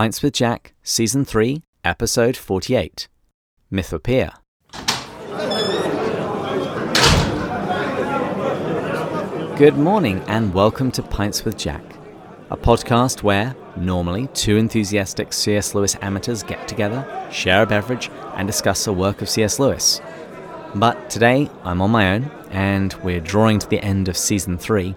[0.00, 3.06] Pints with Jack, Season 3, Episode 48
[3.70, 4.32] Mythopoeia.
[9.58, 11.82] Good morning and welcome to Pints with Jack,
[12.50, 15.74] a podcast where, normally, two enthusiastic C.S.
[15.74, 19.58] Lewis amateurs get together, share a beverage, and discuss a work of C.S.
[19.58, 20.00] Lewis.
[20.76, 24.96] But today, I'm on my own, and we're drawing to the end of Season 3.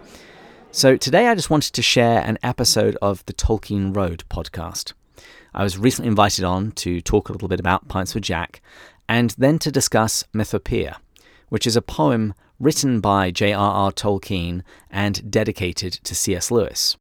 [0.76, 4.94] So today, I just wanted to share an episode of the Tolkien Road podcast.
[5.54, 8.60] I was recently invited on to talk a little bit about Pints with Jack,
[9.08, 10.96] and then to discuss Mythopoeia,
[11.50, 13.92] which is a poem written by J.R.R.
[13.92, 16.50] Tolkien and dedicated to C.S.
[16.50, 16.98] Lewis.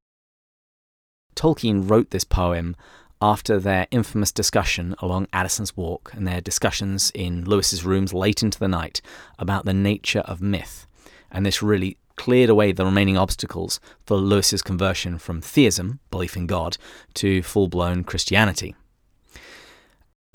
[1.35, 2.77] Tolkien wrote this poem
[3.23, 8.59] after their infamous discussion along Addison's Walk and their discussions in Lewis's rooms late into
[8.59, 9.01] the night
[9.39, 10.87] about the nature of myth.
[11.31, 16.47] And this really cleared away the remaining obstacles for Lewis's conversion from theism, belief in
[16.47, 16.77] God,
[17.15, 18.75] to full blown Christianity.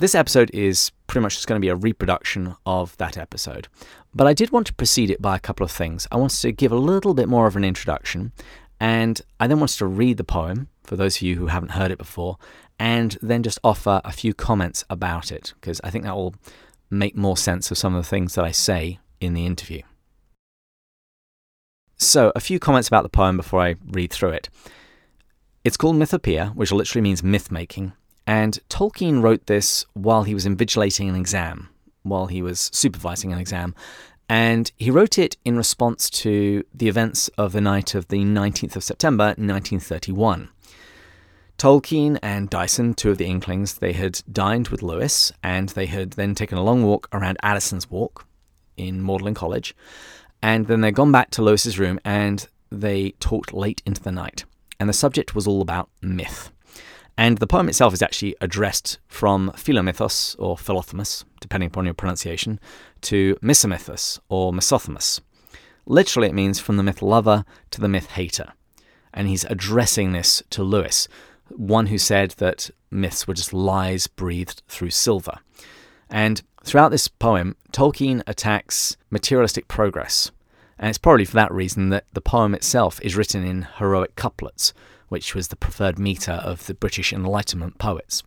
[0.00, 3.66] This episode is pretty much just going to be a reproduction of that episode.
[4.14, 6.06] But I did want to precede it by a couple of things.
[6.12, 8.32] I wanted to give a little bit more of an introduction,
[8.78, 11.90] and I then wanted to read the poem for those of you who haven't heard
[11.90, 12.38] it before,
[12.78, 16.36] and then just offer a few comments about it, because I think that will
[16.90, 19.82] make more sense of some of the things that I say in the interview.
[22.00, 24.48] So, a few comments about the poem before I read through it.
[25.64, 27.92] It's called Mythopoeia, which literally means myth making,
[28.24, 31.70] and Tolkien wrote this while he was invigilating an exam,
[32.04, 33.74] while he was supervising an exam.
[34.28, 38.76] And he wrote it in response to the events of the night of the 19th
[38.76, 40.50] of September, 1931.
[41.56, 46.12] Tolkien and Dyson, two of the Inklings, they had dined with Lewis and they had
[46.12, 48.26] then taken a long walk around Addison's Walk
[48.76, 49.74] in Magdalen College.
[50.42, 54.44] And then they'd gone back to Lewis's room and they talked late into the night.
[54.78, 56.52] And the subject was all about myth.
[57.16, 62.60] And the poem itself is actually addressed from Philomythos or Philothemus, depending upon your pronunciation,
[63.02, 65.20] to Misomythos or Misothemus.
[65.84, 68.52] Literally, it means from the myth lover to the myth hater.
[69.12, 71.08] And he's addressing this to Lewis,
[71.48, 75.38] one who said that myths were just lies breathed through silver.
[76.08, 80.30] And throughout this poem, Tolkien attacks materialistic progress.
[80.78, 84.74] And it's probably for that reason that the poem itself is written in heroic couplets,
[85.08, 88.22] which was the preferred meter of the British Enlightenment poets.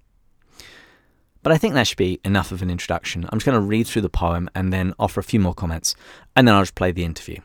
[1.43, 3.25] But I think that should be enough of an introduction.
[3.25, 5.95] I'm just going to read through the poem and then offer a few more comments,
[6.35, 7.37] and then I'll just play the interview.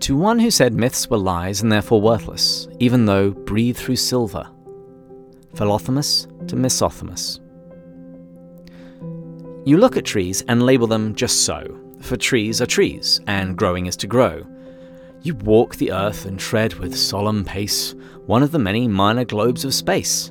[0.00, 4.50] To one who said myths were lies and therefore worthless, even though breathed through silver.
[5.56, 7.40] Philothemus to Misothemus.
[9.66, 13.86] You look at trees and label them just so, for trees are trees, and growing
[13.86, 14.46] is to grow.
[15.22, 17.94] You walk the earth and tread with solemn pace
[18.26, 20.30] one of the many minor globes of space.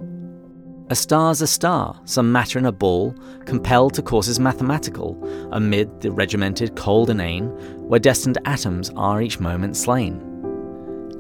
[0.91, 3.15] A star's a star, some matter in a ball,
[3.45, 5.17] compelled to courses mathematical,
[5.51, 7.47] amid the regimented cold inane,
[7.87, 10.34] where destined atoms are each moment slain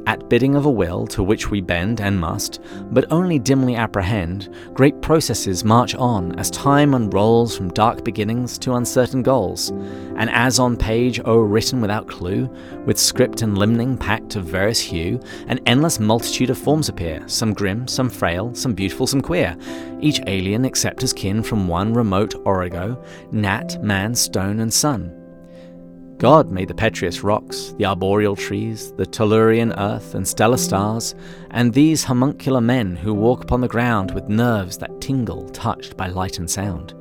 [0.07, 2.61] at bidding of a will to which we bend and must,
[2.91, 8.73] but only dimly apprehend, great processes march on as time unrolls from dark beginnings to
[8.73, 9.69] uncertain goals,
[10.17, 12.47] and as on page o'erwritten without clue,
[12.85, 17.53] with script and limning packed of various hue, an endless multitude of forms appear, some
[17.53, 19.57] grim, some frail, some beautiful, some queer,
[20.01, 25.24] each alien except as kin from one remote origo, gnat, man, stone, and sun
[26.17, 31.13] God made the petreous rocks, the arboreal trees, the tellurian earth, and stellar stars,
[31.51, 36.07] and these homuncular men who walk upon the ground with nerves that tingle, touched by
[36.07, 36.93] light and sound.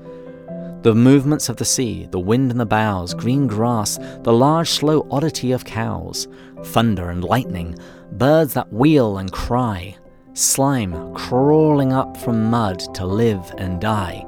[0.82, 5.06] The movements of the sea, the wind in the boughs, green grass, the large slow
[5.10, 6.26] oddity of cows,
[6.64, 7.76] thunder and lightning,
[8.12, 9.96] birds that wheel and cry,
[10.32, 14.26] slime crawling up from mud to live and die,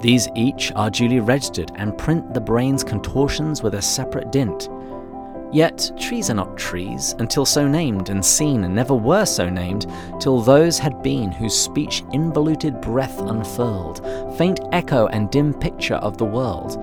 [0.00, 4.68] these each are duly registered and print the brain's contortions with a separate dint.
[5.52, 9.86] Yet trees are not trees until so named, and seen and never were so named,
[10.20, 14.00] till those had been whose speech involuted breath unfurled,
[14.38, 16.78] faint echo and dim picture of the world,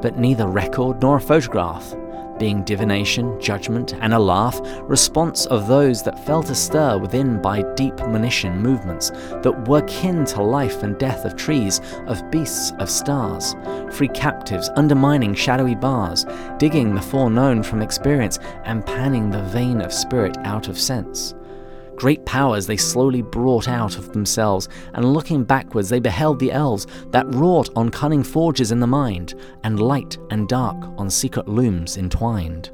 [0.00, 1.94] but neither record nor photograph,
[2.38, 7.62] being divination, judgment, and a laugh, response of those that felt a stir within by
[7.74, 9.10] deep monition movements
[9.42, 13.54] that were kin to life and death of trees, of beasts, of stars,
[13.92, 16.26] free captives undermining shadowy bars,
[16.58, 21.35] digging the foreknown from experience, and panning the vein of spirit out of sense.
[21.96, 26.86] Great powers they slowly brought out of themselves, and looking backwards they beheld the elves
[27.10, 29.34] that wrought on cunning forges in the mind,
[29.64, 32.70] and light and dark on secret looms entwined.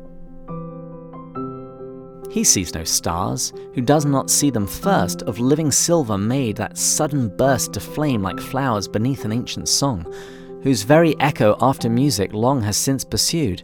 [2.32, 6.78] He sees no stars, who does not see them first, of living silver made that
[6.78, 10.10] sudden burst to flame like flowers beneath an ancient song,
[10.62, 13.62] whose very echo after music long has since pursued.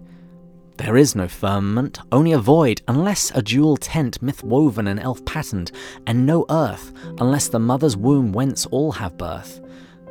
[0.78, 5.24] There is no firmament, only a void, unless a jewel tent myth woven and elf
[5.24, 5.72] patterned,
[6.06, 9.60] and no earth, unless the mother's womb whence all have birth.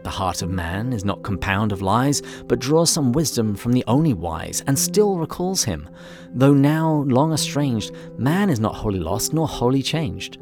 [0.04, 3.86] The heart of man is not compound of lies, but draws some wisdom from the
[3.88, 5.88] only wise, and still recalls him.
[6.34, 10.38] Though now long estranged, man is not wholly lost nor wholly changed.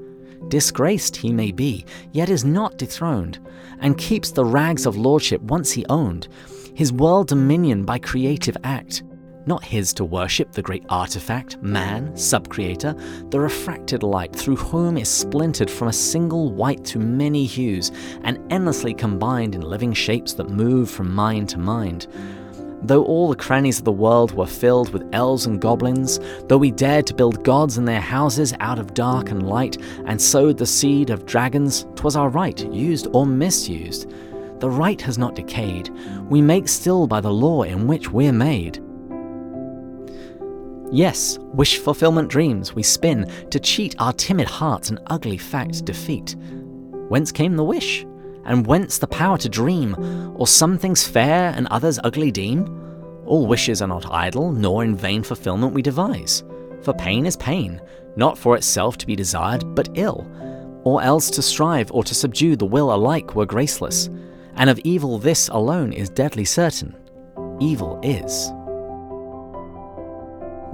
[0.48, 3.38] Disgraced he may be, yet is not dethroned,
[3.78, 6.30] and keeps the rags of lordship once he owned,
[6.74, 9.04] his world dominion by creative act
[9.48, 15.10] not his to worship the great artifact, man, subcreator, the refracted light through whom is
[15.10, 17.92] splintered from a single white to many hues,
[18.24, 22.08] and endlessly combined in living shapes that move from mind to mind.
[22.82, 26.70] Though all the crannies of the world were filled with elves and goblins, though we
[26.70, 30.68] dared to build gods in their houses out of dark and light, and sowed the
[30.68, 34.12] seed of dragons, 'twas our right, used or misused.
[34.60, 35.90] The right has not decayed,
[36.30, 38.80] we make still by the law in which we're made.
[40.92, 46.36] Yes, wish fulfillment dreams we spin to cheat our timid hearts and ugly fact defeat.
[47.10, 48.06] Whence came the wish?
[48.46, 49.96] And whence the power to dream?
[50.36, 53.24] Or some things fair and others ugly deem?
[53.26, 56.44] All wishes are not idle, nor in vain fulfillment we devise.
[56.84, 57.82] For pain is pain,
[58.16, 60.28] not for itself to be desired, but ill.
[60.84, 64.10] Or else to strive or to subdue the will alike were graceless.
[64.56, 66.96] And of evil this alone is deadly certain
[67.60, 68.52] evil is.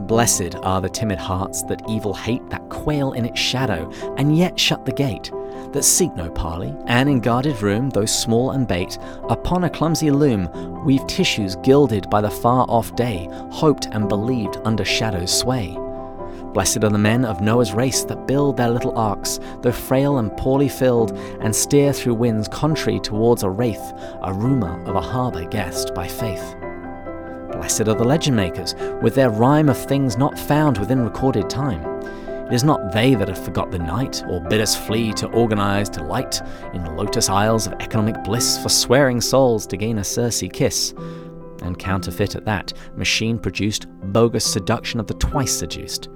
[0.07, 4.59] Blessed are the timid hearts that evil hate, that quail in its shadow, and yet
[4.59, 5.31] shut the gate,
[5.71, 8.97] that seek no parley, and in guarded room, though small and bait,
[9.29, 10.49] upon a clumsy loom
[10.83, 15.77] weave tissues gilded by the far off day, hoped and believed under shadow's sway.
[16.53, 20.35] Blessed are the men of Noah's race that build their little arks, though frail and
[20.35, 23.93] poorly filled, and steer through winds contrary towards a wraith,
[24.23, 26.55] a rumour of a harbour guessed by faith.
[27.61, 28.73] Blessed are the legend makers,
[29.03, 31.83] with their rhyme of things not found within recorded time.
[32.47, 35.93] It is not they that have forgot the night, or bid us flee to organized
[35.93, 36.41] delight
[36.73, 40.95] in lotus isles of economic bliss for swearing souls to gain a Circe kiss.
[41.61, 46.09] And counterfeit at that, machine produced bogus seduction of the twice seduced.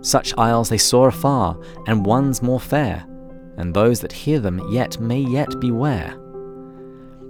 [0.00, 3.04] Such isles they saw afar, and ones more fair,
[3.58, 6.18] and those that hear them yet may yet beware.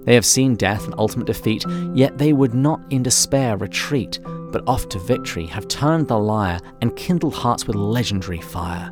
[0.04, 1.64] They have seen death and ultimate defeat,
[1.94, 6.60] yet they would not in despair retreat, but off to victory have turned the lyre
[6.80, 8.90] and kindled hearts with legendary fire,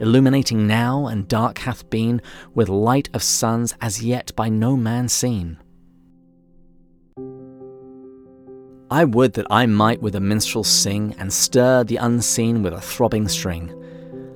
[0.00, 2.20] illuminating now and dark hath been
[2.54, 5.58] with light of suns as yet by no man seen.
[8.92, 12.80] I would that I might with a minstrel sing and stir the unseen with a
[12.80, 13.79] throbbing string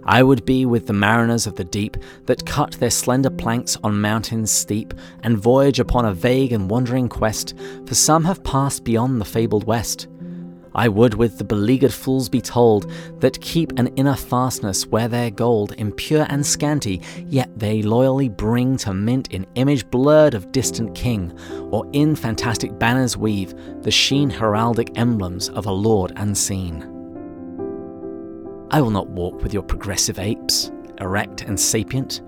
[0.07, 1.97] I would be with the mariners of the deep
[2.27, 4.93] that cut their slender planks on mountains steep
[5.23, 7.55] and voyage upon a vague and wandering quest,
[7.87, 10.09] for some have passed beyond the fabled west.
[10.77, 12.91] I would with the beleaguered fools be told
[13.21, 18.77] that keep an inner fastness where their gold, impure and scanty, yet they loyally bring
[18.79, 21.33] to mint in image blurred of distant king,
[21.71, 26.94] or in fantastic banners weave the sheen heraldic emblems of a lord unseen.
[28.75, 32.23] I will not walk with your progressive apes, erect and sapient.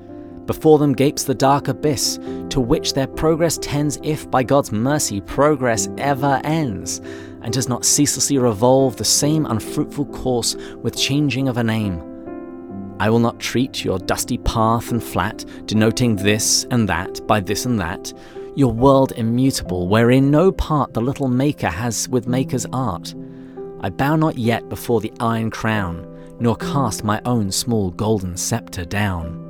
[0.47, 5.21] Before them gapes the dark abyss, to which their progress tends if, by God's mercy,
[5.21, 7.01] progress ever ends,
[7.43, 10.55] and does not ceaselessly revolve the same unfruitful course
[10.85, 12.01] with changing of a name.
[13.01, 17.67] I will not treat your dusty path and flat, denoting this and that by this
[17.67, 18.13] and that,
[18.55, 23.17] your world immutable, wherein no part the little maker has with maker's art.
[23.81, 28.85] I bow not yet before the iron crown, nor cast my own small golden sceptre
[28.85, 29.43] down.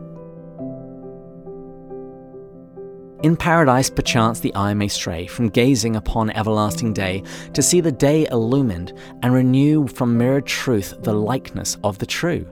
[3.22, 7.22] In paradise, perchance the eye may stray from gazing upon everlasting day
[7.54, 12.46] to see the day illumined and renew from mirrored truth the likeness of the true.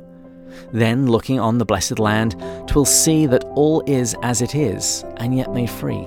[0.72, 2.36] Then, looking on the blessed land,
[2.66, 6.06] twill see that all is as it is, and yet made free.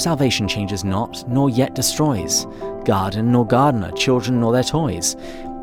[0.00, 2.46] Salvation changes not, nor yet destroys.
[2.84, 5.16] Garden nor gardener, children nor their toys.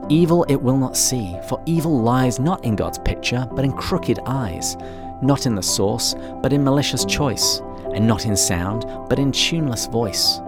[0.07, 4.19] Evil it will not see, for evil lies not in God's picture, but in crooked
[4.27, 4.77] eyes,
[5.21, 9.87] not in the source, but in malicious choice, and not in sound, but in tuneless
[9.87, 10.39] voice.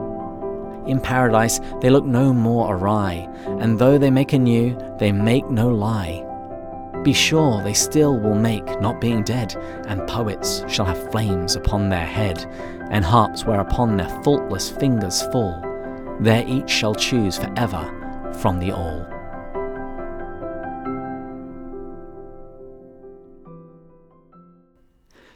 [0.86, 3.28] In paradise they look no more awry,
[3.60, 6.24] and though they make anew, they make no lie.
[7.04, 9.56] Be sure they still will make, not being dead,
[9.88, 12.46] and poets shall have flames upon their head,
[12.92, 15.60] and harps whereupon their faultless fingers fall.
[16.20, 19.16] There each shall choose for ever from the all.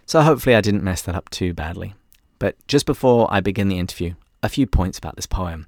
[0.05, 1.93] So hopefully I didn't mess that up too badly.
[2.39, 5.67] But just before I begin the interview, a few points about this poem.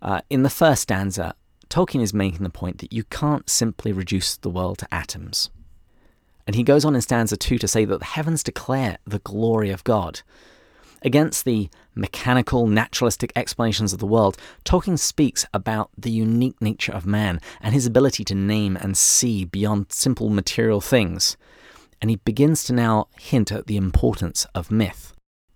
[0.00, 1.34] Uh, in the first stanza,
[1.68, 5.50] Tolkien is making the point that you can't simply reduce the world to atoms.
[6.46, 9.70] And he goes on in stanza 2 to say that the heavens declare the glory
[9.70, 10.20] of God.
[11.02, 17.06] Against the mechanical, naturalistic explanations of the world, Tolkien speaks about the unique nature of
[17.06, 21.36] man and his ability to name and see beyond simple material things.
[22.00, 25.14] And he begins to now hint at the importance of myth.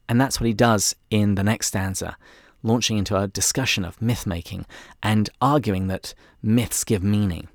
[0.09, 2.17] And that's what he does in the next stanza,
[2.63, 4.67] launching into a discussion of myth making
[5.03, 7.49] and arguing that myths give meaning.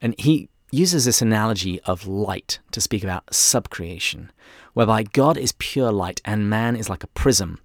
[0.00, 4.28] And he uses this analogy of light to speak about subcreation,
[4.74, 7.60] whereby God is pure light and man is like a prism.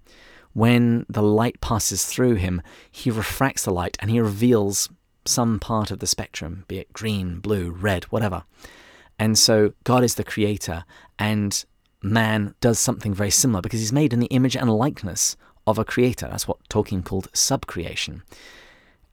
[0.52, 4.88] When the light passes through him, he refracts the light and he reveals
[5.24, 8.44] some part of the spectrum, be it green, blue, red, whatever.
[9.22, 10.84] And so God is the creator,
[11.16, 11.64] and
[12.02, 15.84] man does something very similar because he's made in the image and likeness of a
[15.84, 16.26] creator.
[16.28, 18.22] That's what Tolkien called subcreation.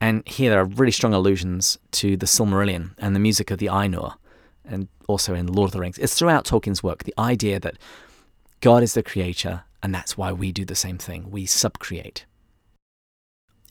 [0.00, 3.66] And here there are really strong allusions to the Silmarillion and the music of the
[3.66, 4.16] Ainur,
[4.64, 5.96] and also in Lord of the Rings.
[5.96, 7.78] It's throughout Tolkien's work the idea that
[8.60, 11.30] God is the creator, and that's why we do the same thing.
[11.30, 12.24] We subcreate.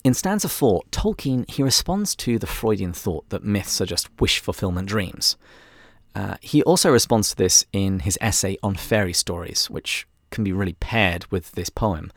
[0.04, 4.38] In stanza 4, Tolkien he responds to the Freudian thought that myths are just wish
[4.38, 5.36] fulfillment dreams.
[6.14, 10.52] Uh, he also responds to this in his essay on fairy stories, which can be
[10.52, 12.12] really paired with this poem.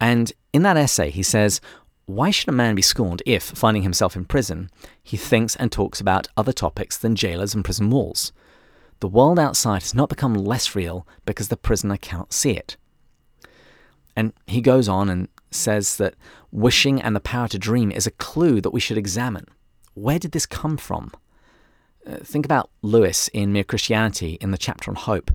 [0.00, 1.60] And in that essay, he says,
[2.06, 4.70] why should a man be scorned if, finding himself in prison,
[5.02, 8.32] he thinks and talks about other topics than jailers and prison walls?
[9.00, 12.76] The world outside has not become less real because the prisoner cannot see it.
[14.14, 16.14] And he goes on and says that
[16.52, 19.46] wishing and the power to dream is a clue that we should examine.
[19.94, 21.10] Where did this come from?
[22.06, 25.30] Uh, think about Lewis in Mere Christianity in the chapter on hope,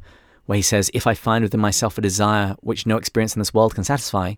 [0.46, 3.54] where he says, If I find within myself a desire which no experience in this
[3.54, 4.36] world can satisfy,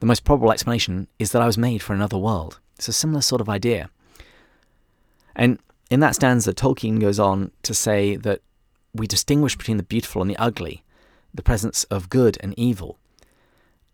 [0.00, 2.58] the most probable explanation is that I was made for another world.
[2.76, 3.90] It's a similar sort of idea.
[5.36, 5.58] And
[5.90, 8.40] in that stanza, Tolkien goes on to say that
[8.94, 10.84] we distinguish between the beautiful and the ugly,
[11.34, 12.98] the presence of good and evil.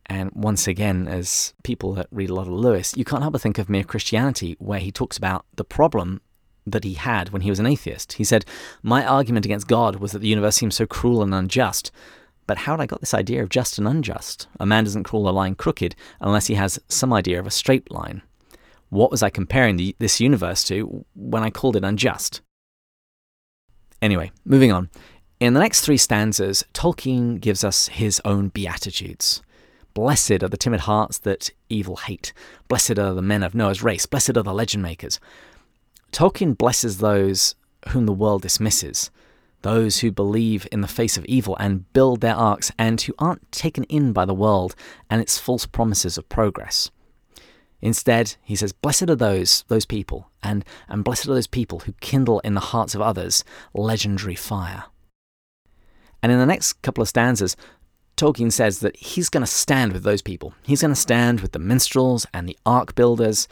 [0.06, 3.40] And once again, as people that read a lot of Lewis, you can't help but
[3.40, 6.20] think of Mere Christianity, where he talks about the problem
[6.66, 8.14] that he had when he was an atheist.
[8.14, 8.44] He said,
[8.82, 11.90] My argument against God was that the universe seems so cruel and unjust,
[12.46, 14.48] but how had I got this idea of just and unjust?
[14.60, 17.90] A man doesn't call a line crooked unless he has some idea of a straight
[17.90, 18.22] line.
[18.90, 22.42] What was I comparing the, this universe to when I called it unjust?
[24.02, 24.90] Anyway, moving on.
[25.40, 29.42] In the next three stanzas, Tolkien gives us his own beatitudes.
[29.94, 32.32] Blessed are the timid hearts that evil hate.
[32.68, 34.06] Blessed are the men of Noah's race.
[34.06, 35.18] Blessed are the legend makers.
[36.14, 37.56] Tolkien blesses those
[37.88, 39.10] whom the world dismisses
[39.62, 43.50] those who believe in the face of evil and build their arks and who aren't
[43.50, 44.76] taken in by the world
[45.08, 46.90] and its false promises of progress.
[47.80, 51.92] Instead, he says, Blessed are those, those people, and, and blessed are those people who
[52.00, 53.42] kindle in the hearts of others
[53.72, 54.84] legendary fire.
[56.22, 57.56] And in the next couple of stanzas,
[58.18, 60.54] Tolkien says that he's going to stand with those people.
[60.62, 63.48] He's going to stand with the minstrels and the ark builders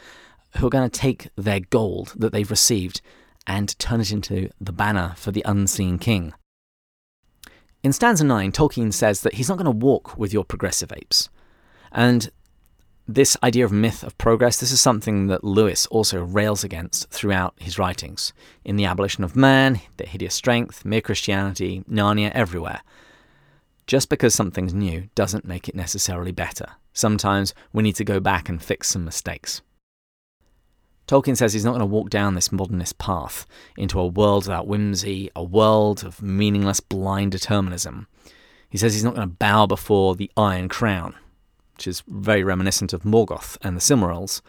[0.57, 3.01] who are going to take their gold that they've received
[3.47, 6.33] and turn it into the banner for the unseen king.
[7.83, 11.29] In stanza 9, Tolkien says that he's not going to walk with your progressive apes.
[11.91, 12.29] And
[13.07, 17.53] this idea of myth of progress, this is something that Lewis also rails against throughout
[17.57, 18.31] his writings.
[18.63, 22.81] In The Abolition of Man, The Hideous Strength, Mere Christianity, Narnia, everywhere.
[23.85, 26.67] Just because something's new doesn't make it necessarily better.
[26.93, 29.61] Sometimes we need to go back and fix some mistakes.
[31.07, 33.45] Tolkien says he's not going to walk down this modernist path
[33.77, 38.07] into a world without whimsy, a world of meaningless blind determinism.
[38.69, 41.15] He says he's not going to bow before the Iron Crown,
[41.75, 44.41] which is very reminiscent of Morgoth and the Silmarils.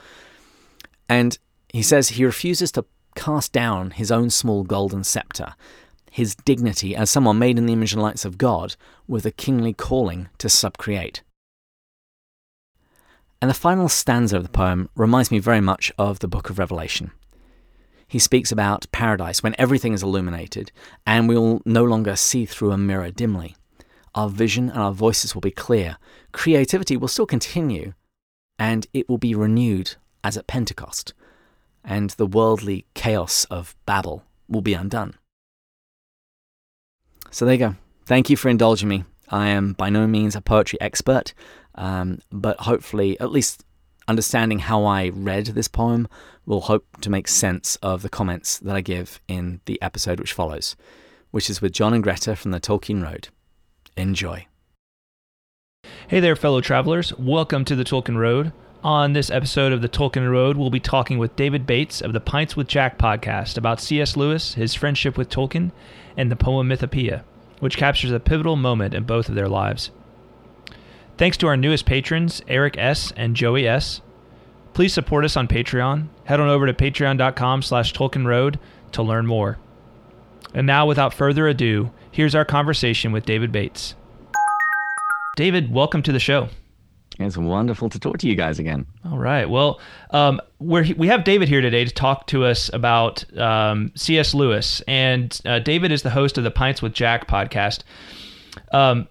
[1.08, 1.38] And
[1.72, 2.84] he says he refuses to
[3.16, 5.54] cast down his own small golden scepter,
[6.10, 8.76] his dignity as someone made in the image and likeness of God,
[9.08, 11.20] with a kingly calling to subcreate.
[13.44, 16.58] And the final stanza of the poem reminds me very much of the book of
[16.58, 17.10] Revelation.
[18.08, 20.72] He speaks about paradise when everything is illuminated
[21.06, 23.54] and we will no longer see through a mirror dimly.
[24.14, 25.98] Our vision and our voices will be clear.
[26.32, 27.92] Creativity will still continue
[28.58, 31.12] and it will be renewed as at Pentecost.
[31.84, 35.18] And the worldly chaos of Babel will be undone.
[37.30, 37.74] So there you go.
[38.06, 39.04] Thank you for indulging me.
[39.28, 41.34] I am by no means a poetry expert.
[41.74, 43.64] Um, but hopefully, at least
[44.06, 46.08] understanding how I read this poem
[46.46, 50.32] will hope to make sense of the comments that I give in the episode which
[50.32, 50.76] follows,
[51.30, 53.28] which is with John and Greta from the Tolkien Road.
[53.96, 54.46] Enjoy.
[56.08, 57.16] Hey there, fellow travelers.
[57.18, 58.52] Welcome to the Tolkien Road.
[58.82, 62.20] On this episode of the Tolkien Road, we'll be talking with David Bates of the
[62.20, 64.14] Pints with Jack podcast about C.S.
[64.14, 65.72] Lewis, his friendship with Tolkien,
[66.18, 67.22] and the poem Mythopoeia,
[67.60, 69.90] which captures a pivotal moment in both of their lives.
[71.16, 73.12] Thanks to our newest patrons, Eric S.
[73.16, 74.00] and Joey S.
[74.72, 76.08] Please support us on Patreon.
[76.24, 78.58] Head on over to patreon.com slash Tolkien Road
[78.92, 79.58] to learn more.
[80.52, 83.94] And now, without further ado, here's our conversation with David Bates.
[85.36, 86.48] David, welcome to the show.
[87.20, 88.86] It's wonderful to talk to you guys again.
[89.04, 89.48] All right.
[89.48, 89.80] Well,
[90.10, 94.34] um, we're, we have David here today to talk to us about um, C.S.
[94.34, 94.82] Lewis.
[94.88, 97.84] And uh, David is the host of the Pints with Jack podcast.
[98.72, 99.06] Um,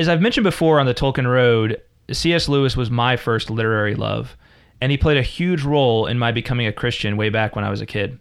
[0.00, 1.78] as I've mentioned before on the Tolkien Road,
[2.10, 2.48] C.S.
[2.48, 4.34] Lewis was my first literary love.
[4.80, 7.70] And he played a huge role in my becoming a Christian way back when I
[7.70, 8.18] was a kid.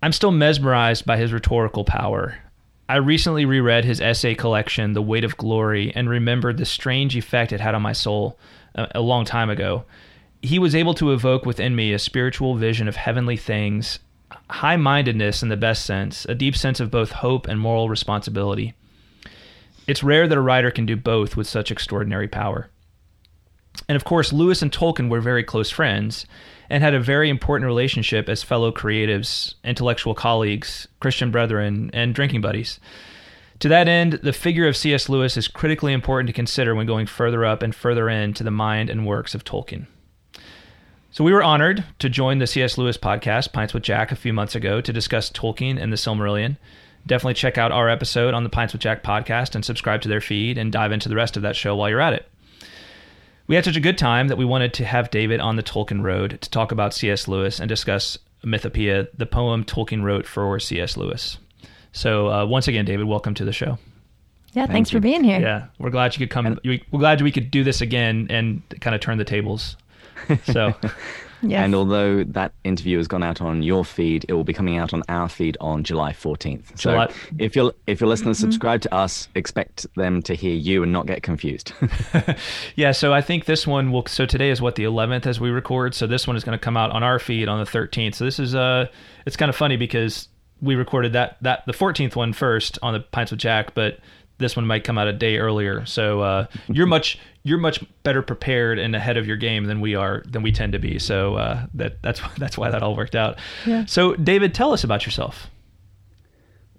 [0.00, 2.38] I'm still mesmerized by his rhetorical power.
[2.88, 7.52] I recently reread his essay collection, The Weight of Glory, and remembered the strange effect
[7.52, 8.38] it had on my soul
[8.76, 9.86] a, uh, a long time ago.
[10.40, 13.98] He was able to evoke within me a spiritual vision of heavenly things,
[14.48, 18.74] high mindedness in the best sense, a deep sense of both hope and moral responsibility.
[19.88, 22.70] It's rare that a writer can do both with such extraordinary power.
[23.88, 26.26] And of course, Lewis and Tolkien were very close friends,
[26.70, 32.42] and had a very important relationship as fellow creatives, intellectual colleagues, Christian brethren, and drinking
[32.42, 32.78] buddies.
[33.60, 35.08] To that end, the figure of C.S.
[35.08, 38.90] Lewis is critically important to consider when going further up and further into the mind
[38.90, 39.86] and works of Tolkien.
[41.10, 42.76] So we were honored to join the C.S.
[42.76, 46.58] Lewis podcast, Pints with Jack, a few months ago to discuss Tolkien and the Silmarillion.
[47.08, 50.20] Definitely check out our episode on the Pints with Jack podcast and subscribe to their
[50.20, 52.28] feed and dive into the rest of that show while you're at it
[53.48, 56.02] we had such a good time that we wanted to have David on the Tolkien
[56.02, 57.26] Road to talk about C.S.
[57.26, 60.96] Lewis and discuss Mythopoeia, the poem Tolkien wrote for C.S.
[60.96, 61.38] Lewis.
[61.92, 63.78] So uh, once again, David, welcome to the show.
[64.52, 64.98] Yeah, Thank thanks you.
[64.98, 65.40] for being here.
[65.40, 66.58] Yeah, we're glad you could come.
[66.62, 69.76] We're glad we could do this again and kind of turn the tables.
[70.44, 70.74] So
[71.42, 71.64] Yes.
[71.64, 74.92] And although that interview has gone out on your feed, it will be coming out
[74.92, 76.76] on our feed on July 14th.
[76.76, 77.06] July.
[77.08, 78.46] So if your if your listeners mm-hmm.
[78.46, 81.72] subscribe to us, expect them to hear you and not get confused.
[82.76, 85.50] yeah, so I think this one will so today is what the 11th as we
[85.50, 88.14] record, so this one is going to come out on our feed on the 13th.
[88.16, 88.86] So this is uh
[89.26, 90.28] it's kind of funny because
[90.60, 93.98] we recorded that that the 14th one first on the Pints with Jack, but
[94.38, 95.84] this one might come out a day earlier.
[95.86, 99.94] So uh, you're much you're much better prepared and ahead of your game than we
[99.94, 100.98] are than we tend to be.
[100.98, 103.38] So uh, that that's that's why that all worked out.
[103.66, 103.84] Yeah.
[103.86, 105.48] So David, tell us about yourself.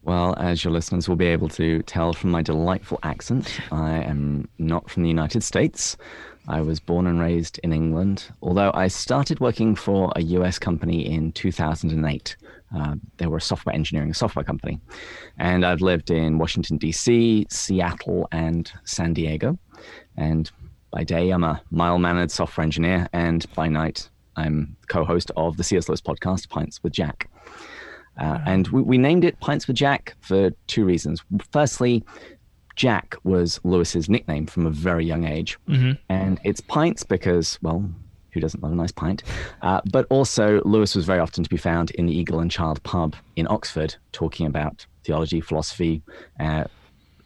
[0.02, 4.48] Well, as your listeners will be able to tell from my delightful accent, I am
[4.58, 5.98] not from the United States.
[6.48, 11.06] I was born and raised in England, although I started working for a US company
[11.06, 12.38] in 2008.
[12.76, 14.80] Uh, they were a software engineering software company.
[15.38, 19.58] And I've lived in Washington, D.C., Seattle, and San Diego.
[20.18, 20.52] And
[20.92, 23.08] by day, I'm a mild mannered software engineer.
[23.14, 25.90] And by night, I'm co host of the C.S.
[25.90, 27.30] Lewis podcast, Pints with Jack.
[28.20, 31.24] Uh, and we, we named it Pints with Jack for two reasons.
[31.52, 32.04] Firstly,
[32.76, 35.58] Jack was Lewis's nickname from a very young age.
[35.68, 35.94] Mm-hmm.
[36.10, 37.90] And it's Pints because, well,
[38.32, 39.24] who doesn't love a nice pint?
[39.62, 42.82] Uh, but also, Lewis was very often to be found in the Eagle and Child
[42.84, 46.02] pub in Oxford, talking about theology, philosophy,
[46.40, 46.66] uh,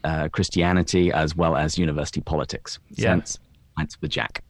[0.04, 2.80] uh, Christianity, as well as university politics.
[2.92, 3.20] Yeah.
[3.76, 4.44] pints with Jack.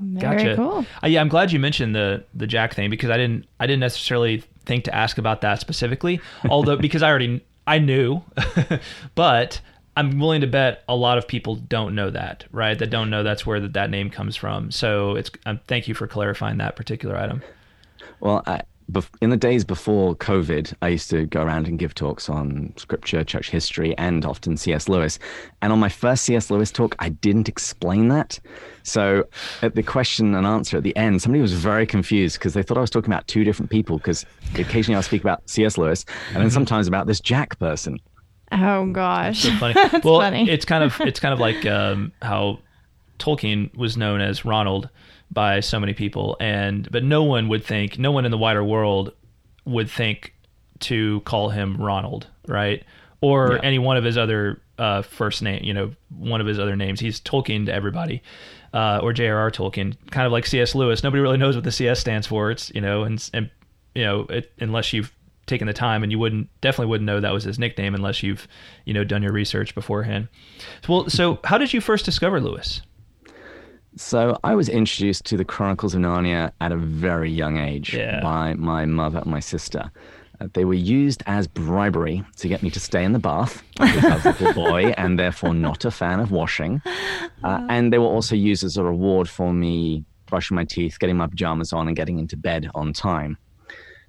[0.00, 0.56] Very gotcha.
[0.56, 0.86] Cool.
[1.02, 3.80] Uh, yeah, I'm glad you mentioned the the Jack thing because I didn't I didn't
[3.80, 8.22] necessarily think to ask about that specifically, although because I already I knew,
[9.14, 9.60] but
[9.96, 12.78] I'm willing to bet a lot of people don't know that, right?
[12.78, 14.70] That don't know that's where that, that name comes from.
[14.70, 17.42] So it's um, thank you for clarifying that particular item.
[18.20, 18.62] Well, I,
[19.20, 23.22] in the days before COVID, I used to go around and give talks on scripture,
[23.24, 24.88] church history, and often C.S.
[24.88, 25.18] Lewis.
[25.62, 26.50] And on my first C.S.
[26.50, 28.38] Lewis talk, I didn't explain that.
[28.82, 29.24] So
[29.62, 32.78] at the question and answer at the end, somebody was very confused because they thought
[32.78, 34.24] I was talking about two different people because
[34.54, 35.78] occasionally I'll speak about C.S.
[35.78, 37.98] Lewis and then sometimes about this Jack person.
[38.52, 39.74] Oh gosh, so funny.
[40.04, 40.50] well, funny.
[40.50, 42.58] it's kind of it's kind of like um, how
[43.18, 44.88] Tolkien was known as Ronald
[45.30, 48.64] by so many people, and but no one would think, no one in the wider
[48.64, 49.12] world
[49.64, 50.34] would think
[50.80, 52.82] to call him Ronald, right?
[53.20, 53.60] Or yeah.
[53.62, 57.00] any one of his other uh, first name, you know, one of his other names.
[57.00, 58.22] He's Tolkien to everybody,
[58.72, 59.50] uh, or J.R.R.
[59.50, 60.74] Tolkien, kind of like C.S.
[60.74, 61.04] Lewis.
[61.04, 62.00] Nobody really knows what the C.S.
[62.00, 62.50] stands for.
[62.50, 63.50] It's you know, and and
[63.94, 65.12] you know, it, unless you've
[65.50, 68.48] taken the time and you wouldn't definitely wouldn't know that was his nickname unless you've
[68.86, 70.28] you know done your research beforehand
[70.88, 72.80] well so how did you first discover lewis
[73.96, 78.20] so I was introduced to the Chronicles of Narnia at a very young age yeah.
[78.20, 79.90] by my mother and my sister.
[80.40, 84.04] Uh, They were used as bribery to get me to stay in the bath because
[84.04, 86.80] I was a little boy and therefore not a fan of washing.
[87.42, 91.16] Uh, and they were also used as a reward for me brushing my teeth, getting
[91.16, 93.36] my pajamas on, and getting into bed on time.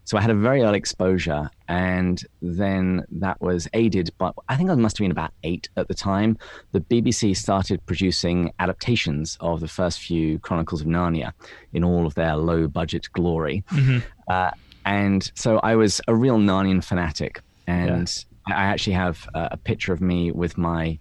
[0.04, 4.70] So I had a very early exposure, and then that was aided by, I think
[4.70, 6.38] I must have been about eight at the time.
[6.72, 11.34] The BBC started producing adaptations of the first few Chronicles of Narnia
[11.74, 13.64] in all of their low budget glory.
[14.28, 14.52] Uh,
[14.86, 17.42] and so I was a real Narnian fanatic.
[17.68, 20.98] And I I actually have a, a picture of me with my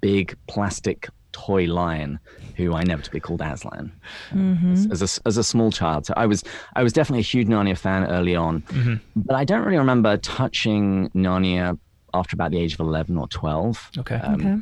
[0.00, 2.18] big plastic toy lion,
[2.56, 3.92] who I inevitably called Aslan
[4.30, 4.92] as, mm-hmm.
[4.92, 6.06] as a, as a small child.
[6.06, 6.42] So I was
[6.74, 8.94] I was definitely a huge Narnia fan early on, mm-hmm.
[9.14, 11.78] but I don't really remember touching Narnia
[12.14, 13.90] after about the age of eleven or twelve.
[13.98, 14.16] Okay.
[14.16, 14.56] Um, okay.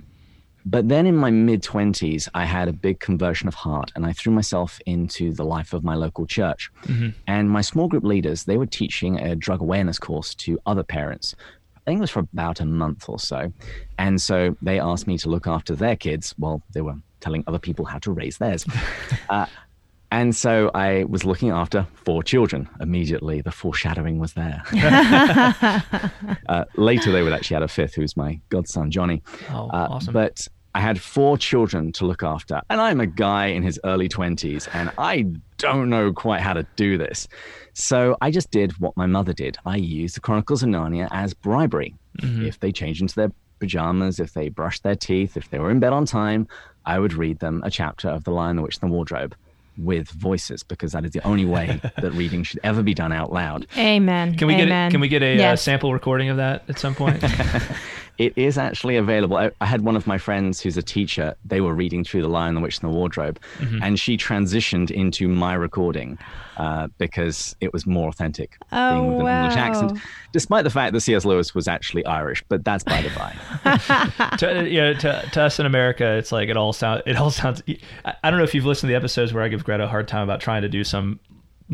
[0.66, 4.12] But then in my mid 20s, I had a big conversion of heart and I
[4.14, 6.70] threw myself into the life of my local church.
[6.86, 7.10] Mm-hmm.
[7.26, 11.34] And my small group leaders, they were teaching a drug awareness course to other parents.
[11.86, 13.52] I think it was for about a month or so.
[13.98, 17.58] And so they asked me to look after their kids while they were telling other
[17.58, 18.64] people how to raise theirs.
[19.28, 19.46] uh,
[20.10, 23.40] and so I was looking after four children immediately.
[23.42, 24.62] The foreshadowing was there.
[26.48, 29.22] uh, later, they would actually add a fifth, who's my godson, Johnny.
[29.50, 30.12] Oh, Uh, awesome.
[30.14, 34.08] But I had four children to look after, and I'm a guy in his early
[34.08, 35.26] 20s, and I
[35.58, 37.28] don't know quite how to do this.
[37.74, 39.58] So I just did what my mother did.
[39.66, 41.94] I used the Chronicles of Narnia as bribery.
[42.22, 45.80] If they changed into their pajamas, if they brushed their teeth, if they were in
[45.80, 46.46] bed on time,
[46.86, 49.34] I would read them a chapter of The Lion, the Witch, and the Wardrobe
[49.76, 53.32] with voices because that is the only way that reading should ever be done out
[53.32, 53.66] loud.
[53.76, 54.36] Amen.
[54.36, 56.94] Can we get a, can we get a uh, sample recording of that at some
[56.94, 57.22] point?
[58.16, 59.36] It is actually available.
[59.36, 61.34] I, I had one of my friends who's a teacher.
[61.44, 63.82] They were reading through The Lion, the Witch, and the Wardrobe, Mm-hmm.
[63.82, 66.18] and she transitioned into my recording
[66.56, 69.98] uh, because it was more authentic being with Oh, an English accent,
[70.32, 71.24] despite the fact that C.S.
[71.24, 72.44] Lewis was actually Irish.
[72.48, 74.36] But that's by the by.
[74.38, 77.30] to, you know, to, to us in America, it's like it all sound it all
[77.30, 77.62] sounds.
[78.04, 79.88] I, I don't know if you've listened to the episodes where I give Greta a
[79.88, 81.18] hard time about trying to do some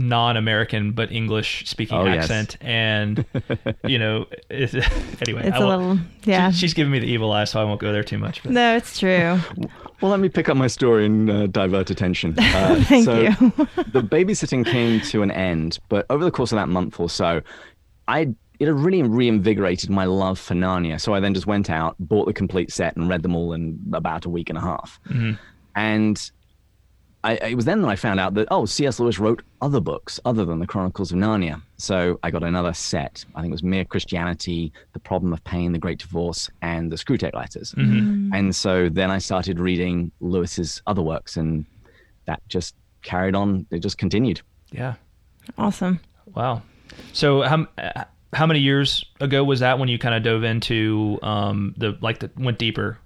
[0.01, 2.25] non-American but English speaking Oh, yes.
[2.25, 3.25] accent, and
[3.87, 4.75] you know, it,
[5.27, 6.51] anyway, It's I a little, yeah.
[6.51, 8.43] she- she's giving me the evil eye, so I won't go there too much.
[8.43, 8.53] But.
[8.53, 9.39] no, it's true.
[10.01, 12.35] Well, let me pick up my story and uh, divert attention.
[12.41, 13.31] Uh, Thank so you.
[13.93, 17.41] the babysitting came to an end, but over the course of that month or so,
[18.09, 21.01] I it had really reinvigorated my love for Narnia.
[21.01, 23.79] So I then just went out, bought the complete set, and read them all in
[23.95, 24.99] about a week and a half.
[25.75, 26.31] And
[27.23, 28.99] I, it was then that I found out that oh, C.S.
[28.99, 31.61] Lewis wrote other books other than the Chronicles of Narnia.
[31.77, 33.25] So I got another set.
[33.35, 36.97] I think it was Mere Christianity, The Problem of Pain, The Great Divorce, and the
[36.97, 37.75] Screwtape Letters.
[37.77, 41.67] And so then I started reading Lewis's other works, and
[42.27, 43.67] that just carried on.
[43.71, 44.41] It just continued.
[44.73, 44.95] Yeah,
[45.59, 46.01] Awesome.
[46.35, 46.63] wow.
[47.13, 51.19] So how uh, how many years ago was that when you kind of dove into
[51.23, 52.99] um, the like the went deeper?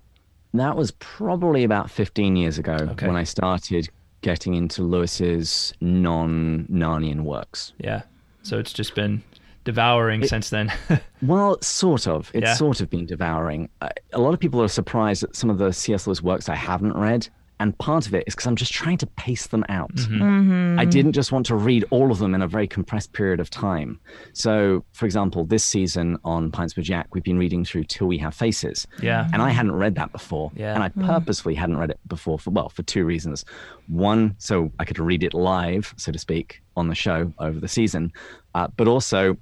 [0.52, 3.06] That was probably about 15 years ago Okay.
[3.08, 3.88] when I started
[4.24, 7.72] getting into Lewis's non Narnian works.
[7.78, 8.02] Yeah.
[8.42, 9.22] So it's just been
[9.64, 10.72] devouring since then.
[11.22, 12.30] Well, sort of.
[12.34, 12.54] It's Yeah.
[12.54, 13.68] sort of been devouring.
[14.12, 16.06] A lot of people are surprised at some of the C.S.
[16.06, 17.28] Lewis works I haven't read.
[17.60, 19.94] And part of it is because I'm just trying to pace them out.
[19.94, 20.22] Mm-hmm.
[20.22, 20.80] Mm-hmm.
[20.80, 23.48] I didn't just want to read all of them in a very compressed period of
[23.48, 24.00] time.
[24.32, 28.18] So, for example, this season on Pints with Jack, we've been reading through Till We
[28.18, 28.86] Have Faces.
[29.00, 29.28] Yeah.
[29.32, 30.50] And I hadn't read that before.
[30.56, 30.74] Yeah.
[30.74, 31.06] And I mm-hmm.
[31.06, 33.44] purposefully hadn't read it before for, well, for two reasons.
[33.86, 37.68] One, so I could read it live, so to speak, on the show over the
[37.68, 38.12] season.
[38.54, 39.36] Uh, but also,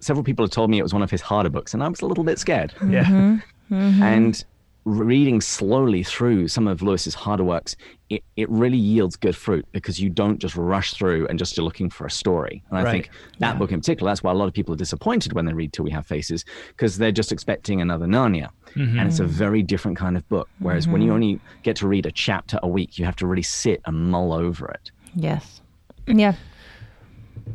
[0.00, 2.02] several people have told me it was one of his harder books, and I was
[2.02, 2.74] a little bit scared.
[2.86, 3.38] yeah.
[3.70, 4.44] And
[4.84, 7.76] reading slowly through some of Lewis's harder works,
[8.08, 11.64] it, it really yields good fruit because you don't just rush through and just you're
[11.64, 12.62] looking for a story.
[12.70, 12.90] And I Right.
[12.92, 15.52] think that book in particular, that's why a lot of people are disappointed when they
[15.52, 18.48] read Till We Have Faces because they're just expecting another Narnia.
[18.74, 18.98] Mm-hmm.
[18.98, 20.48] And it's a very different kind of book.
[20.58, 21.14] Whereas when you mm-hmm.
[21.14, 24.32] only get to read a chapter a week, you have to really sit and mull
[24.32, 24.90] over it.
[25.14, 25.60] Yes.
[26.06, 26.34] Yeah.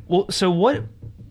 [0.08, 0.84] Well, so what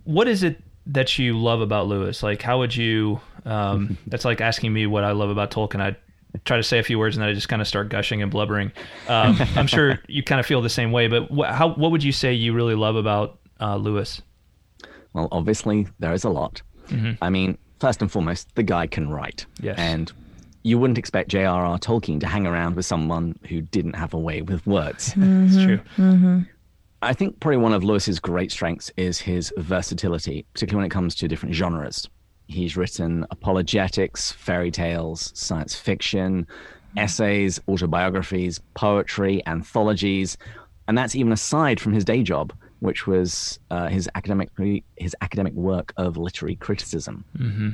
[0.04, 2.22] what is it that you love about Lewis?
[2.22, 3.20] Like, how would you?
[3.44, 5.80] Um, that's like asking me what I love about Tolkien.
[5.80, 5.96] I
[6.44, 8.30] try to say a few words and then I just kind of start gushing and
[8.30, 8.72] blubbering.
[9.08, 11.06] Um, I'm sure you kind of feel the same way.
[11.08, 14.20] But wh- how what would you say you really love about uh, Lewis?
[15.12, 16.62] Well, obviously, there is a lot.
[17.22, 19.46] I mean, first and foremost, the guy can write.
[19.60, 19.76] Yes.
[19.78, 20.12] And
[20.64, 21.78] you wouldn't expect J.R.R.
[21.78, 25.14] Tolkien to hang around with someone who didn't have a way with words.
[25.16, 25.80] It's true.
[27.02, 31.14] I think probably one of Lewis's great strengths is his versatility, particularly when it comes
[31.16, 32.08] to different genres.
[32.46, 36.46] He's written apologetics, fairy tales, science fiction,
[36.96, 40.36] essays, autobiographies, poetry, anthologies,
[40.86, 44.50] and that's even aside from his day job which was uh, his academic
[44.96, 47.24] his academic work of literary criticism.
[47.38, 47.70] Mm-hmm.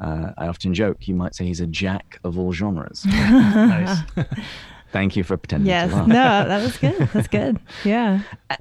[0.00, 3.04] Uh, I often joke, you might say he's a jack of all genres.
[3.06, 3.98] nice.
[4.92, 5.90] Thank you for pretending Yes.
[5.90, 6.06] to laugh.
[6.08, 6.14] No,
[6.48, 6.96] that was good.
[7.12, 7.58] That's good.
[7.84, 8.20] Yeah.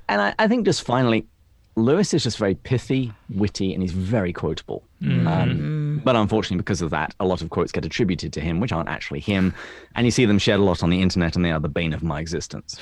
[0.09, 1.27] And I, I think just finally,
[1.77, 4.81] Lewis is just very pithy, witty, and he's very quotable.
[5.01, 5.27] Mm-hmm.
[5.27, 6.03] Um, mm.
[6.03, 8.87] but unfortunately, because of that, a lot of quotes get attributed to him, which aren't
[8.87, 9.53] actually him.
[9.95, 11.93] And you see them shared a lot on the internet, and they are the bane
[11.93, 12.79] of my existence.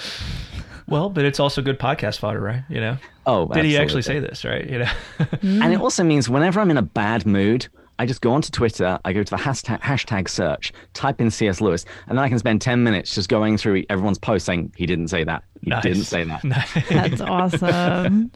[0.88, 2.64] Well, but it's also good podcast fodder, right?
[2.70, 2.98] You know.
[3.26, 4.70] Oh, Did he actually say this, right?
[4.70, 4.92] You know.
[5.20, 5.64] Mm.
[5.64, 7.68] And it also means whenever I'm in a bad mood,
[8.04, 11.62] I just go onto Twitter, I go to the hashtag, hashtag search, type in C.S.
[11.62, 14.86] Lewis, and then I can spend 10 minutes just going through everyone's post saying, he
[14.86, 15.46] didn't say that.
[15.62, 15.84] He Nice.
[15.84, 16.42] didn't say that.
[16.90, 18.30] That's awesome.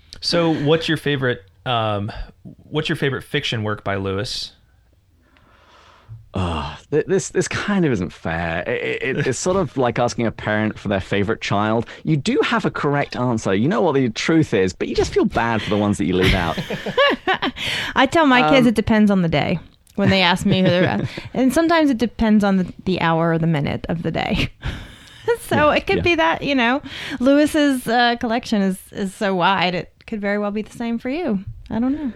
[0.20, 1.42] so, what's your favorite?
[1.66, 2.10] Um,
[2.42, 4.54] what's your favorite fiction work by Lewis?
[6.90, 8.62] Th- This this kind of isn't fair.
[8.66, 11.86] It, it, it's sort of like asking a parent for their favorite child.
[12.04, 13.54] You do have a correct answer.
[13.54, 16.04] You know what the truth is, but you just feel bad for the ones that
[16.04, 16.58] you leave out.
[17.94, 19.58] I tell my Um, kids it depends on the day
[19.96, 23.38] when they ask me who they're and sometimes it depends on the, the hour or
[23.38, 24.50] the minute of the day.
[25.40, 26.02] so it could yeah.
[26.02, 26.82] be that, you know,
[27.18, 31.08] Lewis's uh, collection is, is so wide, it could very well be the same for
[31.08, 31.42] you.
[31.70, 32.12] I don't know.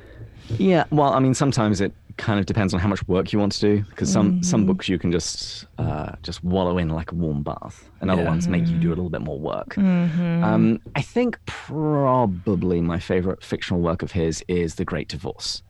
[0.59, 3.53] Yeah, well, I mean, sometimes it kind of depends on how much work you want
[3.53, 4.67] to do because some some mm.
[4.67, 8.29] books you can just uh, just wallow in like a warm bath, and other Yeah.
[8.29, 8.97] ones make you do a mm.
[8.99, 9.75] little bit more work.
[9.75, 10.45] Mm-hmm.
[10.45, 15.63] Um, I think probably my favorite fictional work of his is The Great Divorce.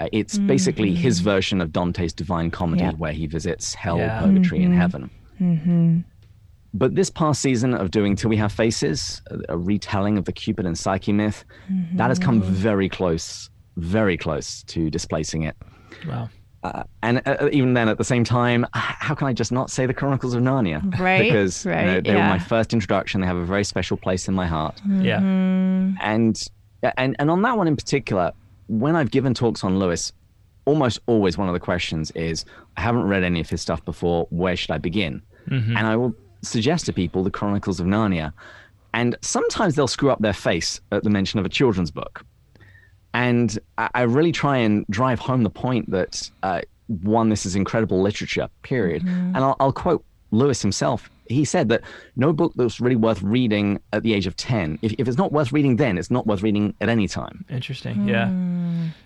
[0.00, 1.30] Uh, it's basically his mm-hmm.
[1.30, 2.92] version of Dante's Divine Comedy, Yeah.
[2.92, 4.20] where he visits hell, Yeah.
[4.20, 4.80] purgatory, and mm-hmm.
[4.80, 6.04] heaven.
[6.74, 10.32] But this past season of doing Till We Have Faces, a, a retelling of the
[10.32, 11.44] Cupid and Psyche myth,
[11.94, 15.56] that has come very close, very close to displacing it.
[16.06, 16.28] Wow.
[16.62, 19.84] Uh, and uh, even then, at the same time, how can I just not say
[19.84, 20.98] the Chronicles of Narnia?
[20.98, 23.20] Right, because you know, right, they were my first introduction.
[23.20, 24.80] They have a very special place in my heart.
[24.88, 25.18] Yeah.
[25.18, 26.42] And
[26.96, 28.32] and and on that one in particular,
[28.68, 30.10] when I've given talks on Lewis,
[30.64, 32.46] almost always one of the questions is,
[32.78, 34.26] I haven't read any of his stuff before.
[34.30, 35.20] Where should I begin?
[35.50, 38.32] And I will suggest to people the Chronicles of Narnia,
[38.94, 42.24] and sometimes they'll screw up their face at the mention of a children's book.
[43.14, 47.56] And I I really try and drive home the point that uh, one, this is
[47.56, 49.02] incredible literature, period.
[49.06, 51.08] And I'll, I'll quote Lewis himself.
[51.26, 51.80] He said that
[52.16, 55.32] no book that's really worth reading at the age of 10, if, if it's not
[55.32, 57.46] worth reading then, it's not worth reading at any time.
[57.48, 58.06] Interesting.
[58.06, 58.26] Yeah.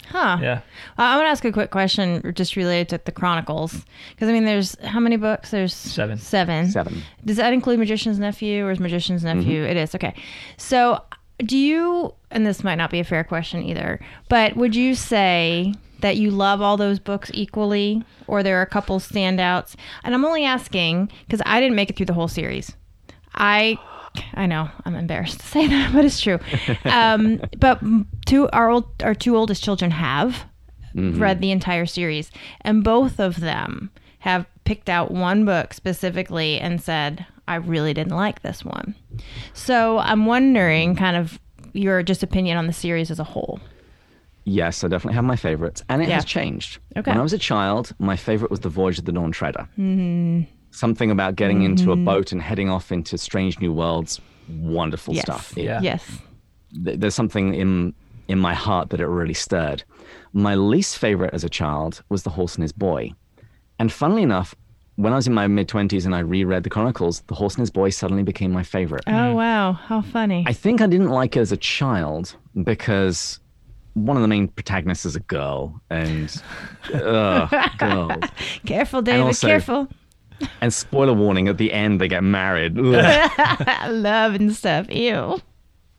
[0.09, 0.38] Huh.
[0.40, 0.61] Yeah.
[0.99, 3.85] Uh, I want to ask a quick question just related to the Chronicles.
[4.11, 5.53] Because, I mean, there's how many books?
[5.53, 6.18] There's Seven.
[6.18, 6.68] Seven.
[6.73, 7.03] Seven.
[7.25, 9.62] Does that include Magician's Nephew or is Magician's Nephew?
[9.62, 9.71] Mm-hmm.
[9.71, 9.94] It is.
[9.94, 10.14] Okay.
[10.57, 11.01] So,
[11.38, 15.74] do you, and this might not be a fair question either, but would you say
[16.01, 19.74] that you love all those books equally or there are a couple standouts?
[20.05, 22.72] And I'm only asking because I didn't make it through the whole series.
[23.35, 23.79] I.
[24.35, 26.38] I know I'm embarrassed to say that, but it's true.
[26.85, 27.81] Um, but
[28.27, 30.46] two our old our two oldest children have
[30.94, 36.81] read the entire series, and both of them have picked out one book specifically and
[36.81, 38.94] said, "I really didn't like this one."
[39.54, 41.40] So I'm wondering, kind of
[41.72, 43.61] your just opinion on the series as a whole.
[44.44, 46.16] Yes, I definitely have my favorites, and it Yeah.
[46.16, 46.78] has changed.
[46.96, 47.11] Okay.
[47.11, 49.68] When I was a child, my favorite was The Voyage of the Dawn Treader.
[49.78, 50.42] Mm-hmm.
[50.70, 54.20] Something about getting into a boat and heading off into strange new worlds.
[54.48, 55.22] Wonderful Yes.
[55.24, 55.52] stuff.
[55.57, 55.81] Yeah.
[55.83, 56.04] Yes.
[56.70, 57.94] there's something in
[58.28, 59.83] in my heart that it really stirred.
[60.35, 63.12] My least favorite as a child was The Horse and His Boy.
[63.79, 64.55] And funnily enough,
[64.97, 67.61] when I was in my mid 20s and I reread the Chronicles, The Horse and
[67.62, 69.05] His Boy suddenly became my favorite.
[69.07, 69.37] Oh hmm.
[69.37, 70.45] wow, how funny.
[70.47, 73.38] I think I didn't like it as a child because
[73.95, 76.43] one of the main protagonists is a girl and
[76.95, 78.25] ugh, girls.
[78.67, 79.23] careful, David.
[79.27, 79.88] also- careful.
[80.61, 82.77] And spoiler warning, at the end they get married.
[83.88, 84.88] Love and stuff.
[84.88, 85.41] Ew.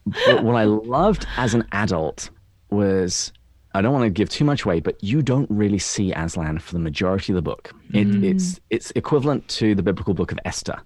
[0.06, 2.30] but what I loved as an adult
[2.70, 3.34] was
[3.74, 6.74] I don't want to give too much away, but you don't really see Aslan for
[6.74, 7.72] the majority of the book.
[7.94, 8.24] It, hmm.
[8.24, 10.82] It's it's equivalent to the biblical book of Esther.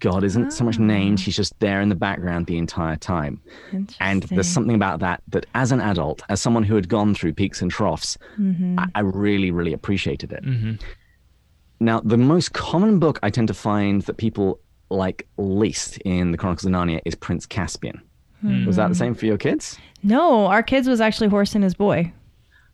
[0.00, 3.40] God isn't so much named; he's just there in the background the entire time.
[3.98, 7.32] And there's something about that that, as an adult, as someone who had gone through
[7.32, 8.78] peaks and troughs, mm-hmm.
[8.78, 10.44] I, I really, really appreciated it.
[10.44, 10.74] Mm-hmm.
[11.80, 16.38] Now, the most common book I tend to find that people like least in the
[16.38, 18.00] Chronicles of Narnia is Prince Caspian.
[18.42, 18.66] Hmm.
[18.66, 19.78] Was that the same for your kids?
[20.02, 22.12] No, our kids was actually Horse and His Boy.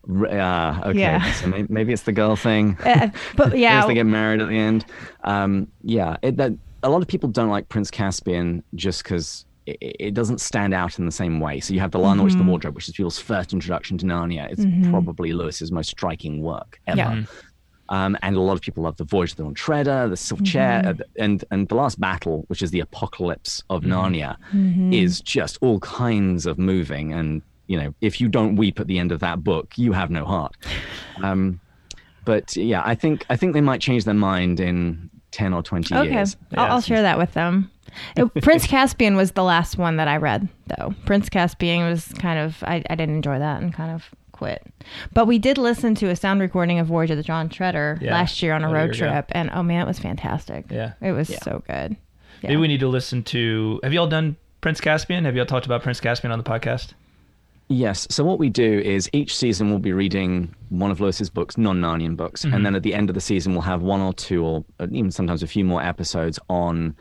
[0.09, 0.99] R- Ah, okay.
[0.99, 1.31] Yeah.
[1.33, 2.77] So maybe, maybe it's the girl thing.
[2.83, 4.85] Uh, but Maybe yeah, they get married at the end.
[5.23, 6.51] Um, yeah, it, that,
[6.83, 10.99] a lot of people don't like Prince Caspian just because it, it doesn't stand out
[10.99, 11.61] in the same way.
[11.61, 12.43] So you have The Lion, Witch, Mm-hmm.
[12.43, 14.51] the Wardrobe, which is people's first introduction to Narnia.
[14.51, 16.97] It's probably Lewis's most striking work ever.
[16.97, 17.23] Yeah.
[17.89, 20.43] Um, and a lot of people love the Voyage of the Dawn Treader, the Silver
[20.43, 24.37] Chair, uh, and and the Last Battle, which is the Apocalypse of Narnia,
[24.93, 27.11] is just all kinds of moving.
[27.13, 30.09] And you know, if you don't weep at the end of that book, you have
[30.09, 30.55] no heart.
[31.21, 31.59] Um,
[32.25, 35.93] but yeah, I think I think they might change their mind in ten or twenty
[35.95, 36.35] Okay, years.
[36.55, 36.73] I'll, Yeah.
[36.73, 37.69] I'll share that with them.
[38.41, 40.95] Prince Caspian was the last one that I read, though.
[41.05, 44.65] Prince Caspian was kind of I, I didn't enjoy that and kind of quit.
[45.13, 48.13] But we did listen to a sound recording of Voyage of the Dawn Treader Yeah,
[48.13, 50.65] last year on a road trip, and oh man, it was fantastic.
[50.71, 50.93] Yeah.
[51.01, 51.39] it was Yeah.
[51.43, 51.95] so good.
[52.41, 52.49] Yeah.
[52.49, 53.79] Maybe we need to listen to.
[53.83, 55.25] Have you all done Prince Caspian?
[55.25, 56.93] Have you all talked about Prince Caspian on the podcast?
[57.73, 58.05] Yes.
[58.11, 62.15] So what we do is each season we'll be reading one of Lewis's books, non-Narnian
[62.15, 62.53] books, Mm-hmm.
[62.55, 65.09] and then at the end of the season we'll have one or two, or even
[65.09, 66.95] sometimes a few more episodes on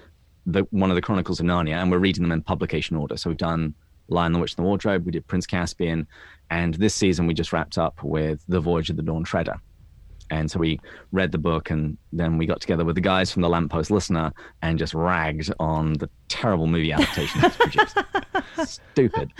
[0.46, 3.16] the one of the Chronicles of Narnia, and we're reading them in publication order.
[3.18, 3.74] So we've done
[4.08, 5.04] Lion, the Witch, and the Wardrobe.
[5.04, 6.06] We did Prince Caspian,
[6.50, 9.60] and this season we just wrapped up with The Voyage of the Dawn Treader.
[10.32, 10.80] And so we
[11.12, 14.32] read the book, and then we got together with the guys from the Lamppost Listener
[14.62, 17.98] and just ragged on the terrible movie adaptation that's produced.
[18.64, 19.30] Stupid.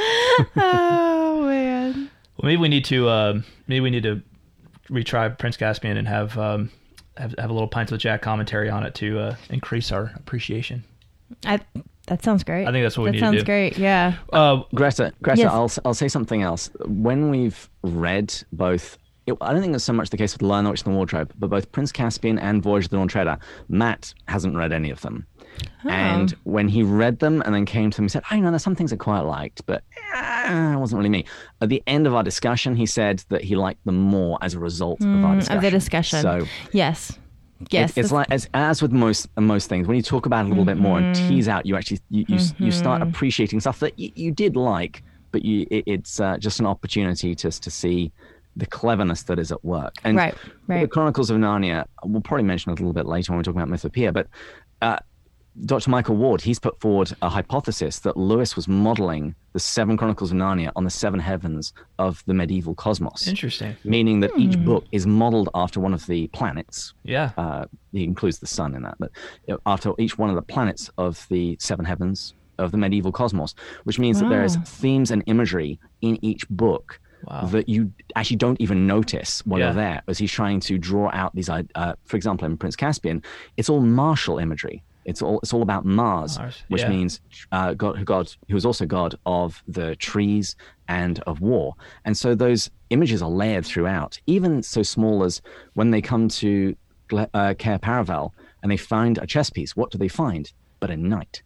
[0.54, 2.10] oh man.
[2.36, 3.08] Well, maybe we need to.
[3.08, 4.20] Uh, maybe we need to
[4.90, 6.70] retry Prince Caspian and have um,
[7.16, 10.84] have, have a little pints with Jack commentary on it to uh, increase our appreciation.
[11.46, 11.60] I,
[12.08, 12.66] that sounds great.
[12.66, 13.78] I think that's what we that need to That sounds great.
[13.78, 14.16] Yeah.
[14.30, 15.52] Uh, Greta, Greta, Yes.
[15.52, 16.70] I'll I'll say something else.
[16.84, 20.64] When we've read both, it, I don't think that's so much the case with Lion,
[20.64, 23.38] the Witch, and the Wardrobe, but both Prince Caspian and Voyage of the Dawn Treader,
[23.68, 25.26] Matt hasn't read any of them.
[25.84, 28.62] And when he read them and then came to them, he said, "I know there's
[28.62, 31.24] some things I quite liked, but eh, it wasn't really me."
[31.60, 34.58] At the end of our discussion, he said that he liked them more as a
[34.58, 35.54] result of our discussion.
[35.54, 36.22] Mm, Of the discussion.
[36.22, 37.18] So yes.
[37.70, 37.90] Yes.
[37.96, 40.48] it- it's like as, as with most most things when you talk about it a
[40.48, 43.96] little bit more and tease out you actually you, you, you start appreciating stuff that
[43.96, 48.10] you, you did like but you it, it's uh, just an opportunity just to see
[48.56, 50.34] the cleverness that is at work and Right,
[50.68, 53.54] the chronicles of narnia we'll probably mention it a little bit later when we talk
[53.54, 54.26] about mythopoeia but
[54.82, 54.98] uh,
[55.66, 55.90] Dr.
[55.90, 60.38] Michael Ward, he's put forward a hypothesis that Lewis was modeling the seven Chronicles of
[60.38, 63.28] Narnia on the seven heavens of the medieval cosmos.
[63.28, 63.76] interesting.
[63.84, 67.32] Meaning that each book is modeled after one of the planets, Yeah.
[67.36, 69.10] uh, he includes the sun in that, but
[69.46, 73.12] you know, after each one of the planets of the seven heavens of the medieval
[73.12, 77.46] cosmos, which means that there is themes and imagery in each book Wow.
[77.46, 79.66] that you actually don't even notice while Yeah.
[79.66, 81.48] you're there, as he's trying to draw out these.
[81.48, 81.62] Uh,
[82.04, 83.22] for example, in Prince Caspian,
[83.56, 84.82] it's all martial imagery.
[85.04, 86.88] It's all it's all about Mars, Mars, which yeah.
[86.88, 90.54] means uh, God, God, who is also God of the trees
[90.88, 91.74] and of war.
[92.04, 95.42] And so those images are layered throughout, even so small as
[95.74, 96.76] when they come to
[97.12, 98.30] uh, Cair Paravel
[98.62, 99.76] and they find a chess piece.
[99.76, 100.52] What do they find?
[100.78, 101.42] But a knight,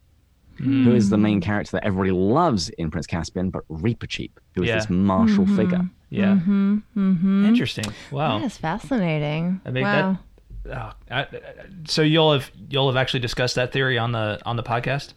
[0.57, 4.63] who is the main character that everybody loves in Prince Caspian, but Reaper Reepicheep, who
[4.63, 4.75] is Yeah.
[4.75, 5.89] this martial figure.
[6.09, 6.35] Yeah.
[6.35, 7.45] Mm-hmm.
[7.45, 7.85] Interesting.
[8.11, 8.39] Wow.
[8.39, 9.61] That is fascinating.
[9.65, 10.17] I mean, wow.
[10.69, 10.71] Oh,
[11.11, 11.27] I, I-
[11.85, 15.13] so you'll have you'll have actually discussed that theory on the on the podcast.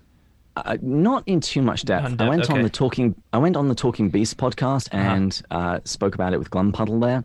[0.57, 2.03] Uh, not in too much depth.
[2.03, 3.14] Not in I depth, went on the talking.
[3.33, 5.14] I went on the Talking Beast podcast Uh-huh.
[5.14, 7.24] and uh, spoke about it with Glumpuddle there,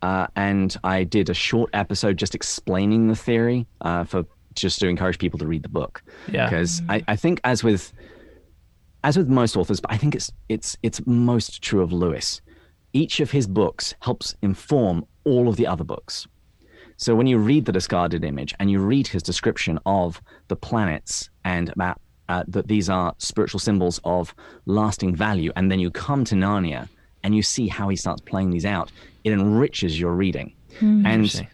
[0.00, 4.88] uh, and I did a short episode just explaining the theory uh, for just to
[4.88, 6.02] encourage people to read the book.
[6.30, 6.46] Yeah.
[6.48, 7.92] because I, I think as with
[9.04, 12.40] as with most authors, but I think it's it's it's most true of Lewis.
[12.92, 16.26] Each of his books helps inform all of the other books.
[16.96, 21.30] So when you read the discarded image and you read his description of the planets
[21.44, 24.34] and about uh, that these are spiritual symbols of
[24.66, 26.88] lasting value, and then you come to Narnia
[27.24, 28.92] and you see how he starts playing these out,
[29.24, 30.54] it enriches your reading.
[31.06, 31.48] And,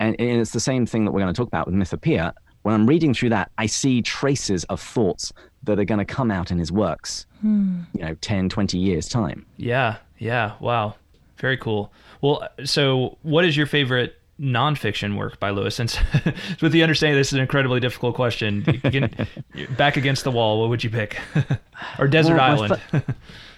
[0.00, 2.32] and and it's the same thing that we're going to talk about with Mythopoeia.
[2.64, 6.30] When I'm reading through that, I see traces of thoughts that are going to come
[6.30, 7.80] out in his works, hmm.
[7.92, 9.44] you know, 10, 20 years' time.
[9.58, 9.98] Yeah.
[10.18, 10.52] Yeah.
[10.60, 10.94] Wow.
[11.36, 11.92] Very cool.
[12.22, 15.74] Well, so what is your favorite nonfiction work by Lewis?
[15.74, 15.98] Since
[16.62, 19.28] with the understanding this is an incredibly difficult question, you can-
[19.76, 21.18] back against the wall, what would you pick?
[21.98, 23.04] or Desert Well, my Island?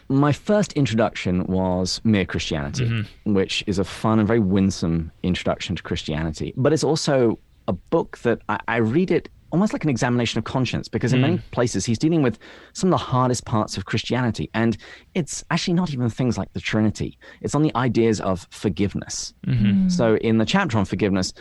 [0.08, 3.34] My first introduction was Mere Christianity, mm-hmm.
[3.34, 6.54] which is a fun and very winsome introduction to Christianity.
[6.56, 10.44] But it's also a book that I, I read it almost like an examination of
[10.44, 11.22] conscience because in hmm.
[11.22, 12.38] many places he's dealing with
[12.72, 14.50] some of the hardest parts of Christianity.
[14.54, 14.76] And
[15.14, 19.32] it's actually not even things like the Trinity, it's on the ideas of forgiveness.
[19.46, 19.82] Mm-hmm.
[19.82, 19.88] Hmm.
[19.88, 21.32] So in the chapter on forgiveness,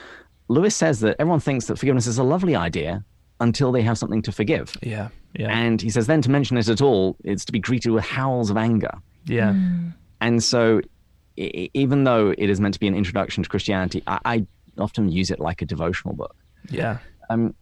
[0.48, 3.04] Lewis says that everyone thinks that forgiveness is a lovely idea
[3.40, 4.78] until they have something to forgive.
[4.82, 5.10] yeah.
[5.38, 5.50] Yeah.
[5.50, 8.50] And he says, then to mention it at all, it's to be greeted with howls
[8.50, 8.92] of anger.
[9.26, 9.52] yeah.
[9.52, 9.90] Hmm.
[10.22, 10.80] And so,
[11.36, 14.48] even though it is meant to be an introduction to Christianity, I, I
[14.78, 16.36] often use it like a devotional book.
[16.70, 16.98] Yeah.
[17.30, 17.54] Um,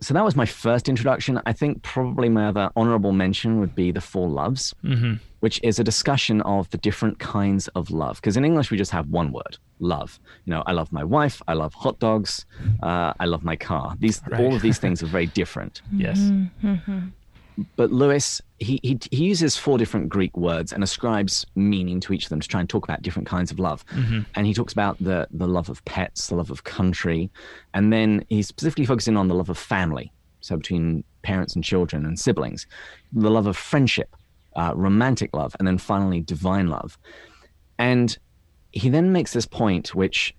[0.00, 1.40] so that was my first introduction.
[1.46, 5.14] I think probably my other honorable mention would be The Four Loves, mm-hmm.
[5.40, 8.16] which is a discussion of the different kinds of love.
[8.16, 10.20] Because in English, we just have one word love.
[10.44, 12.44] You know, I love my wife, I love hot dogs,
[12.82, 13.96] uh, I love my car.
[13.98, 15.80] These, All of these things are very different.
[15.92, 16.18] Yes.
[16.18, 17.08] Mm-hmm.
[17.76, 22.24] But Lewis, he, he, he uses four different Greek words and ascribes meaning to each
[22.24, 23.84] of them to try and talk about different kinds of love.
[24.34, 27.30] And he talks about the, the love of pets, the love of country,
[27.74, 30.12] and then he's specifically focusing on the love of family.
[30.40, 32.66] So between parents and children and siblings,
[33.12, 34.14] the love of friendship,
[34.54, 36.96] uh, romantic love, and then finally divine love.
[37.78, 38.16] And
[38.70, 40.34] he then makes this point, which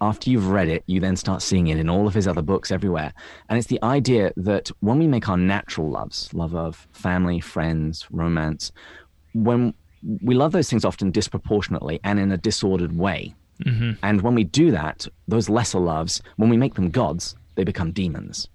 [0.00, 2.70] after you've read it, you then start seeing it in all of his other books
[2.70, 3.12] everywhere.
[3.48, 8.06] And it's the idea that when we make our natural loves, love of family, friends,
[8.10, 8.72] romance,
[9.34, 9.74] when
[10.22, 13.34] we love those things often disproportionately and in a disordered way.
[14.02, 17.92] And when we do that, those lesser loves, when we make them gods, they become
[17.92, 18.48] demons.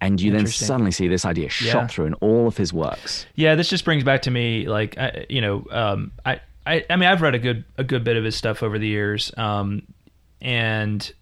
[0.00, 1.86] And you then suddenly see this idea shot Yeah.
[1.88, 3.26] through in all of his works.
[3.34, 6.96] Yeah, this just brings back to me like I, you know, um, I, I I
[6.96, 9.82] mean I've read a good a good bit of his stuff over the years, um,
[10.44, 11.12] and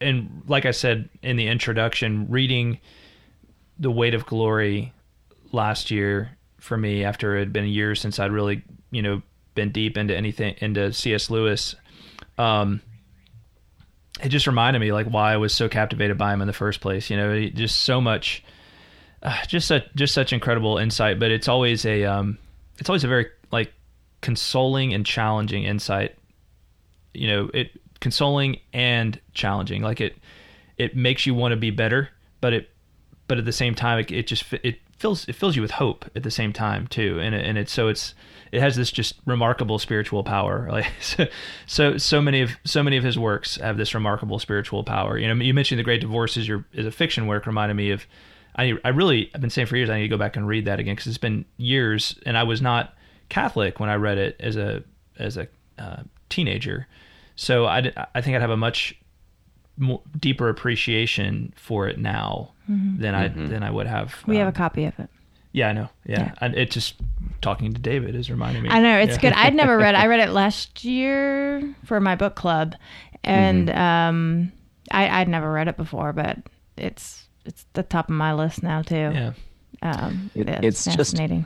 [0.00, 2.78] and like I said in the introduction, reading
[3.78, 4.92] the Weight of Glory
[5.52, 9.22] last year for me after it had been years since I'd really you know
[9.54, 11.30] been deep into anything into C.S.
[11.30, 11.74] Lewis.
[12.36, 12.82] Um,
[14.22, 16.80] it just reminded me like why I was so captivated by him in the first
[16.82, 17.08] place.
[17.08, 18.42] You know, just so much
[19.22, 22.38] uh, just such just such incredible insight but it's always a um
[22.78, 23.72] it's always a very like
[24.20, 26.16] consoling and challenging insight
[27.14, 27.70] you know it
[28.00, 29.82] consoling and challenging.
[29.82, 30.16] Like it
[30.76, 32.70] it makes you want to be better but it
[33.28, 36.08] but at the same time it, it just it fills it fills you with hope
[36.14, 37.18] at the same time too.
[37.20, 38.14] And it, and it's so it's
[38.52, 40.68] it has this just remarkable spiritual power.
[40.76, 41.26] Like so,
[41.66, 45.18] so so many of so many of his works have this remarkable spiritual power.
[45.18, 47.46] You know you mentioned the great divorce is your is a fiction work.
[47.46, 48.06] Reminded me of
[48.56, 50.66] I I really I've been saying for years I need to go back and read
[50.66, 52.94] that again because it's been years and I was not
[53.28, 54.84] Catholic when I read it as a
[55.18, 56.86] as a uh, teenager,
[57.36, 58.94] so I, I think I'd have a much
[59.76, 64.14] more, deeper appreciation for it now than I than I would have.
[64.26, 65.08] We have um, a copy of it.
[65.52, 66.96] yeah I know yeah, And it just
[67.40, 68.70] talking to David is reminding me.
[68.70, 69.20] I know it's Yeah.
[69.20, 69.32] good.
[69.34, 69.94] I'd never read.
[69.94, 69.98] it.
[69.98, 72.74] I read it last year for my book club,
[73.22, 73.78] and Mm-hmm.
[73.78, 74.52] um,
[74.90, 76.38] I, I'd never read it before, but
[76.76, 78.94] it's it's the top of my list now too.
[79.14, 79.32] yeah
[79.82, 81.44] Um, It- yeah, it's just- fascinating.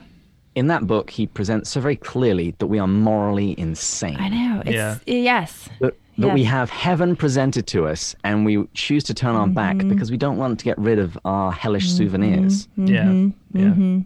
[0.55, 4.17] In that book, he presents so very clearly that we are morally insane.
[4.19, 4.61] I know.
[4.65, 4.97] It's, Yeah.
[5.05, 5.69] Yes.
[5.79, 9.77] that, that we have heaven presented to us and we choose to turn our back
[9.77, 9.89] Mm-hmm.
[9.89, 12.67] because we don't want to get rid of our hellish souvenirs.
[12.75, 13.57] yeah Mm-hmm.
[13.57, 14.01] yeah.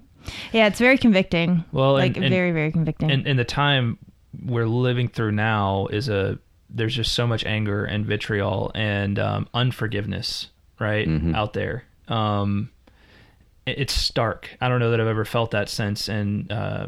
[0.54, 1.64] Yeah, it's very convicting.
[1.72, 3.12] Well, like and- and- very, very convicting.
[3.12, 3.98] and and the time
[4.46, 6.38] we're living through now is a
[6.70, 12.74] there's just so much anger and vitriol and um, unforgiveness right out there um it-
[13.66, 16.88] it's stark i don't know that i've ever felt that sense and uh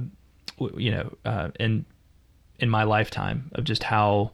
[0.76, 1.86] you know uh in
[2.60, 4.32] in my lifetime of just how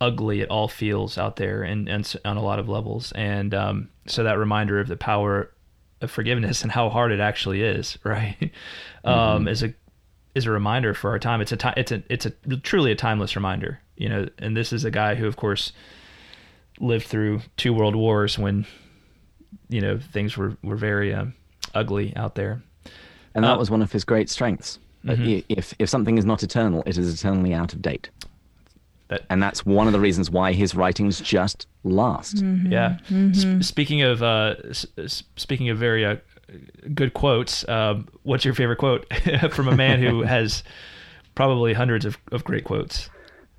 [0.00, 3.88] ugly it all feels out there and, and on a lot of levels and um
[4.06, 5.50] so that reminder of the power
[6.00, 8.50] of forgiveness and how hard it actually is right
[9.04, 9.72] um is a
[10.34, 11.40] is a reminder for our time.
[11.40, 12.30] It's a ti- it's a it's a
[12.62, 14.28] truly a timeless reminder, you know.
[14.38, 15.72] And this is a guy who, of course,
[16.80, 18.66] lived through two world wars when
[19.68, 21.34] you know things were were very um,
[21.74, 22.62] ugly out there.
[23.34, 24.78] And that Uh, was one of his great strengths.
[25.04, 28.10] That i- If, if something is not eternal, it is eternally out of date.
[29.08, 32.42] That And that's one of the reasons why his writings just last.
[32.68, 32.98] yeah.
[33.10, 36.16] S- speaking of uh, s- s- speaking of very uh,
[36.94, 39.06] good quotes, um, what's your favorite quote
[39.50, 40.62] from a man who has
[41.34, 43.08] probably hundreds of, of great quotes?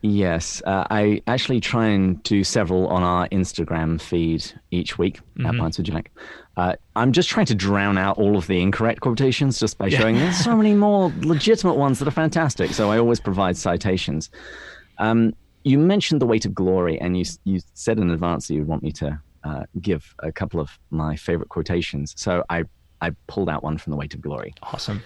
[0.02, 5.56] Yes, uh, I actually try and do several on our Instagram feed each week at
[5.58, 6.12] Pints with Jack.
[6.56, 10.16] Uh, I'm just trying to drown out all of the incorrect quotations just by showing
[10.16, 12.72] there's so many more legitimate ones that are fantastic.
[12.72, 14.30] So I always provide citations.
[15.00, 15.34] Um,
[15.64, 18.84] you mentioned the weight of glory, and you you said in advance that you'd want
[18.84, 22.14] me to uh, give a couple of my favorite quotations.
[22.18, 22.66] So I
[23.02, 24.54] I pulled out one from the weight of glory.
[24.62, 25.04] Awesome.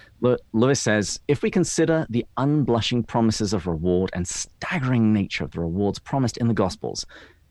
[0.52, 5.60] Lewis says, if we consider the unblushing promises of reward and staggering nature of the
[5.60, 7.04] rewards promised in the Gospels,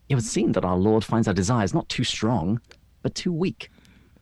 [0.08, 2.60] it would seem that our Lord finds our desires not too strong,
[3.02, 3.70] but too weak.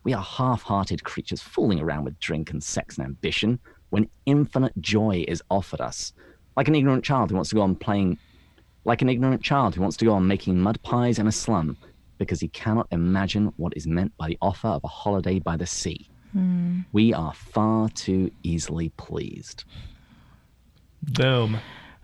[0.07, 4.71] We are half hearted creatures fooling around with drink and sex and ambition when infinite
[4.79, 6.13] joy is offered us.
[6.55, 8.17] Like an ignorant child who wants to go on playing,
[8.85, 11.75] like an ignorant child who wants to go on making mud pies in a slum
[12.19, 15.65] because he cannot imagine what is meant by the offer of a holiday by the
[15.65, 16.09] sea.
[16.93, 19.65] We are far too easily pleased.
[21.03, 21.57] Boom.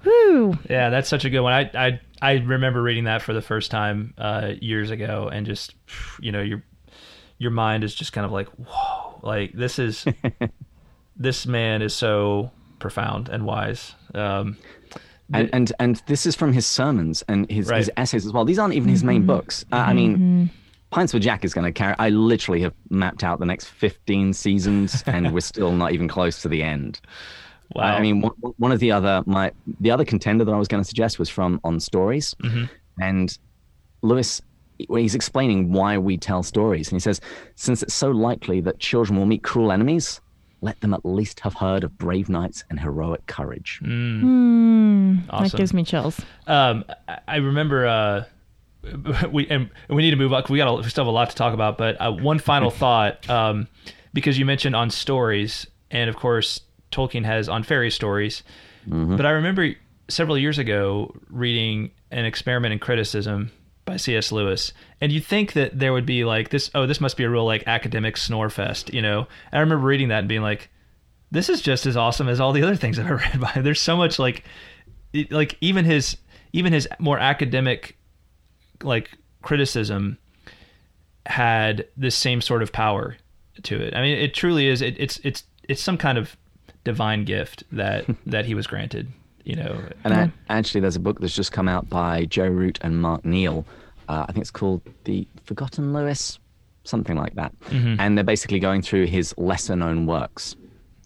[0.04, 0.58] Woo.
[0.70, 1.54] Yeah, that's such a good one.
[1.54, 5.76] I I I remember reading that for the first time uh, years ago, and just
[6.20, 6.64] you know you're
[7.44, 10.06] your mind is just kind of like, whoa, like this is
[11.16, 13.94] this man is so profound and wise.
[14.16, 14.58] Um,
[15.34, 17.78] and, and and this is from his sermons and his, Right.
[17.78, 18.46] his essays as well.
[18.46, 19.66] These aren't even his main books.
[19.72, 20.50] Uh, I mean,
[20.92, 21.96] Pints with Jack is going to carry.
[21.98, 26.42] I literally have mapped out the next fifteen seasons, and we're still not even close
[26.44, 27.00] to the end.
[27.74, 27.84] wow.
[27.96, 30.84] I mean, one, one of the other my the other contender that I was going
[30.84, 32.36] to suggest was from On Stories,
[33.00, 33.38] and
[34.02, 34.42] Lewis.
[34.88, 37.20] When he's explaining why we tell stories, and he says,
[37.56, 40.22] "Since it's so likely that children will meet cruel enemies,
[40.62, 43.80] let them at least have heard of brave knights and heroic courage."
[45.30, 45.44] awesome.
[45.48, 46.20] That gives me chills.
[46.48, 48.24] Um, I- I remember uh,
[49.32, 50.44] we and we need to move on.
[50.50, 52.70] We got a, we still have a lot to talk about, but uh, one final
[52.84, 53.68] thought um,
[54.14, 56.62] because you mentioned on stories, and of course
[56.92, 58.44] Tolkien has on fairy stories.
[58.86, 59.74] But I remember
[60.10, 63.50] several years ago reading an experiment in criticism
[63.86, 64.32] by C.S.
[64.32, 64.72] Lewis,
[65.02, 66.72] and you think that there would be like this.
[66.74, 69.20] Oh, this must be a real like academic snore fest, you know?
[69.52, 70.70] And I remember reading that and being like,
[71.32, 73.62] this is just as awesome as all the other things I've ever read by.
[73.62, 74.44] There's so much like,
[75.12, 76.18] it- like even his
[76.54, 77.98] even his more academic
[78.84, 79.12] like
[79.42, 80.18] criticism
[81.26, 83.18] had this same sort of power
[83.64, 83.96] to it.
[83.96, 84.82] I mean, it truly is.
[84.82, 86.36] It, it's it's it's some kind of
[86.84, 89.12] divine gift that that he was granted.
[89.44, 92.80] You know, And a- actually, there's a book that's just come out by Joe Root
[92.82, 93.66] and Mark Neal.
[94.08, 96.40] Uh, I think it's called The Forgotten Lewis,
[96.84, 97.58] something like that.
[97.66, 97.96] Mm-hmm.
[98.00, 100.56] And they're basically going through his lesser known works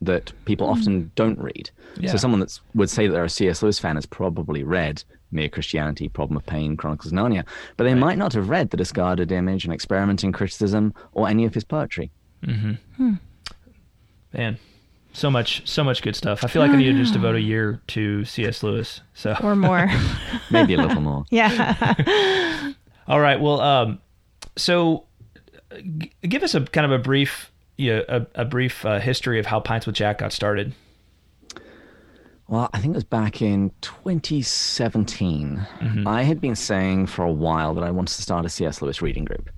[0.01, 0.71] that people mm.
[0.71, 1.71] often don't read.
[1.99, 2.11] Yeah.
[2.11, 3.63] So someone that would say that they're a C.S.
[3.63, 7.43] Lewis fan has probably read Mere Christianity, Problem of Pain, Chronicles of Narnia,
[7.75, 11.45] but they might not have read The Discarded Image and Experiment in Criticism or any
[11.45, 12.11] of his poetry.
[12.45, 12.73] Mm-hmm.
[12.97, 13.13] Hmm.
[14.31, 14.59] man,
[15.17, 16.43] so much so much good stuff.
[16.43, 18.61] I feel like I need to just devote a year to C.S.
[18.63, 19.01] Lewis.
[19.13, 19.89] So Or more.
[20.51, 21.25] Maybe a little more.
[21.31, 22.73] yeah.
[23.07, 23.39] All right.
[23.39, 23.99] Well, um,
[24.57, 25.05] so
[25.71, 29.39] uh, g- give us a kind of a brief, yeah, a, a brief uh, history
[29.39, 30.73] of how Pints with Jack got started.
[32.49, 35.67] Well, I think it was back in 2017.
[36.05, 38.81] I had been saying for a while that I wanted to start a C.S.
[38.81, 39.49] Lewis reading group.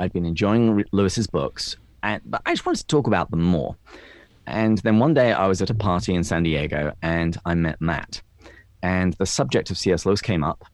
[0.00, 3.42] I'd been enjoying re- Lewis's books, and, but I just wanted to talk about them
[3.42, 3.76] more.
[4.46, 7.80] And then one day I was at a party in San Diego and I met
[7.80, 8.22] Matt.
[8.82, 10.04] And the subject of C.S.
[10.04, 10.64] Lewis came up,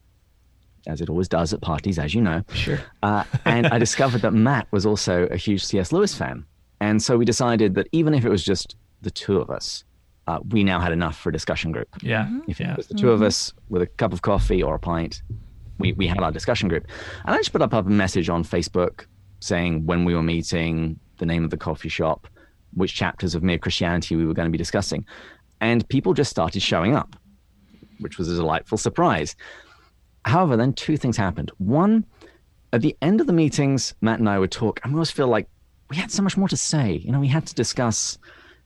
[0.87, 2.43] as it always does at parties, as you know.
[2.53, 2.79] Sure.
[3.03, 5.91] Uh, and I discovered that Matt was also a huge C.S.
[5.91, 6.45] Lewis fan.
[6.81, 9.83] And so we decided that even if it was just the two of us,
[10.29, 11.87] uh, we now had enough for a discussion group.
[12.03, 12.29] Yeah.
[12.47, 12.73] If yeah.
[12.73, 15.23] it was the 2 of us with a cup of coffee or a pint,
[15.79, 16.85] we, we had our discussion group.
[17.25, 19.05] And I just put up, up a message on Facebook
[19.39, 22.27] saying when we were meeting, the name of the coffee shop,
[22.73, 25.05] which chapters of Mere Christianity we were going to be discussing.
[25.61, 27.15] And people just started showing up,
[27.99, 29.35] which was a delightful surprise.
[30.25, 31.51] However, then two things happened.
[31.57, 32.05] One,
[32.73, 35.27] at the end of the meetings, Matt and I would talk, and we always feel
[35.27, 35.47] like
[35.89, 36.93] we had so much more to say.
[37.03, 38.17] You know, we had to discuss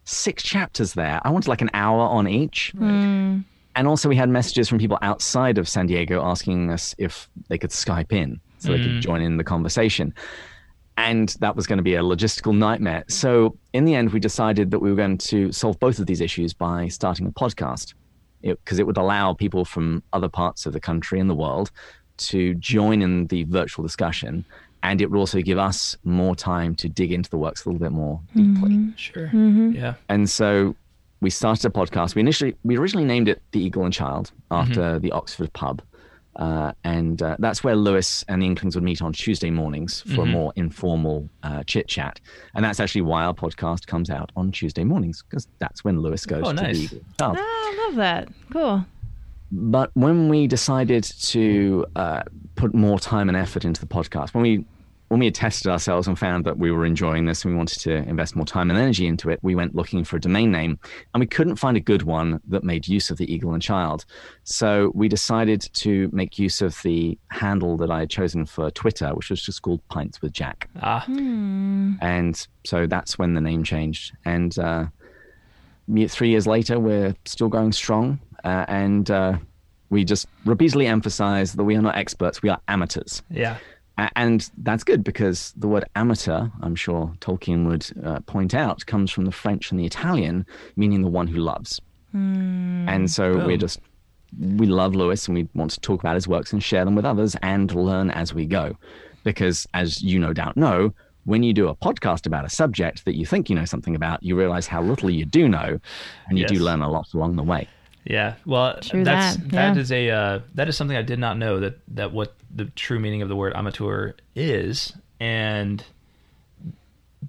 [0.06, 1.22] six chapters there.
[1.24, 2.74] I wanted like an hour on each.
[2.78, 3.40] Hmm.
[3.76, 7.58] And also, we had messages from people outside of San Diego asking us if they
[7.58, 9.00] could Skype in so they could hmm.
[9.00, 10.14] join in the conversation.
[10.98, 13.04] And that was going to be a logistical nightmare.
[13.08, 16.22] So, in the end, we decided that we were going to solve both of these
[16.22, 17.94] issues by starting a podcast
[18.44, 21.72] because it, would allow people from other parts of the country and the world
[22.18, 24.46] to join in the virtual discussion.
[24.84, 27.80] And it would also give us more time to dig into the works a little
[27.80, 28.72] bit more deeply.
[28.72, 28.96] Mm-hmm.
[28.98, 29.28] Sure.
[29.28, 29.72] Mm-hmm.
[29.72, 29.94] Yeah.
[30.10, 30.76] And so
[31.22, 32.16] we started a podcast.
[32.16, 35.00] We initially, we originally named it The Eagle and Child after mm-hmm.
[35.00, 35.82] the Oxford pub.
[36.36, 40.24] Uh, and uh, that's where Lewis and the Inklings would meet on Tuesday mornings for
[40.24, 42.20] a more informal uh, chit chat.
[42.56, 46.26] And that's actually why our podcast comes out on Tuesday mornings, because that's when Lewis
[46.26, 46.90] goes Oh, to nice.
[46.90, 47.02] the Eagle.
[47.22, 48.30] Oh, I love that.
[48.52, 48.86] Cool.
[49.52, 52.24] But when we decided to uh,
[52.56, 54.66] put more time and effort into the podcast, when we
[55.10, 57.80] when we had tested ourselves and found that we were enjoying this and we wanted
[57.82, 60.80] to invest more time and energy into it, we went looking for a domain name
[61.14, 64.06] and we couldn't find a good one that made use of the eagle and child.
[64.44, 69.14] So we decided to make use of the handle that I had chosen for Twitter,
[69.14, 70.70] which was just called Pints with Jack.
[70.82, 71.06] Ah.
[71.08, 74.14] And so that's when the name changed.
[74.26, 74.86] And uh,
[76.08, 78.20] three years later, we're still going strong.
[78.44, 79.38] Uh, and uh,
[79.90, 83.22] we just repeatedly emphasize that we are not experts, we are amateurs.
[83.30, 83.58] Yeah.
[83.98, 88.86] A- And that's good because the word amateur, I'm sure Tolkien would uh, point out,
[88.86, 91.80] comes from the French and the Italian, meaning the one who loves.
[92.14, 93.46] and so Boom.
[93.48, 93.80] we're just,
[94.40, 97.06] we love Lewis and we want to talk about his works and share them with
[97.06, 98.78] others and learn as we go.
[99.24, 100.94] Because as you no doubt know,
[101.26, 104.22] when you do a podcast about a subject that you think you know something about,
[104.22, 105.80] you realize how little you do know
[106.28, 107.68] and you do learn a lot along the way.
[108.06, 108.36] Yeah.
[108.46, 109.82] Well, True that's that, that yeah.
[109.82, 113.00] is a uh, that is something I did not know that that what the true
[113.00, 115.84] meaning of the word amateur is, and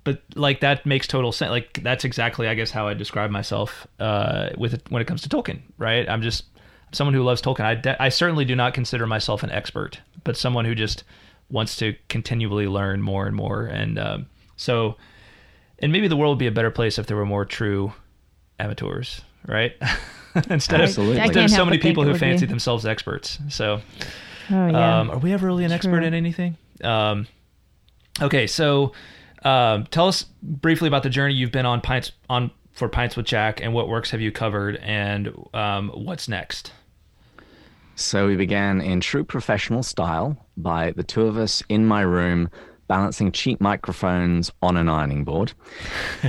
[0.03, 1.51] but like that makes total sense.
[1.51, 5.23] Like that's exactly, I guess, how I describe myself uh, with it, when it comes
[5.23, 5.61] to Tolkien.
[5.79, 6.09] Right?
[6.09, 6.45] I'm just
[6.93, 7.65] someone who loves Tolkien.
[7.65, 11.05] I de- I certainly do not consider myself an expert, but someone who just
[11.51, 13.67] wants to continually learn more and more.
[13.67, 14.97] And um, so,
[15.79, 17.93] and maybe the world would be a better place if there were more true
[18.59, 19.73] amateurs, right?
[20.51, 22.19] instead of, instead of so many people who would be.
[22.21, 23.39] fancy themselves experts.
[23.49, 23.81] So,
[24.51, 25.01] Oh yeah.
[25.01, 26.07] um, are we ever really an expert True.
[26.07, 26.57] in anything?
[26.83, 27.27] Um,
[28.21, 28.93] okay, so
[29.45, 33.27] um, tell us briefly about the journey you've been on pints on for pints with
[33.27, 36.73] Jack, and what works have you covered, and um, what's next?
[37.95, 42.51] So we began in true professional style by the two of us in my room
[42.89, 45.53] balancing cheap microphones on an ironing board.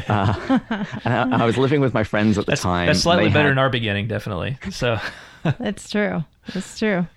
[0.07, 0.59] Uh,
[1.05, 2.87] and I, I was living with my friends at the That's, time.
[2.87, 4.57] that's slightly They better had- in our beginning, definitely.
[4.71, 4.97] So,
[5.59, 6.23] That's true.
[6.53, 7.07] That's true.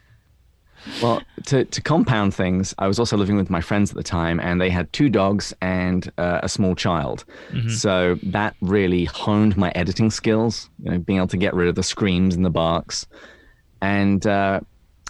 [1.02, 4.38] Well, to, to compound things, I was also living with my friends at the time,
[4.38, 7.24] and they had two dogs and uh, a small child.
[7.68, 11.74] So that really honed my editing skills, you know, being able to get rid of
[11.74, 13.06] the screams and the barks.
[13.82, 14.60] And uh,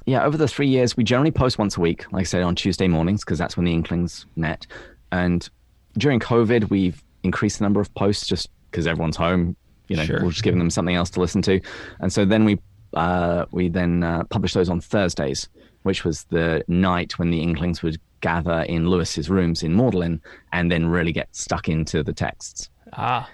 [0.08, 2.54] yeah, over the three years, we generally post once a week, like I said, on
[2.54, 4.66] Tuesday mornings, because that's when the Inklings met.
[5.12, 5.48] And
[5.96, 9.56] during COVID, we've increased the number of posts just because everyone's home.
[9.88, 10.22] You know, Sure.
[10.22, 11.60] we're just giving them something else to listen to.
[12.00, 12.58] And so then we
[12.94, 15.48] uh, we then uh, published those on Thursdays,
[15.82, 20.20] which was the night when the Inklings would gather in Lewis's rooms in Magdalen
[20.52, 22.70] and then really get stuck into the texts.
[22.94, 23.28] ah,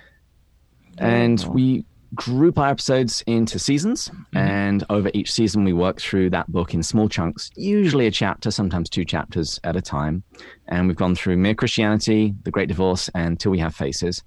[0.99, 1.85] And we
[2.15, 4.37] group our episodes into seasons, mm-hmm.
[4.37, 8.51] and over each season, we work through that book in small chunks, usually a chapter,
[8.51, 10.23] sometimes two chapters at a time.
[10.69, 14.23] And we've gone through Mere Christianity, The Great Divorce, and Till We Have Faces.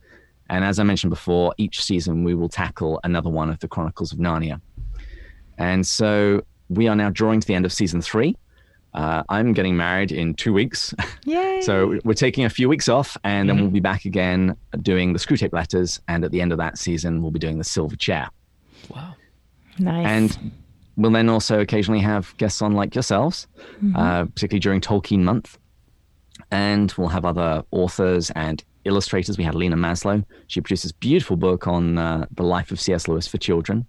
[0.49, 4.11] And as I mentioned before, each season we will tackle another one of the Chronicles
[4.11, 4.61] of Narnia.
[5.57, 8.37] And so we are now drawing to the end of season three.
[8.97, 10.91] Uh, I'm getting married in two weeks.
[11.25, 11.61] Yay.
[11.61, 15.19] So we're taking a few weeks off, and then we'll be back again doing the
[15.19, 16.01] Screwtape Letters.
[16.07, 18.27] And at the end of that season, we'll be doing the Silver Chair.
[18.89, 19.13] wow.
[19.77, 20.07] nice.
[20.07, 20.51] And
[20.95, 23.45] we'll then also occasionally have guests on like yourselves,
[23.95, 25.59] uh, particularly during Tolkien Month.
[26.49, 29.37] And we'll have other authors and illustrators.
[29.37, 30.25] We had Lena Maslow.
[30.47, 33.07] She produced this beautiful book on uh, the life of C.S.
[33.07, 33.85] Lewis for children.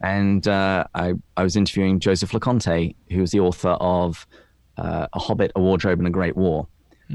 [0.00, 4.26] And uh, I, I was interviewing Joseph Loconte, who was the author of
[4.76, 6.66] uh, A Hobbit, A Wardrobe, and a Great War.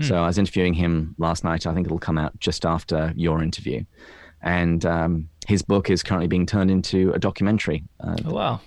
[0.02, 1.68] So I was interviewing him last night.
[1.68, 3.84] I think it'll come out just after your interview.
[4.42, 7.84] And um, his book is currently being turned into a documentary.
[8.00, 8.62] Uh, Oh, wow.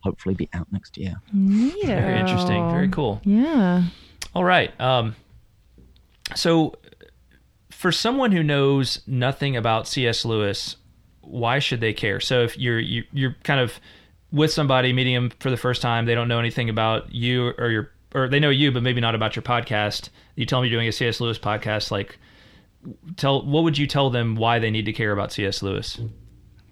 [0.00, 1.20] hopefully be out next year.
[1.36, 1.84] Neato.
[1.86, 2.70] Very interesting.
[2.70, 3.20] Very cool.
[3.24, 3.84] Yeah.
[4.34, 4.72] All right.
[4.80, 5.16] Um,
[6.34, 6.74] so,
[7.70, 10.24] for someone who knows nothing about C.S.
[10.24, 10.76] Lewis,
[11.30, 12.20] why should they care?
[12.20, 13.78] So, if you're you, you're kind of
[14.32, 17.68] with somebody meeting them for the first time, they don't know anything about you or
[17.70, 20.08] your or they know you, but maybe not about your podcast.
[20.36, 21.20] You tell them you're doing a C.S.
[21.20, 21.90] Lewis podcast.
[21.90, 22.18] Like,
[23.16, 25.62] tell what would you tell them why they need to care about C.S.
[25.62, 26.00] Lewis?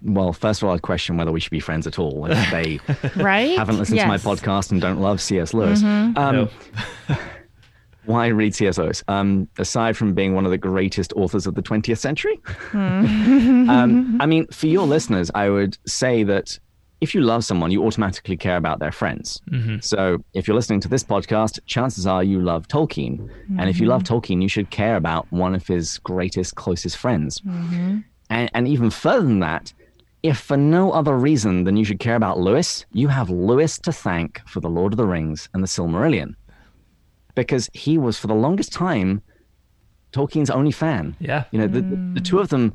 [0.01, 2.79] Well, first of all, I'd question whether we should be friends at all if they
[3.21, 3.57] Right?
[3.57, 4.29] haven't listened to my Mm-hmm.
[4.49, 5.53] podcast and don't love C.S.
[5.53, 5.83] Lewis.
[5.83, 6.49] Um, No.
[8.09, 8.77] why read C.S.
[8.77, 9.03] Lewis?
[9.07, 12.39] Um, aside from being one of the greatest authors of the 20th century,
[12.71, 13.69] Hmm.
[13.69, 16.57] um, I mean, for your listeners, I would say that
[17.01, 19.39] if you love someone, you automatically care about their friends.
[19.79, 23.29] So if you're listening to this podcast, chances are you love Tolkien.
[23.57, 27.41] And if you love Tolkien, you should care about one of his greatest, closest friends.
[28.29, 29.71] And, and even further than that,
[30.23, 33.93] if for no other reason than you should care about Lewis, you have Lewis to
[33.93, 36.35] thank for The Lord of the Rings and The Silmarillion.
[37.35, 39.21] Because he was, for the longest time,
[40.11, 41.15] Tolkien's only fan.
[41.19, 41.45] Yeah.
[41.51, 42.73] You know, the, the, the two of them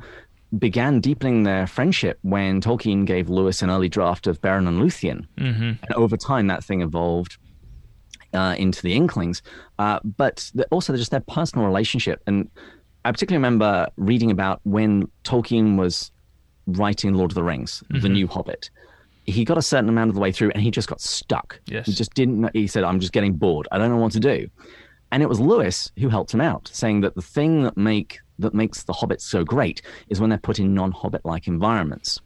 [0.58, 5.26] began deepening their friendship when Tolkien gave Lewis an early draft of Beren and Luthien.
[5.36, 5.62] Mm-hmm.
[5.62, 7.36] And over time, that thing evolved
[8.32, 9.42] uh, into the Inklings.
[9.78, 12.22] Uh, but the, also just their personal relationship.
[12.26, 12.48] And
[13.04, 16.12] I particularly remember reading about when Tolkien was
[16.66, 18.70] writing Lord of the Rings, The New Hobbit.
[19.24, 21.58] He got a certain amount of the way through and he just got stuck.
[21.66, 21.86] Yes.
[21.86, 22.50] He just didn't know.
[22.52, 23.66] He said, I'm just getting bored.
[23.72, 24.48] I don't know what to do.
[25.12, 28.54] And it was Lewis who helped him out, saying that the thing that make that
[28.54, 32.20] makes the hobbits so great is when they're put in non-hobbit like environments.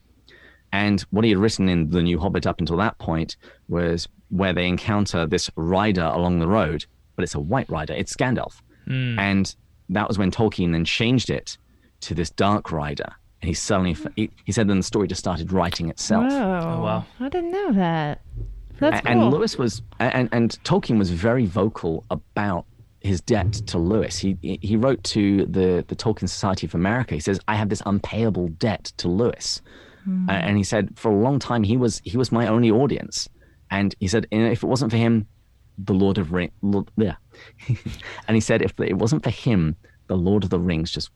[0.72, 3.36] And what he had written in The New Hobbit up until that point
[3.68, 6.84] was where they encounter this rider along the road,
[7.16, 8.60] but it's a white rider, it's Gandalf.
[8.86, 9.18] Hmm.
[9.18, 9.54] And
[9.90, 11.56] that was when Tolkien then changed it
[12.00, 13.10] to this dark rider.
[13.40, 16.30] And he suddenly, he, he said then the story just started writing itself.
[16.30, 16.60] Whoa.
[16.62, 17.06] Oh, wow.
[17.20, 18.20] I didn't know that.
[18.80, 19.22] That's A- cool.
[19.22, 22.66] And Lewis was, and, and Tolkien was very vocal about
[23.00, 24.18] his debt to Lewis.
[24.18, 27.14] He he wrote to the the Tolkien Society of America.
[27.14, 29.62] He says, "I have this unpayable debt to Lewis,".
[30.04, 30.28] Hmm.
[30.28, 33.28] A- and he said, for a long time he was he was my only audience.
[33.70, 35.26] And he said, if it wasn't for him,
[35.76, 37.16] the Lord of Ring, Lord, yeah.
[38.26, 39.76] and he said, if it wasn't for him,
[40.06, 41.10] the Lord of the Rings just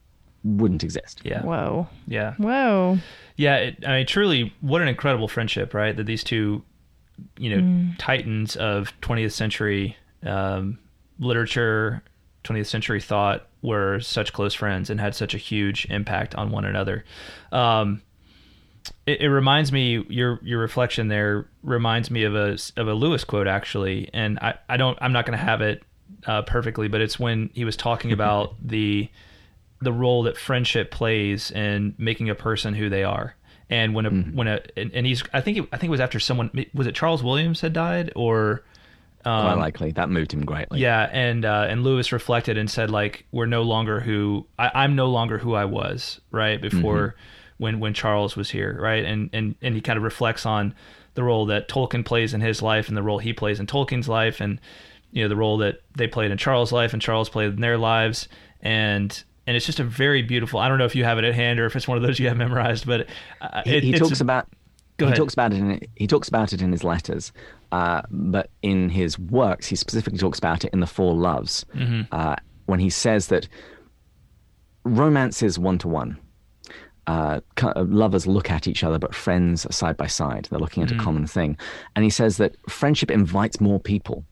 [0.44, 1.20] wouldn't exist.
[1.24, 1.42] Yeah.
[1.42, 1.88] Whoa.
[2.06, 2.34] Yeah.
[2.34, 2.98] Whoa.
[3.36, 5.96] Yeah, it, I mean, truly, what an incredible friendship, right?
[5.96, 6.62] That these two,
[7.38, 10.78] you know, titans of 20th century um,
[11.18, 12.02] literature,
[12.44, 16.64] 20th century thought were such close friends and had such a huge impact on one
[16.64, 17.04] another.
[17.52, 18.02] Um,
[19.06, 23.24] it, it reminds me your your reflection there reminds me of a of a Lewis
[23.24, 25.82] quote actually, and I, I don't I'm not going to have it
[26.26, 29.08] uh, perfectly, but it's when he was talking about the
[29.82, 33.34] the role that friendship plays in making a person who they are.
[33.68, 34.36] And when a mm-hmm.
[34.36, 36.86] when a and, and he's I think it, I think it was after someone was
[36.86, 38.64] it Charles Williams had died or
[39.22, 39.92] Quite um, likely.
[39.92, 40.80] That moved him greatly.
[40.80, 44.96] yeah, and uh, and Lewis reflected and said like we're no longer who I, I'm
[44.96, 47.62] no longer who I was right before mm-hmm.
[47.62, 49.04] when when Charles was here right?
[49.04, 50.74] And and and he kind of reflects on
[51.14, 54.08] the role that Tolkien plays in his life and the role he plays in Tolkien's
[54.08, 54.60] life and
[55.12, 57.78] you know the role that they played in Charles' life and Charles played in their
[57.78, 58.28] lives.
[58.60, 60.60] And and it's just a very beautiful.
[60.60, 62.18] I don't know if you have it at hand or if it's one of those
[62.18, 63.06] you have memorized, but
[63.40, 64.46] uh, he, it, he it's talks about
[64.98, 67.32] Go he talks about it in he talks about it in his letters,
[67.72, 72.02] uh, but in his works he specifically talks about it in the Four Loves Mm-hmm.
[72.12, 72.36] uh,
[72.66, 73.48] when he says that
[74.84, 76.18] romance is one to one.
[77.08, 80.46] Lovers look at each other, but friends are side by side.
[80.50, 81.00] They're looking at Mm.
[81.00, 81.56] a common thing,
[81.96, 84.24] and he says that friendship invites more people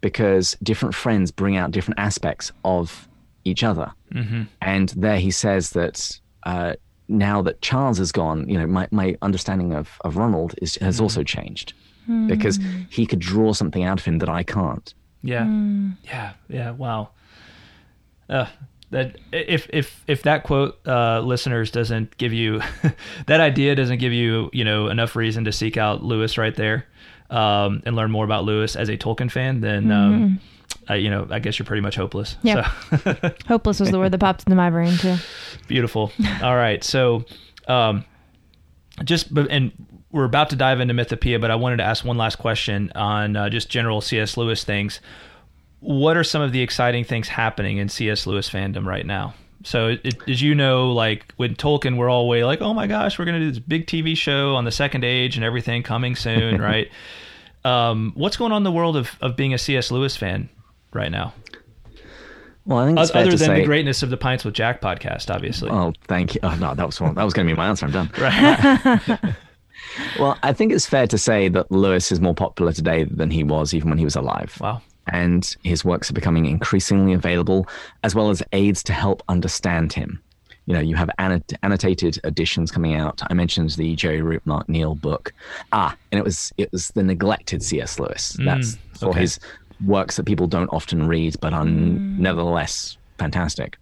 [0.00, 3.08] because different friends bring out different aspects of
[3.44, 3.92] each other.
[4.12, 4.42] Mm-hmm.
[4.60, 6.74] And there he says that uh,
[7.08, 11.00] now that Charles is gone, you know, my, my understanding of, of Ronald is, has
[11.00, 11.74] also changed
[12.26, 12.58] because
[12.88, 14.94] he could draw something out of him that I can't.
[15.22, 15.46] Yeah.
[16.04, 16.32] Yeah.
[16.48, 16.70] Yeah.
[16.70, 17.10] Wow.
[18.30, 18.46] Uh,
[18.90, 22.62] that if if if that quote uh, listeners doesn't give you
[23.26, 26.86] that idea doesn't give you you know enough reason to seek out Lewis right there
[27.30, 30.40] um, and learn more about Lewis as a Tolkien fan, then um,
[30.94, 32.36] you know I guess you're pretty much hopeless.
[32.42, 32.70] Yeah.
[32.90, 33.14] So,
[33.46, 35.16] Hopeless was the word that popped into my brain too.
[35.66, 36.12] Beautiful.
[36.42, 36.82] All right.
[36.82, 37.24] So,
[37.66, 38.04] um,
[39.04, 39.72] just and
[40.10, 43.36] we're about to dive into Mythopoeia, but I wanted to ask one last question on
[43.36, 44.36] uh, just general C.S.
[44.36, 45.00] Lewis things.
[45.80, 48.26] What are some of the exciting things happening in C.S.
[48.26, 49.34] Lewis fandom right now?
[49.64, 53.18] So, it, as you know, like with Tolkien, we're all way like, oh my gosh,
[53.18, 56.16] we're going to do this big TV show on the Second Age and everything coming
[56.16, 56.90] soon, right?
[57.64, 59.90] Um, what's going on in the world of, of being a C.S.
[59.90, 60.48] Lewis fan
[60.98, 61.32] right now?
[62.66, 64.44] Well, I think it's O- fair Other to than say, the greatness of the Pints
[64.44, 65.70] with Jack podcast, obviously.
[65.70, 66.40] Oh, thank you.
[66.42, 67.86] Oh, no, that was one, that was going to be my answer.
[67.86, 68.10] I'm done.
[68.18, 69.34] Right.
[70.18, 73.42] Well, I think it's fair to say that Lewis is more popular today than he
[73.42, 74.56] was even when he was alive.
[74.60, 74.82] Wow.
[75.10, 77.66] And his works are becoming increasingly available,
[78.02, 80.22] as well as aids to help understand him.
[80.66, 83.22] You know, you have annot- annotated editions coming out.
[83.30, 85.32] I mentioned the Jerry Root Mark Neal book.
[85.72, 87.98] Ah, and it was it was the neglected C.S.
[87.98, 88.36] Lewis.
[88.44, 89.20] That's for okay.
[89.20, 89.40] his
[89.84, 92.18] works that people don't often read, but are mm.
[92.18, 93.78] nevertheless fantastic.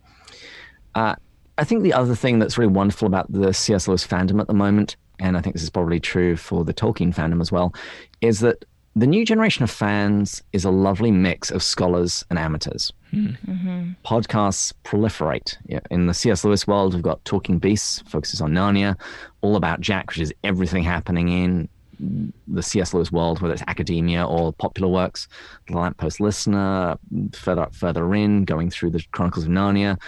[0.94, 1.14] Uh,
[1.58, 3.88] I think the other thing that's really wonderful about the C.S.
[3.88, 7.14] Lewis fandom at the moment, and I think this is probably true for the Tolkien
[7.14, 7.74] fandom as well,
[8.20, 12.92] is that the new generation of fans is a lovely mix of scholars and amateurs.
[13.12, 13.52] Mm-hmm.
[13.52, 13.90] Mm-hmm.
[14.06, 15.56] Podcasts proliferate.
[15.66, 16.44] Yeah, In the C.S.
[16.44, 18.98] Lewis world, we've got Talking Beasts, focuses on Narnia,
[19.42, 21.68] all about Jack, which is everything happening in
[21.98, 22.94] the C.S.
[22.94, 25.28] Lewis world, whether it's academia or popular works.
[25.68, 26.96] The Lamppost Listener,
[27.32, 29.98] further up, further in, going through the Chronicles of Narnia.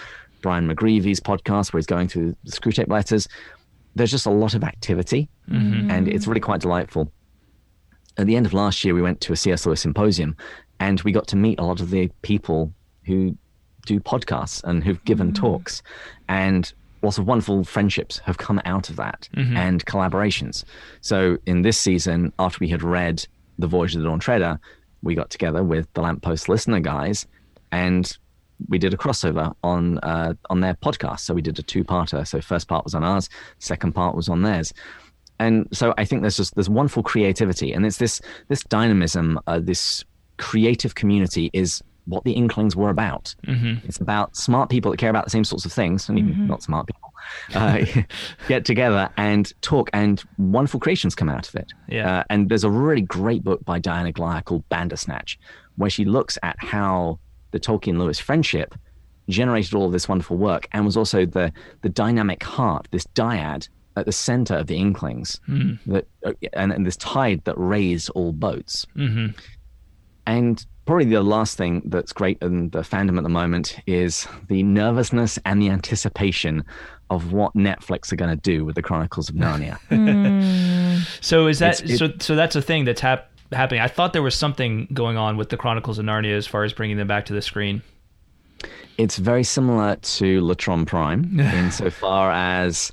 [0.41, 3.27] Brian McGreevy's podcast, where he's going through the Screwtape letters.
[3.95, 5.91] There's just a lot of activity, mm-hmm.
[5.91, 7.11] and it's really quite delightful.
[8.17, 9.65] At the end of last year, we went to a C.S.
[9.65, 10.35] Lewis symposium,
[10.79, 12.73] and we got to meet a lot of the people
[13.03, 13.37] who
[13.85, 15.35] do podcasts and who've given mm.
[15.35, 15.81] talks,
[16.27, 20.63] and lots of wonderful friendships have come out of that and collaborations.
[21.01, 23.25] So in this season, after we had read
[23.57, 24.59] The Voyage of the Dawn Treader,
[25.01, 27.25] we got together with the Lamppost Listener guys,
[27.71, 28.17] and
[28.67, 31.21] we did a crossover on uh, on their podcast.
[31.21, 32.27] So we did a two parter.
[32.27, 33.29] So first part was on ours,
[33.59, 34.73] second part was on theirs.
[35.39, 38.19] And so I think there's just there's wonderful creativity, and it's this
[38.49, 40.03] this dynamism, uh, this
[40.37, 43.35] creative community is what the Inklings were about.
[43.85, 46.63] It's about smart people that care about the same sorts of things, and even not
[46.63, 47.13] smart people,
[47.55, 47.85] uh,
[48.47, 51.71] get together and talk, and wonderful creations come out of it.
[51.87, 52.19] Yeah.
[52.19, 55.39] Uh, and there's a really great book by Diana Glyer called Bandersnatch,
[55.77, 57.19] where she looks at how
[57.51, 58.75] the Tolkien Lewis friendship
[59.29, 61.51] generated all of this wonderful work and was also the
[61.81, 65.39] the dynamic heart, this dyad at the center of the Inklings,
[65.85, 68.85] that uh, and, and this tide that raised all boats.
[68.95, 69.37] Mm-hmm.
[70.25, 74.63] And probably the last thing that's great in the fandom at the moment is the
[74.63, 76.63] nervousness and the anticipation
[77.11, 79.77] of what Netflix are going to do with the Chronicles of Narnia.
[79.89, 81.01] Hmm.
[81.21, 82.09] So is that It's- it- so?
[82.19, 83.81] So that's a thing that's hap- happening.
[83.81, 86.73] I thought there was something going on with the Chronicles of Narnia as far as
[86.73, 87.83] bringing them back to the screen.
[88.97, 92.91] It's very similar to Latron Prime insofar as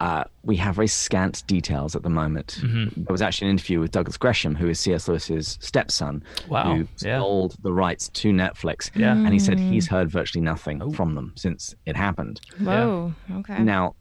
[0.00, 2.58] uh, we have very scant details at the moment.
[2.62, 3.04] Mm-hmm.
[3.04, 5.08] There was actually an interview with Douglas Gresham, who is C.S.
[5.08, 7.18] Lewis's stepson, Wow, who yeah.
[7.20, 8.90] sold the rights to Netflix.
[8.94, 9.12] Yeah.
[9.12, 12.40] And he said he's heard virtually nothing from them since it happened.
[12.58, 13.14] Whoa.
[13.36, 13.62] Okay.
[13.62, 13.94] Now,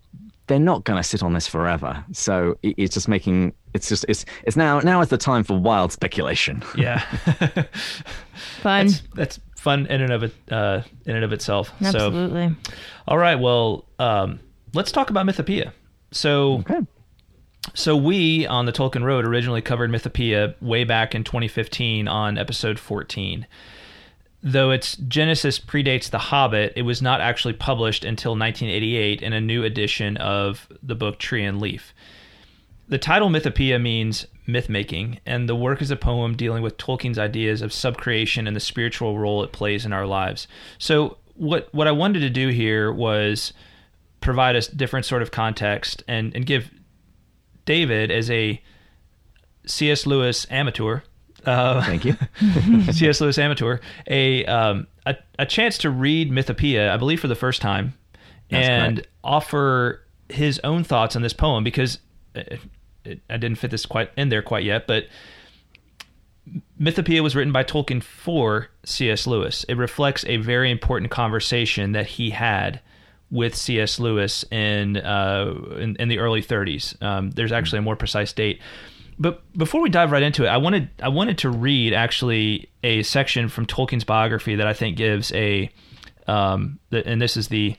[0.48, 2.04] they're not going to sit on this forever.
[2.12, 5.58] So it- it's just making it's just it's it's now now is the time for
[5.58, 6.62] wild speculation.
[6.78, 7.00] Yeah.
[8.62, 8.88] Fun.
[8.88, 11.70] that's, that's fun in and of it uh, in and of itself.
[11.82, 12.56] So Absolutely.
[13.08, 14.39] all right, well, um,
[14.74, 15.72] let's talk about Mythopoeia.
[16.12, 16.82] So Okay.
[17.74, 22.78] So we on the Tolkien Road originally covered Mythopoeia way back in 2015 on episode
[22.78, 23.47] 14.
[24.43, 29.41] Though its genesis predates The Hobbit, it was not actually published until 1988 in a
[29.41, 31.93] new edition of the book Tree and Leaf.
[32.88, 37.18] The title Mythopoeia means myth making, and the work is a poem dealing with Tolkien's
[37.18, 40.47] ideas of subcreation and the spiritual role it plays in our lives.
[40.78, 43.53] So what what I wanted to do here was
[44.26, 46.70] provide a different sort of context and, and give
[47.66, 48.62] David as a
[49.66, 50.06] C.S.
[50.06, 51.02] Lewis amateur.
[51.46, 52.18] Uh, Thank you.
[52.92, 53.22] C.S.
[53.22, 57.62] Lewis amateur a, um, a a chance to read Mythopoeia, I believe, for the first
[57.62, 57.94] time,
[58.50, 59.10] That's and correct.
[59.24, 62.00] offer his own thoughts on this poem because
[62.34, 62.60] it,
[63.04, 65.06] it, I didn't fit this quite in there quite yet, but
[66.80, 69.28] Mythopoeia was written by Tolkien for C.S.
[69.28, 69.66] Lewis.
[69.66, 72.82] It reflects a very important conversation that he had
[73.32, 74.00] with C.S.
[74.00, 77.02] Lewis in uh, in, in the early 30s.
[77.02, 78.62] Um, there's actually a more precise date.
[79.18, 83.04] But before we dive right into it, I wanted I wanted to read actually a
[83.04, 85.70] section from Tolkien's biography that I think gives a
[86.28, 87.76] um, the, and this is the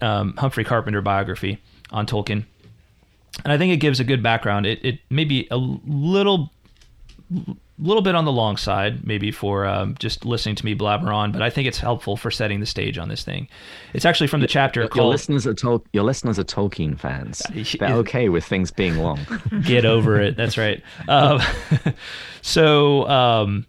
[0.00, 1.60] um, Humphrey Carpenter biography
[1.90, 2.44] on Tolkien,
[3.44, 4.66] and I think it gives a good background.
[4.66, 6.52] It it may be a little
[7.80, 11.32] little bit on the long side, maybe for um, just listening to me blabber on,
[11.32, 13.48] but I think it's helpful for setting the stage on this thing.
[13.94, 17.42] It's actually from the chapter Your called listeners are Tol- your listeners are Tolkien fans.
[17.78, 19.20] They're okay with things being long.
[19.62, 20.36] Get over it.
[20.36, 20.82] That's right.
[21.08, 21.40] Um,
[22.42, 23.66] so um,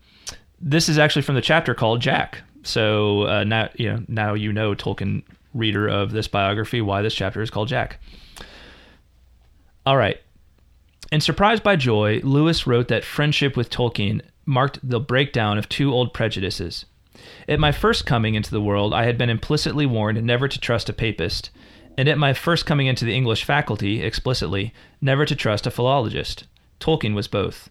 [0.59, 2.41] this is actually from the chapter called Jack.
[2.63, 7.13] So uh, now you know now you know Tolkien reader of this biography why this
[7.13, 7.99] chapter is called Jack.
[9.85, 10.19] All right.
[11.11, 15.91] In Surprised by Joy, Lewis wrote that friendship with Tolkien marked the breakdown of two
[15.91, 16.85] old prejudices.
[17.47, 20.87] At my first coming into the world, I had been implicitly warned never to trust
[20.87, 21.49] a papist,
[21.97, 26.45] and at my first coming into the English faculty, explicitly, never to trust a philologist.
[26.79, 27.69] Tolkien was both.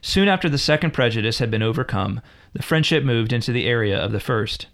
[0.00, 2.20] Soon after the second prejudice had been overcome,
[2.52, 4.68] the friendship moved into the area of the first.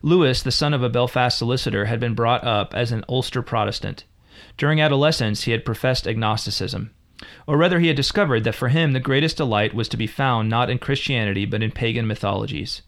[0.00, 4.04] Lewis, the son of a Belfast solicitor, had been brought up as an Ulster Protestant.
[4.56, 6.92] During adolescence, he had professed agnosticism.
[7.46, 10.48] Or rather, he had discovered that for him the greatest delight was to be found
[10.48, 12.82] not in Christianity but in pagan mythologies.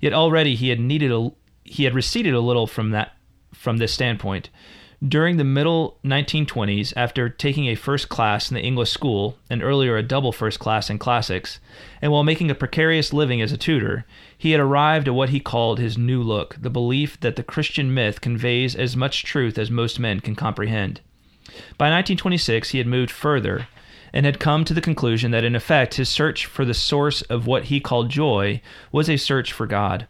[0.00, 1.32] Yet already he had needed a,
[1.64, 3.16] he had receded a little from that
[3.52, 4.50] from this standpoint.
[5.06, 9.96] During the middle 1920s, after taking a first class in the English school and earlier
[9.96, 11.60] a double first class in classics,
[12.00, 14.06] and while making a precarious living as a tutor,
[14.38, 17.92] he had arrived at what he called his new look, the belief that the Christian
[17.92, 21.00] myth conveys as much truth as most men can comprehend.
[21.76, 23.66] By 1926, he had moved further
[24.14, 27.48] and had come to the conclusion that, in effect, his search for the source of
[27.48, 28.62] what he called joy
[28.92, 30.06] was a search for God.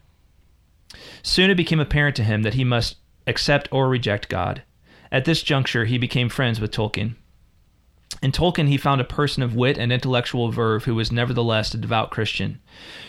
[1.23, 4.61] Soon it became apparent to him that he must accept or reject God.
[5.11, 7.15] At this juncture, he became friends with Tolkien.
[8.21, 11.77] In Tolkien, he found a person of wit and intellectual verve who was nevertheless a
[11.77, 12.59] devout Christian.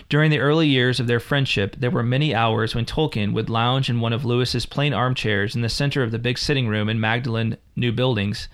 [0.09, 3.90] During the early years of their friendship, there were many hours when Tolkien would lounge
[3.90, 6.99] in one of Lewis's plain armchairs in the center of the big sitting room in
[6.99, 8.49] Magdalen New Buildings,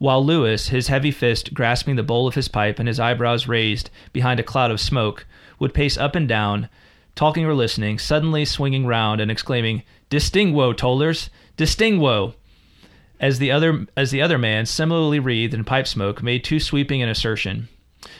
[0.00, 3.90] while Lewis, his heavy fist grasping the bowl of his pipe and his eyebrows raised
[4.14, 5.26] behind a cloud of smoke,
[5.58, 6.70] would pace up and down,
[7.14, 11.28] talking or listening, suddenly swinging round and exclaiming, "Distinguo, Tollers!
[11.58, 12.32] Distinguo!"
[13.20, 17.02] as the other as the other man, similarly wreathed in pipe smoke, made too sweeping
[17.02, 17.68] an assertion.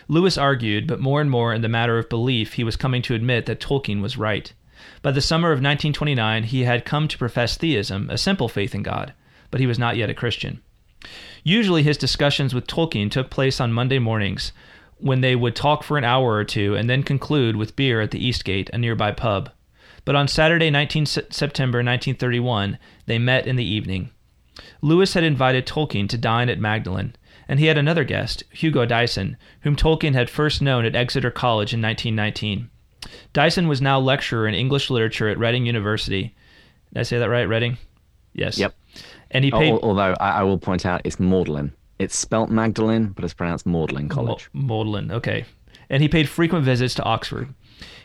[0.06, 3.14] Lewis argued, but more and more in the matter of belief he was coming to
[3.14, 4.52] admit that Tolkien was right.
[5.00, 8.82] By the summer of 1929 he had come to profess theism, a simple faith in
[8.82, 9.14] God,
[9.50, 10.60] but he was not yet a Christian.
[11.42, 14.52] Usually his discussions with Tolkien took place on Monday mornings,
[14.98, 18.10] when they would talk for an hour or two and then conclude with beer at
[18.10, 19.50] the Eastgate, a nearby pub.
[20.04, 24.10] But on Saturday, 19 September 1931, they met in the evening.
[24.82, 27.16] Lewis had invited Tolkien to dine at Magdalen,
[27.48, 31.72] and he had another guest, Hugo Dyson, whom Tolkien had first known at Exeter College
[31.72, 32.70] in 1919.
[33.32, 36.34] Dyson was now lecturer in English literature at Reading University.
[36.92, 37.78] Did I say that right, Reading?
[38.32, 38.58] Yes.
[38.58, 38.74] Yep.
[39.30, 41.72] And he oh, paid Although I, I will point out, it's Magdalen.
[41.98, 44.48] It's spelt Magdalen, but it's pronounced Magdalen College.
[44.52, 45.44] Magdalen, okay.
[45.88, 47.52] And he paid frequent visits to Oxford.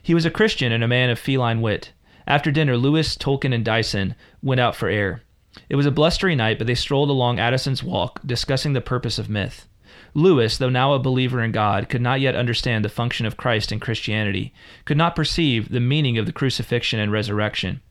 [0.01, 1.93] He was a Christian and a man of feline wit.
[2.28, 5.21] After dinner, Lewis, Tolkien, and Dyson went out for air.
[5.69, 9.30] It was a blustery night, but they strolled along Addison's Walk, discussing the purpose of
[9.30, 9.67] myth.
[10.13, 13.71] Lewis, though now a believer in God, could not yet understand the function of Christ
[13.71, 14.53] in Christianity,
[14.86, 17.82] could not perceive the meaning of the crucifixion and resurrection.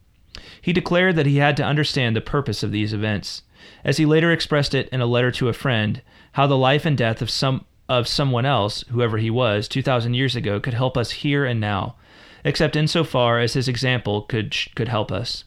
[0.60, 3.42] He declared that he had to understand the purpose of these events.
[3.84, 6.96] As he later expressed it in a letter to a friend, how the life and
[6.96, 11.10] death of some of someone else, whoever he was, 2000 years ago could help us
[11.10, 11.96] here and now,
[12.44, 15.44] except insofar as his example could could help us.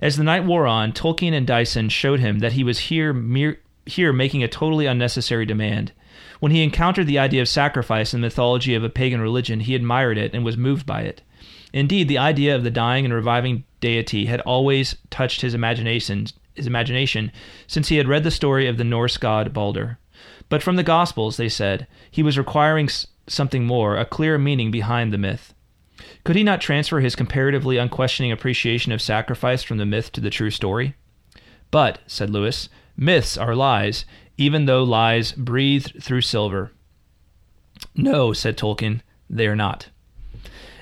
[0.00, 3.60] As the night wore on, Tolkien and Dyson showed him that he was here mere,
[3.86, 5.92] here making a totally unnecessary demand.
[6.40, 9.74] When he encountered the idea of sacrifice in the mythology of a pagan religion, he
[9.74, 11.22] admired it and was moved by it.
[11.72, 16.66] Indeed, the idea of the dying and reviving deity had always touched his imagination, his
[16.66, 17.30] imagination
[17.66, 19.98] since he had read the story of the Norse god Balder.
[20.48, 22.88] But from the Gospels, they said, he was requiring
[23.26, 25.52] something more, a clear meaning behind the myth.
[26.24, 30.30] Could he not transfer his comparatively unquestioning appreciation of sacrifice from the myth to the
[30.30, 30.94] true story?
[31.70, 34.06] But, said Lewis, myths are lies,
[34.38, 36.72] even though lies breathed through silver.
[37.94, 39.90] No, said Tolkien, they are not.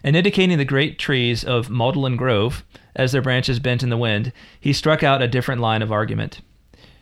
[0.05, 2.65] And indicating the great trees of Magdalen Grove,
[2.95, 6.41] as their branches bent in the wind, he struck out a different line of argument.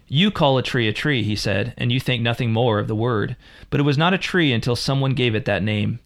[0.07, 2.97] You call a tree a tree, he said, and you think nothing more of the
[2.97, 3.37] word,
[3.71, 6.01] but it was not a tree until someone gave it that name.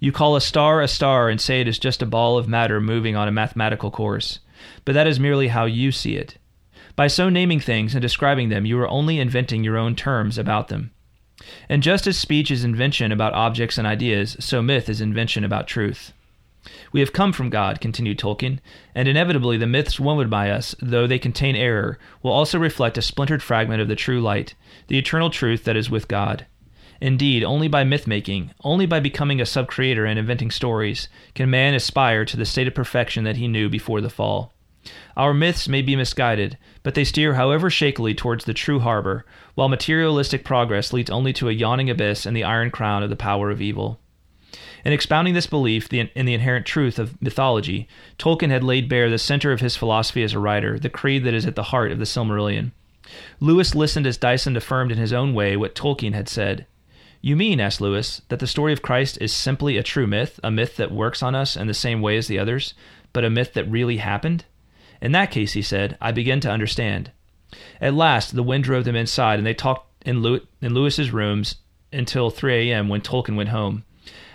[0.00, 2.80] You call a star a star and say it is just a ball of matter
[2.80, 4.38] moving on a mathematical course,
[4.84, 6.38] but that is merely how you see it.
[6.94, 10.68] By so naming things and describing them, you are only inventing your own terms about
[10.68, 10.92] them.
[11.68, 15.68] And just as speech is invention about objects and ideas, so myth is invention about
[15.68, 16.12] truth.
[16.92, 18.60] We have come from God, continued Tolkien,
[18.94, 23.02] and inevitably the myths woven by us, though they contain error, will also reflect a
[23.02, 24.54] splintered fragment of the true light,
[24.86, 26.46] the eternal truth that is with God.
[27.00, 31.50] Indeed, only by myth making, only by becoming a sub creator and inventing stories, can
[31.50, 34.52] man aspire to the state of perfection that he knew before the fall.
[35.16, 39.68] Our myths may be misguided, but they steer however shakily towards the true harbor, while
[39.68, 43.50] materialistic progress leads only to a yawning abyss and the iron crown of the power
[43.50, 44.00] of evil.
[44.84, 49.18] In expounding this belief in the inherent truth of mythology, Tolkien had laid bare the
[49.18, 51.98] center of his philosophy as a writer, the creed that is at the heart of
[51.98, 52.72] the Silmarillion.
[53.40, 56.66] Lewis listened as Dyson affirmed in his own way what Tolkien had said.
[57.20, 60.50] You mean, asked Lewis, that the story of Christ is simply a true myth, a
[60.50, 62.74] myth that works on us in the same way as the others,
[63.12, 64.44] but a myth that really happened?
[65.00, 67.10] In that case, he said, I begin to understand.
[67.80, 71.56] At last, the wind drove them inside, and they talked in, Lew- in Lewis's rooms
[71.92, 72.88] until 3 a.m.
[72.88, 73.84] when Tolkien went home.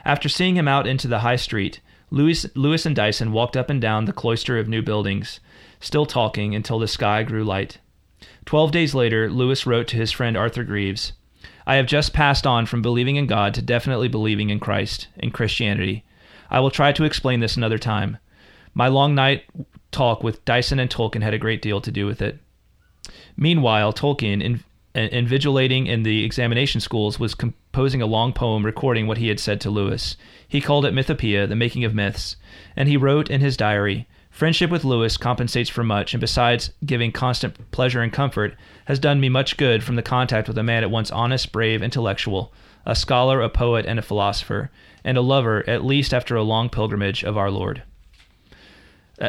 [0.06, 1.80] After seeing him out into the high street,
[2.10, 5.40] Lewis, Lewis and Dyson walked up and down the cloister of new buildings,
[5.80, 7.80] still talking until the sky grew light.
[8.46, 11.14] Twelve days later, Lewis wrote to his friend Arthur Greeves
[11.66, 15.32] I have just passed on from believing in God to definitely believing in Christ, in
[15.32, 16.04] Christianity.
[16.50, 18.18] I will try to explain this another time.
[18.74, 19.46] My long night
[19.92, 22.40] talk with Dyson and Tolkien had a great deal to do with it.
[23.38, 24.64] Meanwhile, Tolkien, in,
[24.96, 29.60] invigilating in the examination schools, was composing a long poem recording what he had said
[29.62, 30.16] to Lewis.
[30.48, 32.36] He called it Mythopoeia, the making of myths,
[32.76, 37.12] and he wrote in his diary Friendship with Lewis compensates for much, and besides giving
[37.12, 40.82] constant pleasure and comfort, has done me much good from the contact with a man
[40.82, 42.52] at once honest, brave, intellectual,
[42.84, 44.72] a scholar, a poet, and a philosopher,
[45.04, 47.84] and a lover, at least after a long pilgrimage of our Lord.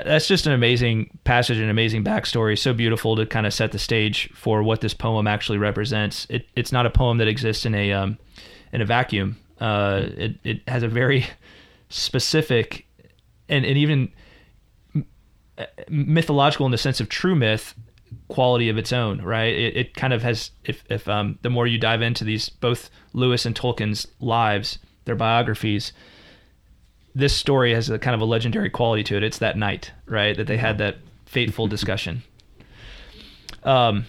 [0.02, 2.58] That's just an amazing passage, an amazing backstory.
[2.58, 6.26] So beautiful to kind of set the stage for what this poem actually represents.
[6.28, 8.18] It, it's not a poem that exists in a um,
[8.72, 9.36] in a vacuum.
[9.60, 11.26] Uh, it it has a very
[11.88, 12.86] specific
[13.48, 14.12] and, and even
[15.88, 17.74] mythological in the sense of true myth
[18.28, 19.54] quality of its own, right?
[19.54, 22.90] It, it kind of has, if, if um, the more you dive into these, both
[23.12, 25.92] Lewis and Tolkien's lives, their biographies,
[27.14, 29.22] this story has a kind of a legendary quality to it.
[29.22, 30.36] It's that night, right?
[30.36, 30.96] That they had that
[31.26, 32.22] fateful discussion.
[33.62, 34.06] Um,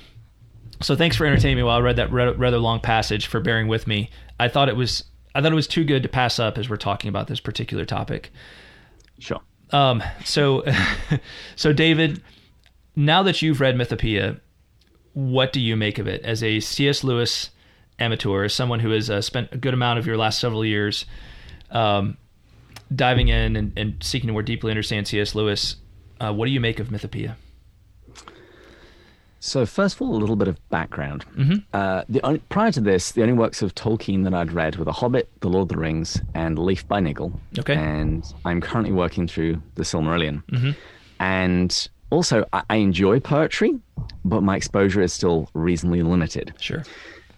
[0.82, 3.88] so thanks for entertaining me while I read that rather long passage for bearing with
[3.88, 4.10] me.
[4.40, 5.04] I thought it was
[5.34, 7.84] I thought it was too good to pass up as we're talking about this particular
[7.84, 8.32] topic.
[9.20, 9.42] Sure.
[9.72, 10.64] Um, so,
[11.58, 12.24] so David,
[12.96, 14.40] now that you've read Mythopoeia,
[15.14, 17.04] what do you make of it as a C.S.
[17.04, 17.50] Lewis
[18.00, 21.06] amateur, as someone who has uh, spent a good amount of your last several years
[21.72, 22.18] um,
[22.94, 25.36] diving in and, and, seeking to more deeply understand C.S.
[25.36, 25.78] Lewis?
[26.20, 27.36] Uh, what do you make of Mythopoeia?
[29.40, 31.24] So first of all, a little bit of background.
[31.38, 31.56] Mm-hmm.
[31.72, 34.92] Uh, the, prior to this, the only works of Tolkien that I'd read were The
[34.92, 37.40] Hobbit, The Lord of the Rings, and Leaf by Niggle.
[37.60, 37.76] Okay.
[37.76, 40.44] And I'm currently working through The Silmarillion.
[40.46, 40.72] Mm-hmm.
[41.20, 43.80] And also, I, I enjoy poetry,
[44.24, 46.54] but my exposure is still reasonably limited.
[46.60, 46.84] Sure.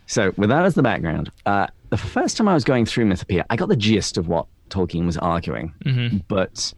[0.06, 3.44] So with that as the background, uh, the first time I was going through Mythopoeia,
[3.50, 6.18] I got the gist of what Tolkien was arguing, mm-hmm.
[6.28, 6.74] but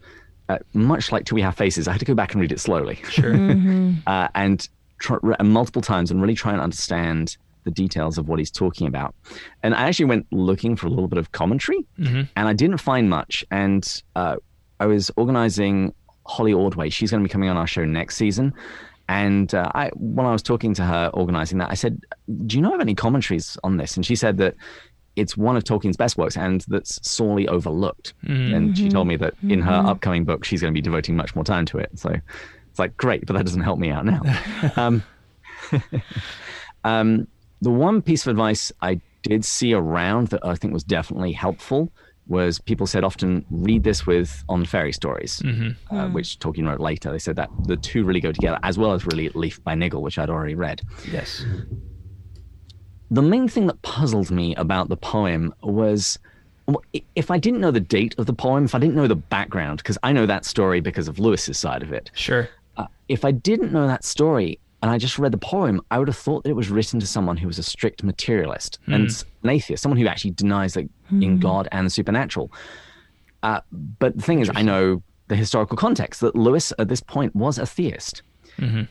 [0.50, 2.60] uh, much like Till We Have Faces, I had to go back and read it
[2.60, 2.96] slowly.
[3.10, 3.34] Sure.
[4.08, 4.68] uh, and
[5.00, 8.88] try, re- multiple times and really try and understand the details of what he's talking
[8.88, 9.14] about.
[9.64, 11.86] And I actually went looking for a little bit of commentary,
[12.36, 13.46] and I didn't find much.
[13.52, 14.38] And uh,
[14.80, 15.94] I was organizing
[16.26, 16.90] Holly Ordway.
[16.90, 18.54] She's going to be coming on our show next season.
[19.08, 22.00] And uh, I, when I was talking to her organizing that, I said,
[22.46, 24.56] "Do you know of any commentaries on this?" And she said that
[25.20, 28.13] it's one of Tolkien's best works and that's sorely overlooked.
[28.53, 31.36] And she told me that in her upcoming book, she's going to be devoting much
[31.36, 31.91] more time to it.
[31.95, 32.09] So
[32.70, 34.22] it's like, great, but that doesn't help me out now.
[34.78, 35.03] um,
[36.84, 37.28] um,
[37.61, 41.91] the one piece of advice I did see around that I think was definitely helpful
[42.28, 45.41] was people said often read this with on fairy stories,
[45.89, 47.11] uh, which Tolkien wrote later.
[47.11, 50.01] They said that the two really go together, as well as really Leaf by Niggle,
[50.03, 51.43] which I'd already read yes.
[53.12, 56.20] The main thing that puzzled me about the poem was
[57.16, 59.78] if I didn't know the date of the poem, if I didn't know the background,
[59.78, 62.12] because I know that story because of Lewis's side of it.
[62.14, 62.49] Sure.
[62.78, 66.07] Uh, if I didn't know that story and I just read the poem, I would
[66.07, 69.10] have thought that it was written to someone who was a strict materialist and
[69.43, 72.51] an atheist, someone who actually denies like in God and the supernatural.
[73.43, 73.62] Uh,
[73.99, 77.57] but the thing is, I know the historical context that Lewis at this point was
[77.57, 78.22] a theist,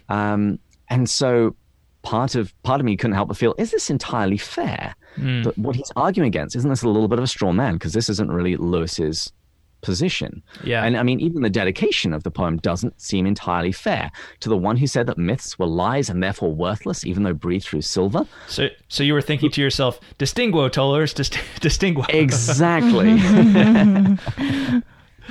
[0.08, 0.58] um,
[0.88, 1.54] and so
[2.02, 4.94] part of part of me couldn't help but feel: is this entirely fair?
[5.16, 5.42] Hmm.
[5.42, 7.74] That what he's arguing against isn't this a little bit of a straw man?
[7.74, 9.32] Because this isn't really Lewis's
[9.80, 10.42] position.
[10.64, 10.84] Yeah.
[10.84, 14.56] And I mean, even the dedication of the poem doesn't seem entirely fair to the
[14.56, 18.26] one who said that myths were lies and therefore worthless, even though breathed through silver.
[18.48, 23.10] So, so you were thinking to yourself, "Distinguo, tollers, dist- distinguo." Exactly.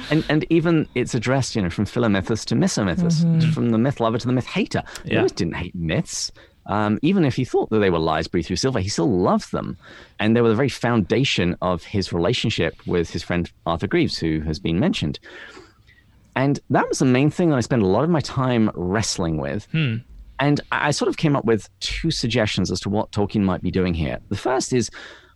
[0.09, 3.51] and and even it's addressed, you know, from Philomythus to Misomythus, mm-hmm.
[3.51, 4.84] from the myth lover to the myth hater.
[5.05, 5.20] Yeah.
[5.22, 6.32] Lewis didn't hate myths.
[6.68, 9.51] Um, even if he thought that they were lies breathed through silver, he still loved
[9.51, 9.78] them.
[10.20, 14.41] And they were the very foundation of his relationship with his friend Arthur Greeves, who
[14.41, 15.20] has been mentioned.
[16.36, 19.38] And that was the main thing that I spent a lot of my time wrestling
[19.38, 19.68] with.
[20.39, 23.72] And I sort of came up with two suggestions as to what Tolkien might be
[23.72, 24.20] doing here.
[24.30, 24.91] The first is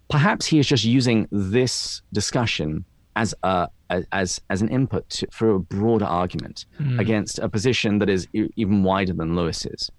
[0.10, 3.68] perhaps he is just using this discussion as a
[4.12, 6.66] as as an input to, for a broader argument
[7.00, 9.90] against a position that is e- even wider than Lewis's.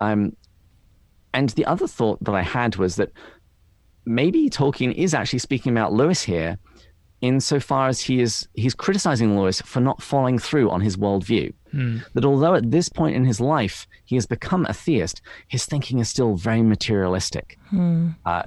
[0.00, 0.36] Um,
[1.32, 3.10] and the other thought that I had was that
[4.04, 6.58] maybe Tolkien is actually speaking about Lewis here,
[7.20, 11.52] insofar as he is he's criticizing Lewis for not following through on his worldview.
[12.14, 15.98] That although at this point in his life he has become a theist, his thinking
[16.00, 17.58] is still very materialistic.
[18.24, 18.42] Uh,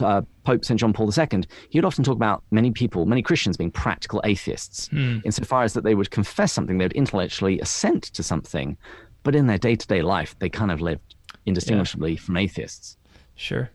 [0.00, 0.78] uh, Pope St.
[0.78, 4.90] John Paul II, he would often talk about many people, many Christians being practical atheists,
[5.24, 8.76] insofar as that they would confess something, they would intellectually assent to something,
[9.22, 11.09] but in their day to day life, they kind of lived
[11.46, 12.96] indistinguishably from atheists.
[13.34, 13.70] Sure.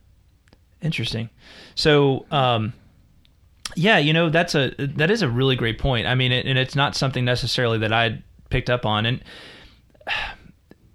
[0.82, 1.30] Interesting.
[1.74, 2.72] So, um,
[3.74, 6.06] yeah, you know, that's a that is a really great point.
[6.06, 9.24] I mean, it, and it's not something necessarily that I picked up on, and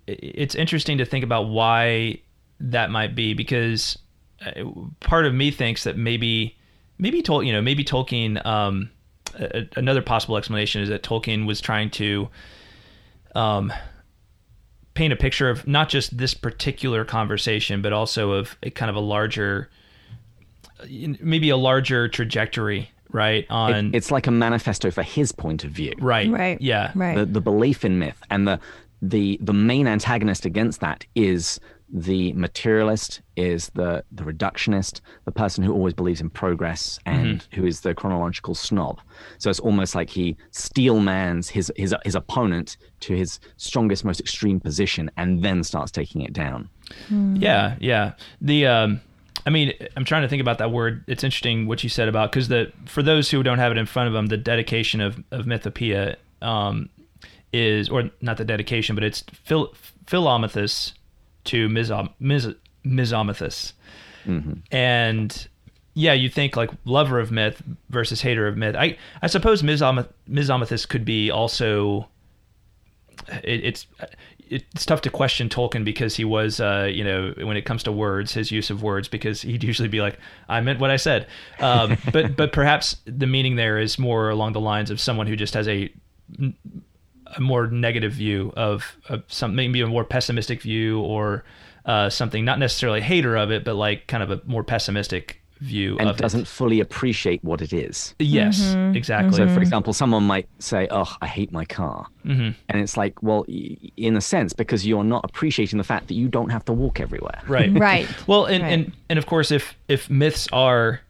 [0.07, 2.21] it's interesting to think about why
[2.59, 3.97] that might be because
[4.45, 4.63] uh,
[4.99, 6.57] part of me thinks that maybe
[6.97, 8.89] maybe Tol- you know maybe Tolkien um,
[9.35, 12.29] a, another possible explanation is that Tolkien was trying to
[13.35, 13.73] um,
[14.93, 18.95] paint a picture of not just this particular conversation, but also of a kind of
[18.95, 19.69] a larger,
[20.89, 23.45] maybe a larger trajectory, right?
[23.49, 25.93] On It- it's like a manifesto for his point of view.
[25.99, 26.59] right, Right.
[26.61, 27.15] yeah, Right.
[27.17, 28.59] the, the belief in myth and the
[29.03, 31.59] the the main antagonist against that is
[31.93, 37.65] the materialist is the the reductionist the person who always believes in progress and who
[37.65, 39.01] is the chronological snob
[39.37, 44.59] so it's almost like he steelmans his his his opponent to his strongest most extreme
[44.59, 46.69] position and then starts taking it down
[47.09, 48.13] Yeah, yeah.
[48.41, 49.01] The um
[49.45, 51.03] I mean, I'm trying to think about that word.
[51.07, 53.85] It's interesting what you said about because the for those who don't have it in
[53.85, 56.89] front of them, the dedication of of Mythopoeia um,
[57.51, 59.73] is or not the dedication, but it's Phil
[60.05, 60.93] Philomethus
[61.45, 62.49] to Mizom, Miz,
[62.85, 63.73] Mizomethus,
[64.71, 65.47] and
[65.93, 68.75] yeah, you think like lover of myth versus hater of myth.
[68.75, 72.07] I I suppose Mizom, Mizomethus could be also
[73.43, 73.87] it, it's
[74.51, 77.91] it's tough to question Tolkien because he was, uh, you know, when it comes to
[77.91, 80.19] words, his use of words, because he'd usually be like,
[80.49, 81.27] "I meant what I said,"
[81.59, 85.35] um, but but perhaps the meaning there is more along the lines of someone who
[85.37, 85.89] just has a,
[87.35, 91.43] a more negative view of, of some maybe a more pessimistic view or
[91.85, 95.37] uh, something, not necessarily a hater of it, but like kind of a more pessimistic
[95.59, 96.47] view and of doesn't it.
[96.47, 99.37] fully appreciate what it is Yes, exactly.
[99.37, 102.49] So, for example, someone might say, "Oh, I hate my car," Mm-hmm.
[102.67, 106.15] and it's like, well, y- in a sense, because you're not appreciating the fact that
[106.15, 107.41] you don't have to walk everywhere.
[107.47, 108.07] right, Right.
[108.27, 108.71] Well, and, Right.
[108.73, 111.01] and and of course, if if myths are,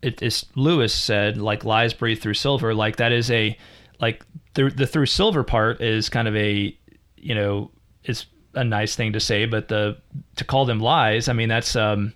[0.00, 2.74] it is Lewis said, like lies breathe through silver.
[2.74, 3.58] Like that is a,
[4.00, 4.24] like
[4.56, 6.76] the the through silver part is kind of a
[7.16, 7.70] you know
[8.04, 9.96] is a nice thing to say, but the
[10.36, 12.12] to call them lies, I mean that's um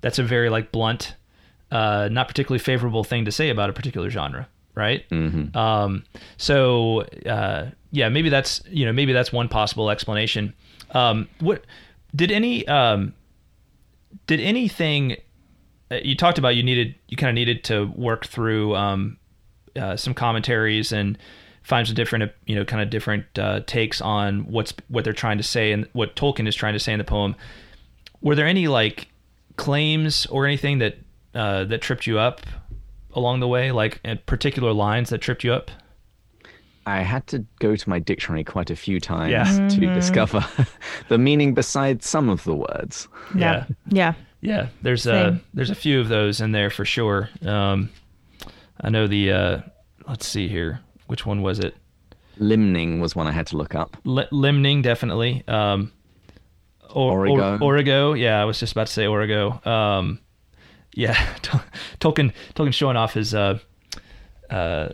[0.00, 1.16] that's a very like blunt,
[1.72, 5.08] uh, not particularly favorable thing to say about a particular genre, right?
[5.08, 5.56] Mm-hmm.
[5.56, 6.04] Um,
[6.36, 10.54] so uh, yeah, maybe that's you know maybe that's one possible explanation.
[10.92, 11.64] Um, what
[12.14, 13.14] did any um,
[14.26, 15.16] did anything
[15.90, 16.54] uh, you talked about?
[16.54, 19.16] You needed you kind of needed to work through um,
[19.74, 21.16] uh, some commentaries and
[21.68, 25.36] find some different you know kind of different uh, takes on what's what they're trying
[25.36, 27.36] to say and what Tolkien is trying to say in the poem.
[28.22, 29.08] Were there any like
[29.56, 30.96] claims or anything that
[31.34, 32.40] uh, that tripped you up
[33.12, 35.70] along the way, like uh, particular lines that tripped you up?
[36.86, 39.68] I had to go to my dictionary quite a few times Yeah.
[39.68, 40.42] to discover
[41.08, 43.08] the meaning beside some of the words.
[43.36, 43.66] Yeah.
[43.90, 44.14] Yeah.
[44.40, 47.28] Yeah, there's a there's a few of those in there for sure.
[47.44, 47.90] Um,
[48.80, 49.58] I know the uh,
[50.06, 50.78] let's see here,
[51.08, 51.74] which one was it?
[52.38, 53.96] Limning was one I had to look up.
[54.04, 55.42] Li- Limning definitely.
[55.48, 55.92] Um,
[56.90, 57.56] or, Origo.
[57.58, 58.12] Or, Origo.
[58.14, 59.60] Yeah, I was just about to say Origo.
[59.68, 60.20] Um,
[60.94, 61.14] yeah,
[62.00, 63.58] Tolkien Tolkien showing off his uh,
[64.50, 64.90] uh,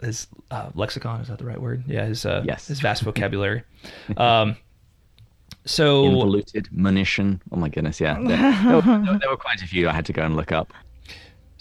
[0.00, 1.20] his uh, lexicon.
[1.20, 1.84] Is that the right word?
[1.86, 2.68] Yeah, his uh, Yes.
[2.68, 3.62] his vast vocabulary.
[4.16, 4.56] Um,
[5.64, 7.40] so Involuted, munition.
[7.52, 8.14] Oh my goodness, yeah.
[8.20, 10.72] There, there were, there were quite a few I had to go and look up.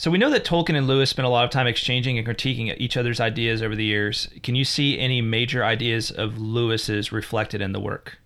[0.02, 2.76] So we know that Tolkien and Lewis spent a lot of time exchanging and critiquing
[2.80, 4.30] each other's ideas over the years.
[4.41, 8.18] Can you see any major ideas of Lewis's reflected in the work?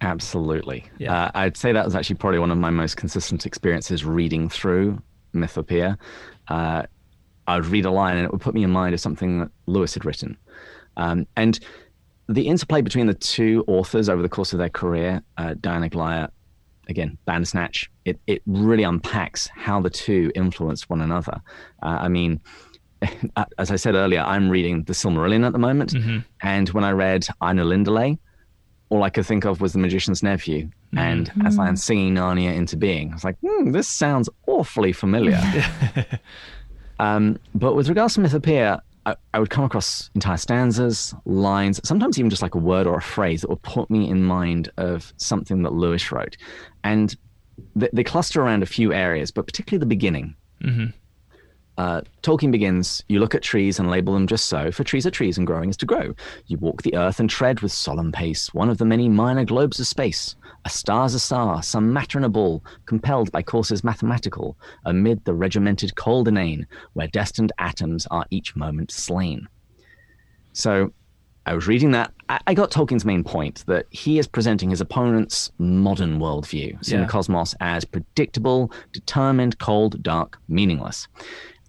[0.00, 0.86] Absolutely.
[0.96, 1.24] Yeah.
[1.24, 5.02] Uh, I'd say that was actually probably one of my most consistent experiences reading through
[5.34, 5.98] Mythopoeia.
[6.48, 6.84] Uh,
[7.46, 9.50] I would read a line and it would put me in mind of something that
[9.66, 10.38] Lewis had written.
[10.96, 11.60] Um, and
[12.26, 16.30] the interplay between the two authors over the course of their career, uh, Diana Glyer,
[16.88, 21.40] again, Bandersnatch, it, it really unpacks how the two influenced one another.
[21.82, 22.40] Uh, I mean,
[23.58, 25.94] as I said earlier, I'm reading The Silmarillion at the moment.
[26.42, 28.18] And when I read Ainulindalë,
[28.88, 30.70] all I could think of was The Magician's Nephew.
[30.96, 33.10] And Aslan singing Narnia into being.
[33.10, 35.42] I was like, hmm, this sounds awfully familiar.
[36.98, 42.18] um, but with regards to Mythopoeia, I, I would come across entire stanzas, lines, sometimes
[42.18, 45.14] even just like a word or a phrase that would put me in mind of
[45.16, 46.36] something that Lewis wrote.
[46.84, 47.16] And
[47.76, 50.34] they, they cluster around a few areas, but particularly the beginning.
[51.78, 55.10] Uh, Tolkien begins, you look at trees and label them just so, for trees are
[55.10, 56.14] trees and growing is to grow.
[56.46, 59.78] You walk the earth and tread with solemn pace, one of the many minor globes
[59.78, 60.34] of space.
[60.66, 65.32] A star's a star, some matter in a ball, compelled by courses mathematical, amid the
[65.32, 69.46] regimented cold inane, where destined atoms are each moment slain.
[70.54, 70.92] So
[71.46, 72.12] I was reading that.
[72.28, 77.06] I got Tolkien's main point that he is presenting his opponent's modern worldview, seeing Yeah.
[77.06, 81.06] the cosmos as predictable, determined, cold, dark, meaningless.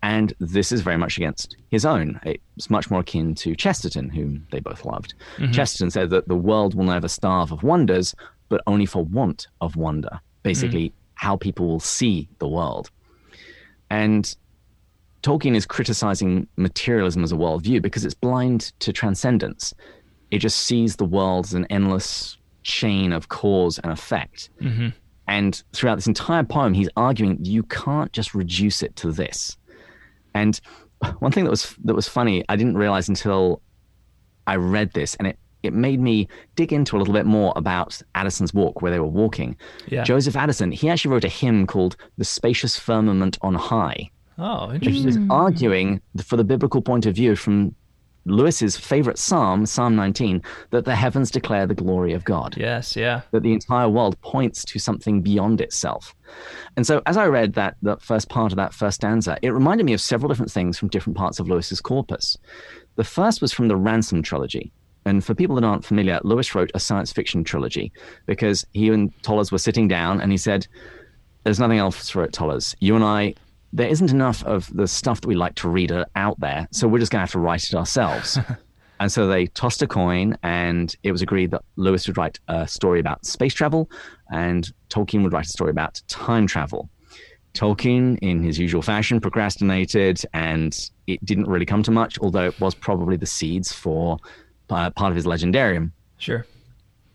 [0.02, 2.19] And this is very much against his own.
[2.24, 5.14] It's much more akin to Chesterton, whom they both loved.
[5.38, 5.52] Mm-hmm.
[5.52, 8.15] Chesterton said that the world will never starve of wonders,
[8.49, 10.19] but only for want of wonder.
[10.44, 10.95] Basically, hmm.
[11.15, 12.90] how people will see the world.
[13.90, 14.36] And
[15.24, 19.74] Tolkien is criticizing materialism as a worldview because it's blind to transcendence.
[20.32, 24.49] It just sees the world as an endless chain of cause and effect.
[24.61, 24.90] Mm-hmm.
[25.28, 29.57] And throughout this entire poem, he's arguing you can't just reduce it to this.
[30.34, 30.60] And
[31.19, 33.61] one thing that was that was funny, I didn't realize until
[34.45, 38.01] I read this, and it it made me dig into a little bit more about
[38.15, 39.55] Addison's walk, where they were walking.
[39.88, 40.03] Yeah.
[40.03, 45.27] Joseph Addison, he actually wrote a hymn called "The Spacious Firmament on High." Oh, interesting.
[45.31, 47.73] arguing for the biblical point of view from
[48.25, 53.21] Lewis's favorite psalm, Psalm 19, that the heavens declare the glory of God Yes, yeah.
[53.31, 56.13] that the entire world points to something beyond itself.
[56.75, 59.85] And so, as I read that that first part of that first stanza, it reminded
[59.85, 62.38] me of several different things from different parts of Lewis's corpus.
[62.95, 64.71] The first was from the Ransom trilogy.
[65.07, 67.91] And for people that aren't familiar, Lewis wrote a science fiction trilogy
[68.25, 70.67] because he and Tollers were sitting down and he said,
[71.43, 72.75] There's nothing else for it, Tollers.
[72.79, 73.35] You and I,
[73.71, 76.88] there isn't enough of the stuff that we like to read uh, out there, so
[76.88, 78.38] we're just going to have to write it ourselves.
[78.99, 82.67] And so they tossed a coin, and it was agreed that Lewis would write a
[82.67, 83.91] story about space travel,
[84.31, 86.89] and Tolkien would write a story about time travel.
[87.53, 92.59] Tolkien, in his usual fashion, procrastinated, and it didn't really come to much, although it
[92.59, 94.17] was probably the seeds for
[94.69, 95.91] uh, part of his legendarium.
[96.18, 96.45] Sure.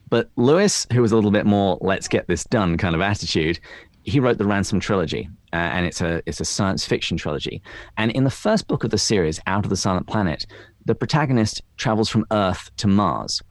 [0.09, 3.59] But Lewis, who was a little bit more "let's get this done" kind of attitude,
[4.03, 7.62] he wrote the Ransom trilogy, uh, and it's a it's a science fiction trilogy.
[7.97, 10.47] And in the first book of the series, Out of the Silent Planet,
[10.85, 13.43] the protagonist travels from Earth to Mars,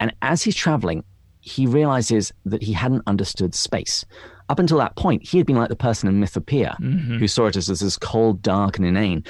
[0.00, 1.04] and as he's traveling,
[1.40, 4.04] he realizes that he hadn't understood space.
[4.50, 7.56] Up until that point, he had been like the person in Mythopoeia who saw it
[7.56, 9.22] as, as this cold, dark, and inane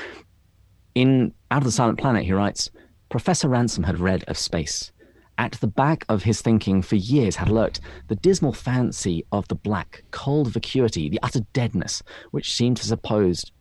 [0.98, 2.70] in Out of the Silent Planet, he writes
[3.08, 4.92] Professor Ransom had read of space.
[5.38, 9.54] At the back of his thinking for years had lurked the dismal fancy of the
[9.54, 12.02] black, cold vacuity, the utter deadness,
[12.32, 13.52] which seemed to supposed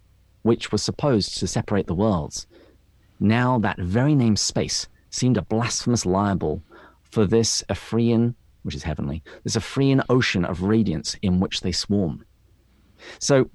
[0.43, 2.47] which was supposed to separate the worlds.
[3.19, 6.63] Now that very name space seemed a blasphemous libel
[7.01, 12.23] for this empyrean, which is heavenly, this empyrean ocean of radiance in which they swarm.
[13.19, 13.49] So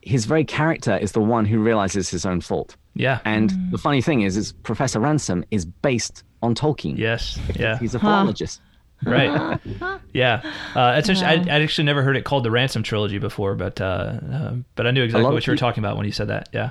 [0.00, 2.76] his very character is the one who realizes his own fault.
[2.98, 3.20] Yeah.
[3.24, 6.98] And the funny thing is, is Professor Ransom is based on Tolkien.
[6.98, 7.38] yes.
[7.56, 7.78] Yeah.
[7.78, 8.60] He's a philologist.
[9.04, 9.58] right.
[10.14, 10.40] Yeah.
[10.74, 11.28] Uh, it's interesting.
[11.50, 14.86] I, I'd actually never heard it called the Ransom trilogy before, but uh, uh, but
[14.86, 16.48] I knew exactly lot what of you were peop- talking about when you said that.
[16.52, 16.70] Yeah.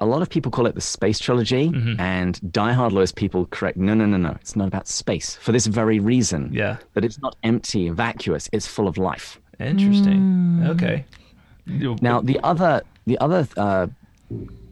[0.00, 2.00] A lot of people call it the space trilogy, Mm-hmm.
[2.00, 3.78] and diehard Lewis people correct.
[3.78, 4.32] No, no, no, no.
[4.40, 6.50] It's not about space for this very reason.
[6.52, 6.76] Yeah.
[6.94, 8.50] That it's not empty, vacuous.
[8.52, 9.40] It's full of life.
[9.60, 10.62] Interesting.
[10.66, 11.04] Okay.
[11.66, 13.86] Now the other the other uh,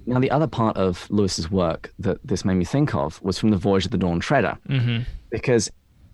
[0.06, 3.50] now the other part of Lewis's work that this made me think of was from
[3.50, 5.02] the Voyage of the Dawn Treader, mm-hmm.
[5.30, 5.70] because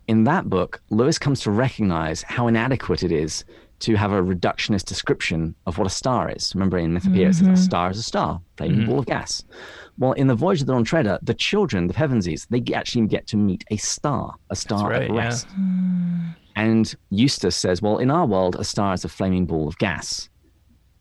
[0.06, 3.44] in that book Lewis comes to recognize how inadequate it is
[3.80, 6.52] to have a reductionist description of what a star is.
[6.54, 7.56] Remember in Mythopoeia, it says a mm-hmm.
[7.56, 8.90] star is a star, flaming mm-hmm.
[8.90, 9.44] ball of gas.
[9.98, 13.26] Well, in the Voyage of the Dawn Treader, the children, the Pevensies, they actually get
[13.28, 15.16] to meet a star, a star right, at yeah.
[15.16, 15.46] rest.
[15.50, 16.30] Hmm.
[16.56, 20.28] And Eustace says, Well, in our world, a star is a flaming ball of gas.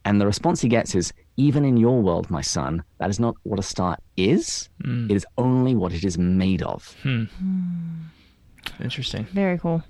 [0.05, 3.35] And the response he gets is, Even in your world, my son, that is not
[3.43, 4.69] what a star is.
[5.09, 6.95] It is only what it is made of.
[8.81, 9.25] Interesting.
[9.25, 9.83] Very cool.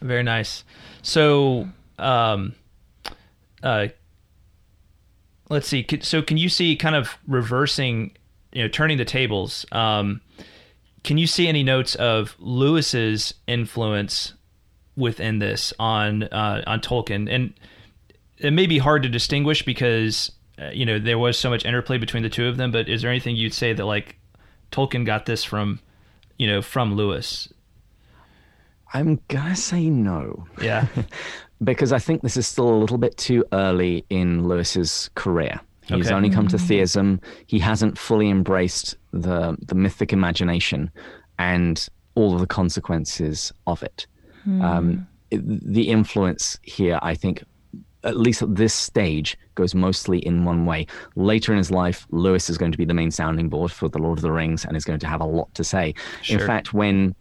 [0.00, 0.64] Very nice.
[1.02, 1.68] So,
[1.98, 2.54] um,
[3.62, 3.88] uh,
[5.48, 5.84] let's see.
[6.00, 8.12] So, can you see kind of reversing,
[8.52, 9.66] you know, turning the tables?
[9.72, 10.20] Um,
[11.02, 14.34] can you see any notes of Lewis's influence
[14.96, 17.28] within this on uh, on Tolkien?
[17.28, 17.54] And
[18.38, 20.30] it may be hard to distinguish because
[20.60, 22.70] uh, you know there was so much interplay between the two of them.
[22.72, 24.18] But is there anything you'd say that like
[24.72, 25.80] Tolkien got this from,
[26.38, 27.48] you know, from Lewis?
[28.94, 30.46] I'm going to say no.
[30.62, 30.86] Yeah.
[31.62, 35.60] because I think this is still a little bit too early in Lewis's career.
[35.82, 36.14] He's Okay.
[36.14, 37.20] only come to theism.
[37.46, 40.90] He hasn't fully embraced the the mythic imagination
[41.38, 44.06] and all of the consequences of it.
[44.46, 47.42] Um, it- the influence here, I think,
[48.04, 50.86] at least at this stage, goes mostly in one way.
[51.16, 53.98] Later in his life, Lewis is going to be the main sounding board for the
[53.98, 55.94] Lord of the Rings and is going to have a lot to say.
[56.28, 57.14] In fact, when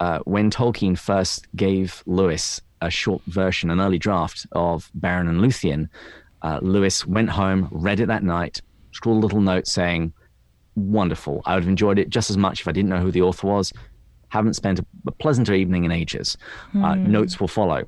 [0.00, 5.40] uh, when Tolkien first gave Lewis a short version, an early draft of Beren and
[5.40, 5.88] Luthien,
[6.42, 8.60] uh, Lewis went home, read it that night,
[8.92, 10.12] scrawled a little note saying,
[10.74, 11.42] "Wonderful!
[11.46, 13.46] I would have enjoyed it just as much if I didn't know who the author
[13.46, 13.72] was.
[14.28, 16.36] Haven't spent a, pleasanter evening in ages.
[16.74, 17.84] Uh, notes will follow."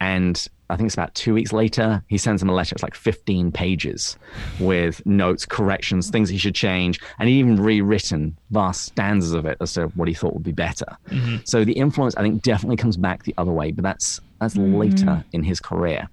[0.00, 2.74] And I think it's about two weeks later, he sends him a letter.
[2.74, 4.18] It's like 15 pages
[4.58, 9.56] with notes, corrections, things he should change, and he even rewritten vast stanzas of it
[9.60, 10.86] as to what he thought would be better.
[11.08, 11.36] Mm-hmm.
[11.44, 14.76] So the influence, I think, definitely comes back the other way, but that's that's mm.
[14.76, 16.08] later in his career.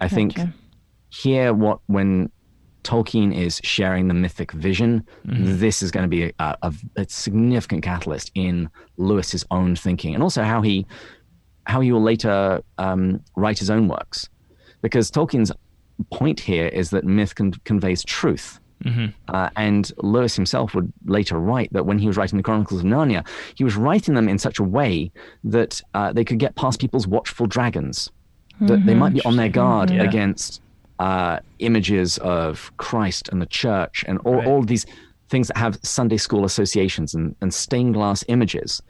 [0.00, 0.38] I think
[1.10, 2.30] here, what when
[2.82, 5.58] Tolkien is sharing the mythic vision, mm-hmm.
[5.58, 10.22] this is going to be a, a, a significant catalyst in Lewis's own thinking, and
[10.22, 10.86] also how he
[11.66, 14.28] how he will later um, write his own works,
[14.80, 15.52] because Tolkien's
[16.10, 18.58] point here is that myth con- conveys truth.
[19.28, 22.86] Uh, and Lewis himself would later write that when he was writing the Chronicles of
[22.86, 23.24] Narnia,
[23.54, 25.12] he was writing them in such a way
[25.44, 28.10] that uh, they could get past people's watchful dragons,
[28.62, 30.02] that they might be on their guard Yeah.
[30.02, 30.60] against
[30.98, 34.48] uh, images of Christ and the church and all, Right.
[34.48, 34.84] all of these
[35.28, 38.82] things that have Sunday school associations and, and stained glass images.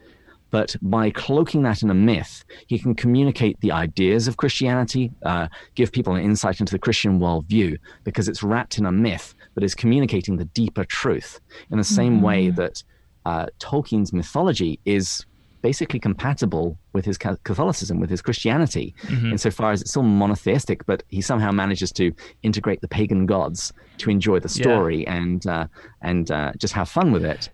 [0.52, 5.48] But by cloaking that in a myth, he can communicate the ideas of Christianity, uh,
[5.74, 9.64] give people an insight into the Christian worldview, because it's wrapped in a myth that
[9.64, 12.84] is communicating the deeper truth in the same way that
[13.24, 15.24] uh, Tolkien's mythology is
[15.62, 18.94] basically compatible with his Catholicism, with his Christianity,
[19.30, 22.12] insofar as it's still monotheistic, but he somehow manages to
[22.42, 24.62] integrate the pagan gods to enjoy the Yeah.
[24.64, 25.66] story and uh,
[26.02, 27.48] and uh, just have fun with it,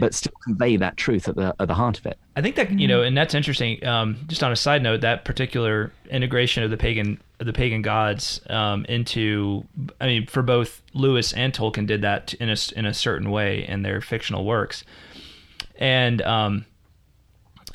[0.00, 2.18] But still convey that truth at the at the heart of it.
[2.36, 3.84] I think that you know, and that's interesting.
[3.84, 7.82] Um, just on a side note, that particular integration of the pagan of the pagan
[7.82, 9.64] gods um, into,
[10.00, 13.66] I mean, for both Lewis and Tolkien did that in a in a certain way
[13.66, 14.84] in their fictional works,
[15.76, 16.64] and um,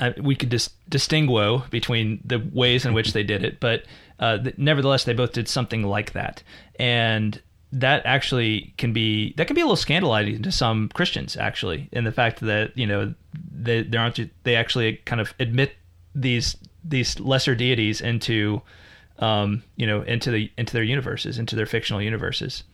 [0.00, 3.84] I, we could dis- distinguo between the ways in which they did it, but
[4.18, 6.42] uh, th- nevertheless, they both did something like that,
[6.78, 7.40] and
[7.72, 12.04] that actually can be that can be a little scandalizing to some Christians, actually, in
[12.04, 13.14] the fact that you know
[13.50, 15.74] they they aren't they actually kind of admit
[16.14, 18.60] these these lesser deities into
[19.18, 22.64] um, you know into the into their universes, into their fictional universes.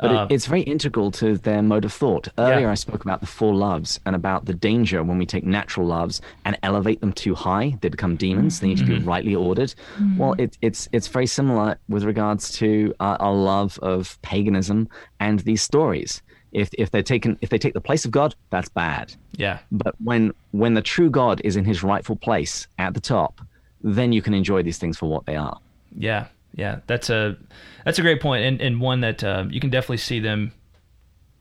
[0.00, 2.28] But Uh, it, it's very integral to their mode of thought.
[2.38, 2.70] Earlier, Yeah.
[2.72, 6.20] I spoke about the four loves and about the danger when we take natural loves
[6.44, 7.76] and elevate them too high.
[7.80, 8.60] They become demons.
[8.60, 9.74] They need to be rightly ordered.
[10.16, 15.40] Well, it, it's it's very similar with regards to uh, our love of paganism and
[15.40, 16.22] these stories.
[16.52, 19.14] If if they're taken if they take the place of God, that's bad.
[19.36, 19.58] yeah.
[19.70, 23.40] But when when the true God is in His rightful place at the top,
[23.84, 25.58] then you can enjoy these things for what they are.
[25.96, 27.36] Yeah, yeah, that's a
[27.84, 30.52] that's a great point, and and one that uh, you can definitely see them.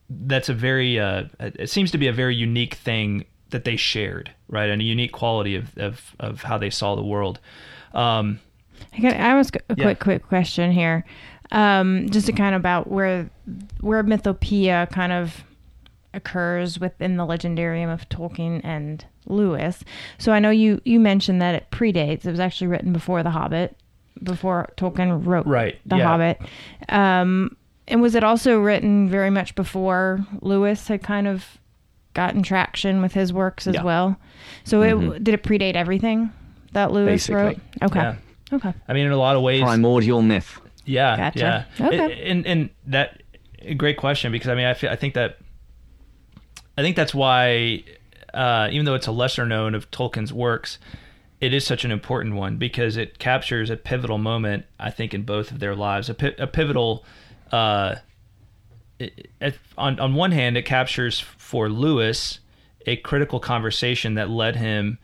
[0.10, 4.32] That's a very uh, it seems to be a very unique thing that they shared,
[4.48, 7.40] right, and a unique quality of of, of how they saw the world.
[7.94, 8.40] Um,
[8.96, 9.86] I got I was a Yeah.
[9.86, 11.06] quick quick question here,
[11.52, 13.30] um, just to kind of about where
[13.82, 15.44] where Mythopoeia kind of
[16.14, 19.84] occurs within the legendarium of Tolkien and Lewis.
[20.18, 22.26] So I know you you mentioned that it predates.
[22.26, 23.76] It was actually written before The Hobbit,
[24.24, 26.04] before Tolkien wrote Right, The yeah.
[26.06, 26.42] Hobbit.
[26.90, 27.56] Um,
[27.88, 31.58] and was it also written very much before Lewis had kind of
[32.14, 33.84] gotten traction with his works as Yeah.
[33.84, 34.20] well?
[34.64, 36.32] So it did it predate everything
[36.74, 37.36] that Lewis Basically.
[37.44, 37.58] wrote?
[37.84, 38.00] Okay.
[38.00, 38.16] Yeah.
[38.52, 38.74] Okay.
[38.88, 40.60] I mean, in a lot of ways, Primordial myth.
[40.86, 41.66] Yeah, Gotcha.
[41.80, 41.86] yeah.
[41.88, 42.30] Okay.
[42.30, 43.22] And and that
[43.78, 45.38] great question because I mean I feel, I think that
[46.78, 47.84] I think that's why
[48.34, 50.78] uh, even though it's a lesser known of Tolkien's works,
[51.42, 55.24] it is such an important one because it captures a pivotal moment I think in
[55.24, 56.10] both of their lives.
[56.10, 57.06] A, pi- a pivotal.
[57.52, 57.96] Uh,
[59.00, 62.40] it, it, on on one hand, it captures for Lewis
[62.86, 64.98] a critical conversation that led him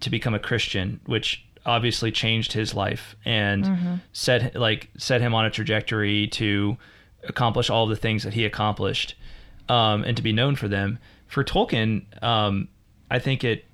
[0.00, 5.44] to become a Christian, which obviously changed his life and set like set him on
[5.44, 6.76] a trajectory to
[7.28, 9.14] accomplish all the things that he accomplished
[9.68, 10.98] um, and to be known for them.
[11.26, 12.68] For Tolkien, um,
[13.10, 13.66] I think it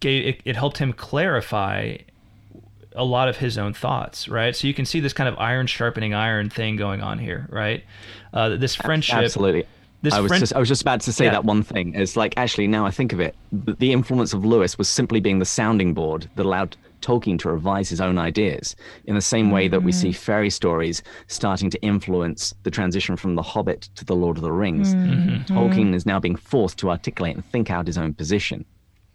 [0.00, 1.96] gave it, it helped him clarify
[2.94, 4.56] a lot of his own thoughts, right?
[4.56, 7.84] So you can see this kind of iron sharpening iron thing going on here, right?
[8.32, 9.64] Uh, this friendship, Absolutely.
[10.00, 11.32] This I was friend- just I was just about to say Yeah.
[11.32, 11.94] that one thing.
[11.94, 15.18] It's like actually now I think of it, the, the influence of Lewis was simply
[15.20, 18.76] being the sounding board that allowed Tolkien to revise his own ideas.
[19.06, 20.16] In the same way that we see mm.
[20.16, 24.52] fairy stories starting to influence the transition from The Hobbit to The Lord of the
[24.52, 25.28] Rings, mm-hmm.
[25.30, 25.56] Mm-hmm.
[25.56, 28.64] Tolkien is now being forced to articulate and think out his own position.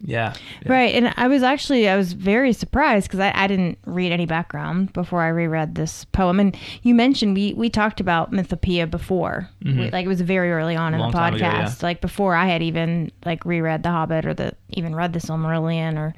[0.06, 0.34] Yeah,
[0.66, 0.94] Right.
[0.94, 4.92] And I was actually, I was very surprised because I, I didn't read any background
[4.92, 6.40] before I reread this poem.
[6.40, 9.50] And you mentioned we, we talked about Mythopoeia before.
[9.64, 9.80] Mm-hmm.
[9.80, 11.36] We, like it was very early on in the podcast.
[11.36, 11.74] ago, yeah.
[11.82, 15.98] Like before I had even like reread The Hobbit or the even read the Silmarillion
[15.98, 16.14] or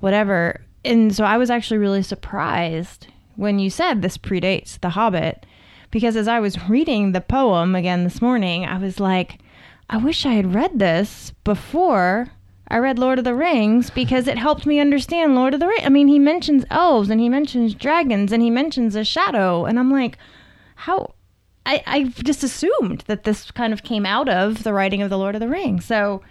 [0.00, 0.60] whatever.
[0.84, 5.46] And so I was actually really surprised when you said this predates The Hobbit
[5.90, 9.38] because as I was reading the poem again this morning, I was like,
[9.88, 12.28] I wish I had read this before
[12.68, 15.84] I read Lord of the Rings because it helped me understand Lord of the Rings.
[15.84, 19.78] I mean, he mentions elves and he mentions dragons and he mentions a shadow, and
[19.78, 20.18] I'm like,
[20.74, 21.14] how?
[21.64, 25.18] I I just assumed that this kind of came out of the writing of the
[25.18, 25.84] Lord of the Rings.
[25.84, 26.22] So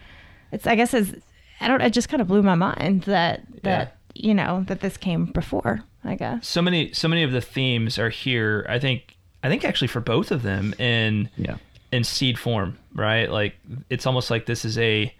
[0.51, 1.13] it's I guess it's
[1.61, 4.97] I don't it just kind of blew my mind that that you know that this
[4.97, 5.83] came before.
[6.07, 6.47] I guess.
[6.47, 8.65] so many so many of the themes are here.
[8.69, 11.57] I think I think actually for both of them in Yeah.
[11.91, 13.29] in seed form, right?
[13.31, 13.55] Like
[13.89, 15.13] it's almost like this is a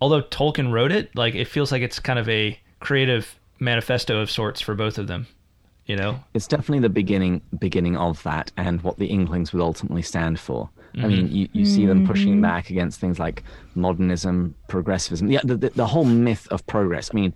[0.00, 4.30] although Tolkien wrote it, like it feels like it's kind of a creative manifesto of
[4.30, 5.26] sorts for both of them.
[5.86, 6.24] You know?
[6.32, 10.70] It's definitely the beginning beginning of that and what the Inklings would ultimately stand for.
[10.96, 11.34] I mean, mm-hmm.
[11.34, 12.42] you, you see them pushing mm-hmm.
[12.42, 13.42] back against things like
[13.74, 17.10] modernism, progressivism, yeah, the, the, the whole myth of progress.
[17.12, 17.34] I mean,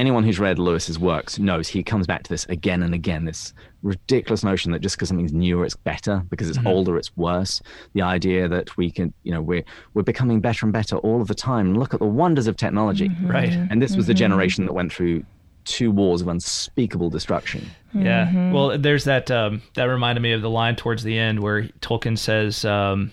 [0.00, 3.26] anyone who's read Lewis's works knows he comes back to this again and again.
[3.26, 3.52] This
[3.82, 6.22] ridiculous notion that just because something's newer, it's better.
[6.30, 7.60] Because it's older, it's worse.
[7.92, 11.28] The idea that we can, you know, we're we're becoming better and better all of
[11.28, 11.74] the time.
[11.74, 13.10] Look at the wonders of technology.
[13.22, 13.52] Right.
[13.52, 15.24] And this was the generation that went through
[15.64, 17.70] two wars of unspeakable destruction.
[17.92, 18.52] Yeah.
[18.52, 19.30] Well, there's that.
[19.30, 23.12] Um, that reminded me of the line towards the end where Tolkien says, um,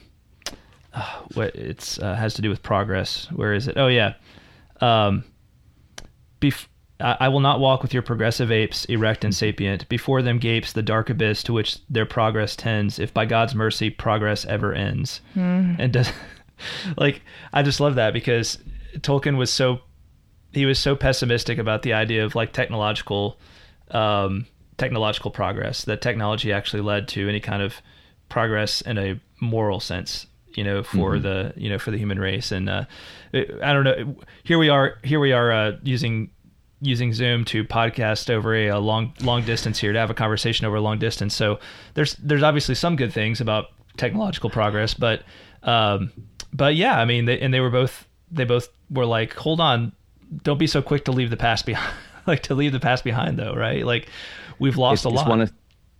[0.93, 3.75] uh, "What it's uh, has to do with progress." Where is it?
[3.77, 4.13] Oh yeah.
[4.79, 5.23] Um,
[6.39, 6.67] bef-
[6.99, 9.87] I will not walk with your progressive apes, erect and sapient.
[9.87, 12.97] Before them gapes the dark abyss to which their progress tends.
[12.97, 15.21] If by God's mercy progress ever ends,
[15.79, 16.11] and does
[16.97, 17.21] like
[17.53, 18.57] I just love that because
[18.97, 19.81] Tolkien was so
[20.53, 23.39] he was so pessimistic about the idea of like technological
[23.91, 24.47] um,
[24.77, 27.75] technological progress that technology actually led to any kind of
[28.29, 30.25] progress in a moral sense
[30.55, 32.83] you know for the you know for the human race and uh,
[33.33, 36.29] i don't know here we are here we are uh, using
[36.79, 40.65] using zoom to podcast over a, a long long distance here to have a conversation
[40.65, 41.35] over a long distance.
[41.35, 41.59] So
[41.95, 43.67] there's there's obviously some good things about
[43.97, 45.23] technological progress but
[45.63, 46.11] um
[46.53, 49.91] but yeah i mean they, and they were both they both were like hold on
[50.43, 51.93] don't be so quick to leave the past behind
[52.27, 53.85] like to leave the past behind though right?
[53.85, 54.09] Like
[54.59, 55.29] we've lost it's, a it's lot.
[55.29, 55.53] one of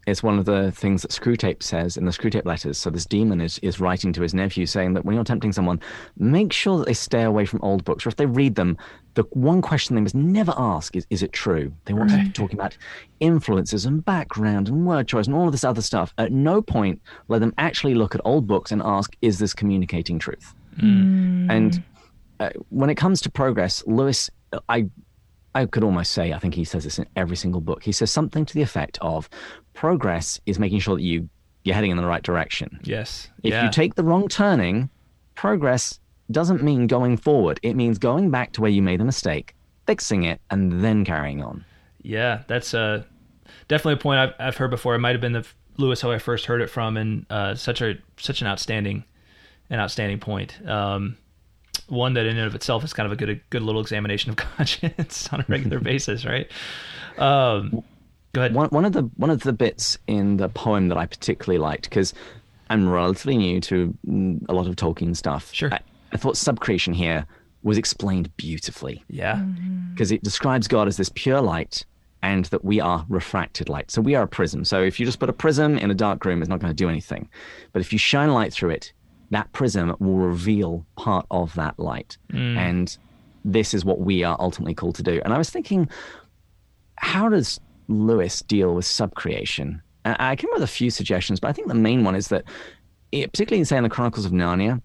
[0.08, 2.78] It's one of the things that Screwtape says in the Screwtape letters.
[2.78, 5.82] So this demon is, is writing to his nephew saying that when you're tempting someone,
[6.18, 8.06] make sure that they stay away from old books.
[8.06, 8.78] Or if they read them,
[9.16, 11.74] the one question they must never ask is, is it true?
[11.86, 12.78] They want to be talking about
[13.20, 16.14] influences and background and word choice and all of this other stuff.
[16.18, 20.20] At no point let them actually look at old books and ask, is this communicating
[20.20, 20.54] truth?
[21.50, 21.84] And
[22.40, 24.30] uh, when it comes to progress, Lewis,
[24.70, 24.88] I
[25.58, 27.84] I could almost say, I think he says this in every single book.
[27.84, 29.28] He says something to the effect of
[29.74, 31.28] progress is making sure that you,
[31.64, 32.80] you're heading in the right direction.
[32.84, 33.30] Yes.
[33.42, 33.66] If yeah.
[33.66, 34.88] you take the wrong turning,
[35.34, 37.60] progress doesn't mean going forward.
[37.64, 39.56] It means going back to where you made a mistake,
[39.88, 41.66] fixing it, and then carrying on.
[42.04, 43.04] Yeah, that's uh,
[43.68, 44.94] definitely a point I've, I've heard before.
[44.94, 45.46] It might have been the
[45.78, 49.06] Lewis who I first heard it from, and uh, such a such an outstanding,
[49.72, 50.62] an outstanding point.
[50.68, 51.18] Um,
[51.88, 54.30] one that in and of itself is kind of a good a good little examination
[54.30, 56.50] of conscience on a regular basis, right?
[57.18, 57.84] Um,
[58.34, 58.54] go ahead.
[58.54, 61.90] One, one of the one of the bits in the poem that I particularly liked
[61.90, 62.14] because
[62.70, 65.54] I'm relatively new to mm, a lot of Tolkien stuff.
[65.54, 65.74] Sure.
[65.74, 65.80] I,
[66.12, 67.26] I thought subcreation here
[67.64, 69.42] was explained beautifully Yeah.
[69.94, 71.86] because it describes God as this pure light
[72.22, 73.92] and that we are refracted light.
[73.92, 74.64] So we are a prism.
[74.64, 76.76] So if you just put a prism in a dark room, it's not going to
[76.76, 77.30] do anything.
[77.74, 78.94] But if you shine light through it,
[79.32, 82.18] that prism will reveal part of that light.
[82.32, 82.58] Mm.
[82.58, 82.98] And
[83.44, 85.22] this is what we are ultimately called to do.
[85.24, 85.90] And I was thinking,
[86.96, 89.82] how does Lewis deal with subcreation?
[90.06, 92.46] I came up with a few suggestions, but I think the main one is that,
[93.12, 94.82] it, particularly in, say, in the Chronicles of Narnia,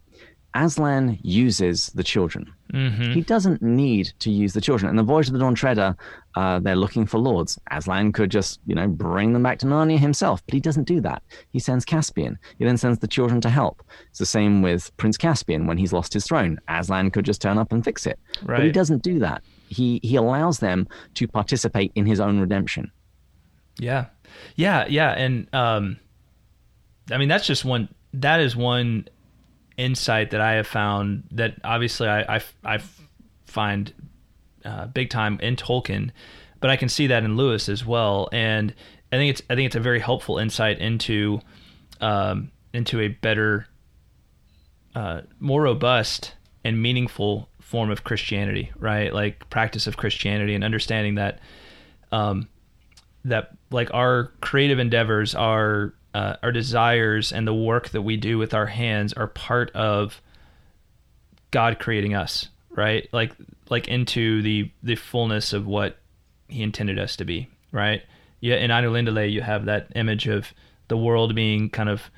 [0.55, 2.53] Aslan uses the children.
[2.73, 3.13] Mm-hmm.
[3.13, 4.91] He doesn't need to use the children.
[4.91, 5.97] In the Voyage of the Dawn Treader,
[6.37, 7.59] uh, they're looking for lords.
[7.71, 11.01] Aslan could just, you know, bring them back to Narnia himself, but he doesn't do
[11.03, 11.23] that.
[11.51, 12.39] He sends Caspian.
[12.59, 13.83] He then sends the children to help.
[14.11, 16.59] It's the same with Prince Caspian when he's lost his throne.
[16.69, 19.43] Aslan could just turn up and fix it, but he doesn't do that.
[19.69, 22.91] He he allows them to participate in his own redemption.
[23.79, 24.07] Yeah,
[24.57, 25.99] yeah, yeah, and um,
[27.11, 27.89] I mean that's just one.
[28.15, 29.09] That is one
[29.77, 32.79] insight that I have found that obviously I I, I
[33.47, 33.93] find
[34.65, 36.11] uh, big time in Tolkien,
[36.61, 38.75] but I can see that in Lewis as well, and
[39.13, 41.41] I think it's I think it's a very helpful insight into
[42.01, 43.67] um, into a better,
[44.95, 46.35] uh, more robust
[46.65, 49.13] and meaningful form of Christianity, right?
[49.13, 51.41] Like practice of Christianity and understanding that
[52.11, 52.49] um,
[53.25, 58.39] that like our creative endeavors, our uh, our desires, and the work that we do
[58.39, 60.21] with our hands are part of
[61.51, 63.09] God creating us, right?
[63.13, 63.33] Like
[63.71, 65.99] like into the the fullness of what
[66.49, 68.03] He intended us to be, right?
[68.41, 70.53] Yeah, in Ainulindalë, you have that image of
[70.89, 72.11] the world being kind of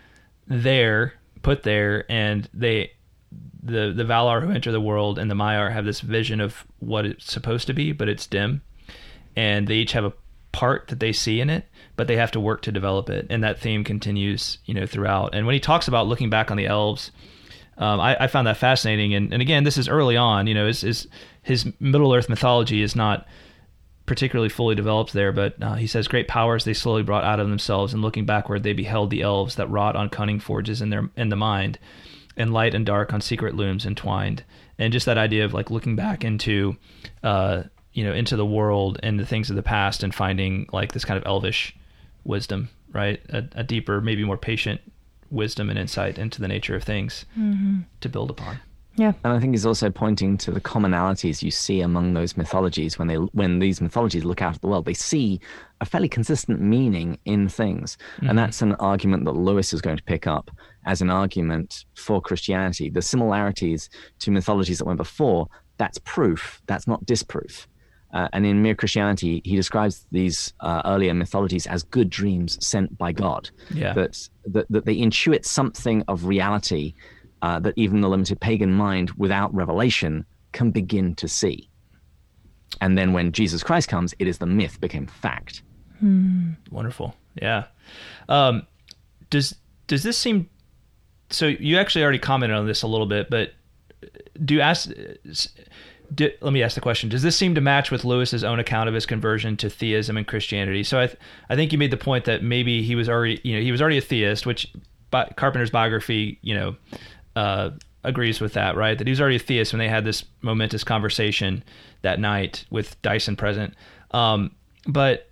[0.46, 2.92] there, put there, and they
[3.62, 7.06] the the Valar who enter the world and the Maiar have this vision of what
[7.06, 8.62] it's supposed to be, but it's dim,
[9.36, 10.12] and they each have a
[10.52, 11.66] part that they see in it,
[11.96, 15.34] but they have to work to develop it, and that theme continues, you know, throughout.
[15.34, 17.10] And when he talks about looking back on the elves,
[17.78, 19.14] um, I, I found that fascinating.
[19.14, 21.08] And, and again, this is early on, you know, his, his,
[21.42, 23.26] his Middle Earth mythology is not
[24.06, 27.48] particularly fully developed there, but uh, he says great powers they slowly brought out of
[27.48, 31.08] themselves, and looking backward, they beheld the elves that wrought on cunning forges in their
[31.16, 31.78] in the mind,
[32.36, 34.44] and light and dark on secret looms entwined.
[34.78, 36.76] And just that idea of like looking back into,
[37.22, 37.62] uh,
[37.92, 41.04] you know, into the world and the things of the past, and finding like this
[41.04, 41.74] kind of elvish
[42.24, 43.20] wisdom, right?
[43.28, 44.80] A, a deeper, maybe more patient
[45.30, 47.80] wisdom and insight into the nature of things mm-hmm.
[48.00, 48.60] to build upon.
[48.96, 49.12] Yeah.
[49.24, 53.08] And I think he's also pointing to the commonalities you see among those mythologies when
[53.08, 54.84] they when these mythologies look out at the world.
[54.84, 55.40] They see
[55.80, 58.36] a fairly consistent meaning in things, and mm-hmm.
[58.36, 60.48] that's an argument that Lewis is going to pick up
[60.86, 62.88] as an argument for Christianity.
[62.88, 63.90] The similarities
[64.20, 66.62] to mythologies that went before that's proof.
[66.66, 67.66] That's not disproof.
[68.14, 72.96] Uh, and in Mere Christianity, he describes these uh, earlier mythologies as good dreams sent
[72.96, 73.50] by God.
[73.74, 73.92] Yeah.
[73.92, 76.94] That, that, that they intuit something of reality
[77.42, 81.68] uh, that even the limited pagan mind, without revelation, can begin to see.
[82.80, 85.62] And then when Jesus Christ comes, it is the myth became fact.
[86.70, 87.14] Wonderful.
[87.40, 87.64] Yeah.
[88.28, 88.66] Um,
[89.30, 90.48] does does this seem?
[91.30, 93.52] So you actually already commented on this a little bit, but
[94.44, 94.90] do ask?
[96.18, 98.94] Let me ask the question: Does this seem to match with Lewis's own account of
[98.94, 100.82] his conversion to theism and Christianity?
[100.82, 101.18] So I, th-
[101.48, 103.80] I think you made the point that maybe he was already, you know, he was
[103.80, 104.70] already a theist, which
[105.10, 106.76] bi- Carpenter's biography, you know,
[107.36, 107.70] uh,
[108.04, 108.96] agrees with that, right?
[108.98, 111.64] That he was already a theist when they had this momentous conversation
[112.02, 113.74] that night with Dyson present.
[114.10, 114.54] Um,
[114.86, 115.30] but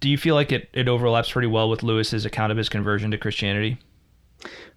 [0.00, 3.10] do you feel like it, it overlaps pretty well with Lewis's account of his conversion
[3.10, 3.78] to Christianity?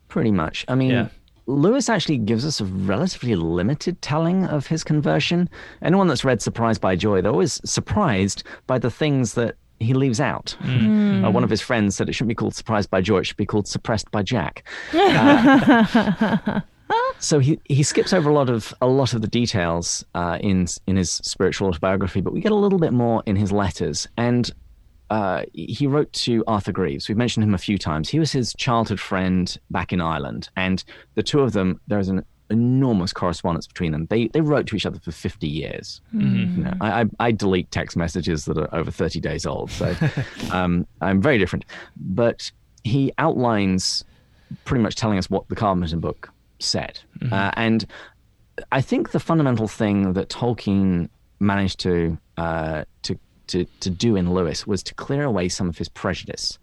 [0.08, 0.64] Pretty much.
[0.70, 1.08] I mean, Yeah.
[1.48, 5.50] Lewis actually gives us a relatively limited telling of his conversion.
[5.82, 10.20] Anyone that's read Surprised by Joy, they're always surprised by the things that he leaves
[10.20, 10.58] out.
[11.26, 13.38] Uh, one of his friends said it shouldn't be called Surprised by Joy, it should
[13.38, 14.64] be called Suppressed by Jack.
[16.90, 20.38] Uh, so he, he skips over a lot of a lot of the details uh,
[20.40, 24.08] in in his spiritual autobiography, but we get a little bit more in his letters.
[24.16, 24.50] And
[25.10, 27.08] uh, he wrote to Arthur Greeves.
[27.08, 28.10] We've mentioned him a few times.
[28.10, 30.84] He was his childhood friend back in Ireland, and
[31.16, 34.08] the two of them there's an enormous correspondence between them.
[34.10, 36.02] They they wrote to each other for 50 years.
[36.58, 39.96] You know, I, I, I delete text messages that are over 30 days old, so
[40.52, 41.66] um, I'm very different.
[41.96, 42.52] But
[42.84, 44.04] he outlines
[44.66, 47.00] pretty much telling us what the Carpenter book said,
[47.32, 47.86] uh, and
[48.72, 51.10] I think the fundamental thing that Tolkien
[51.40, 53.18] managed to uh, to
[53.48, 56.60] to to do in Lewis was to clear away some of his prejudice.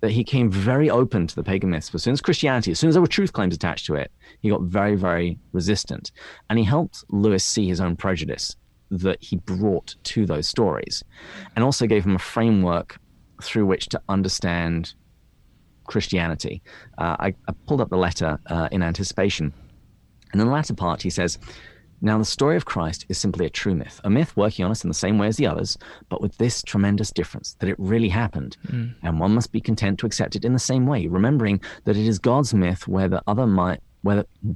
[0.00, 1.94] That he came very open to the pagan myths.
[1.94, 4.10] As soon as Christianity, as soon as there were truth claims attached to it,
[4.40, 6.12] he got very, very resistant.
[6.48, 8.56] And he helped Lewis see his own prejudice
[8.90, 11.02] that he brought to those stories,
[11.54, 12.98] and also gave him a framework
[13.42, 14.94] through which to understand
[15.86, 16.62] Christianity.
[16.98, 19.52] Uh, I, I pulled up the letter uh, in anticipation.
[20.32, 21.38] And in the latter part, he says,
[22.04, 24.82] Now the story of Christ is simply a true myth, a myth working on us
[24.82, 28.08] in the same way as the others, but with this tremendous difference that it really
[28.08, 28.56] happened.
[28.66, 28.96] Mm.
[29.04, 32.08] And one must be content to accept it in the same way, remembering that it
[32.08, 34.52] is God's myth where the other might, where the, hmm,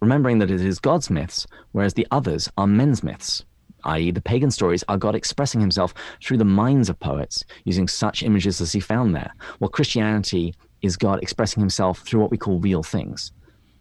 [0.00, 3.44] remembering that it is God's myths, whereas the others are men's myths.
[3.84, 8.24] I.e., the pagan stories are God expressing himself through the minds of poets, using such
[8.24, 12.58] images as he found there, while Christianity is God expressing himself through what we call
[12.58, 13.30] real things.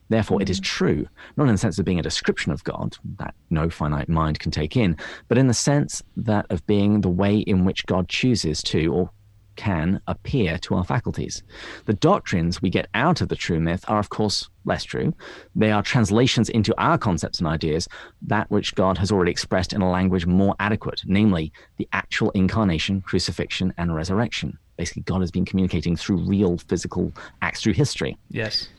[0.09, 0.63] Therefore, it is mm.
[0.63, 1.07] true,
[1.37, 4.51] not in the sense of being a description of God that no finite mind can
[4.51, 4.97] take in,
[5.27, 9.09] but in the sense that of being the way in which God chooses to or
[9.55, 11.43] can appear to our faculties.
[11.85, 15.13] The doctrines we get out of the true myth are, of course, less true.
[15.55, 17.87] They are translations into our concepts and ideas,
[18.23, 23.01] that which God has already expressed in a language more adequate, namely the actual incarnation,
[23.01, 24.57] crucifixion, and resurrection.
[24.77, 28.17] Basically, God has been communicating through real physical acts through history.
[28.29, 28.69] Yes.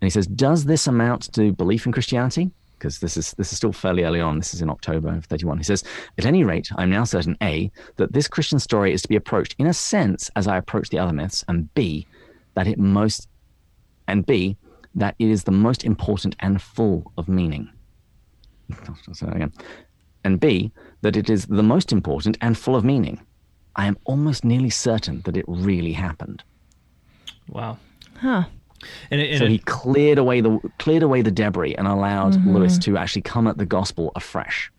[0.00, 2.50] And he says, Does this amount to belief in Christianity?
[2.78, 4.38] Because this is this is still fairly early on.
[4.38, 5.58] This is in October of 31.
[5.58, 5.84] He says,
[6.18, 9.54] At any rate, I'm now certain A, that this Christian story is to be approached
[9.58, 12.06] in a sense as I approach the other myths, and B,
[12.54, 13.28] that it most
[14.06, 14.56] and B,
[14.94, 17.70] that it is the most important and full of meaning.
[18.88, 19.52] I'll say that again.
[20.24, 20.72] And B,
[21.02, 23.20] that it is the most important and full of meaning.
[23.76, 26.42] I am almost nearly certain that it really happened.
[27.48, 27.78] Wow.
[28.20, 28.44] Huh.
[29.10, 32.44] And, it, and So it- he cleared away the cleared away the debris and allowed
[32.46, 34.70] Lewis to actually come at the gospel afresh.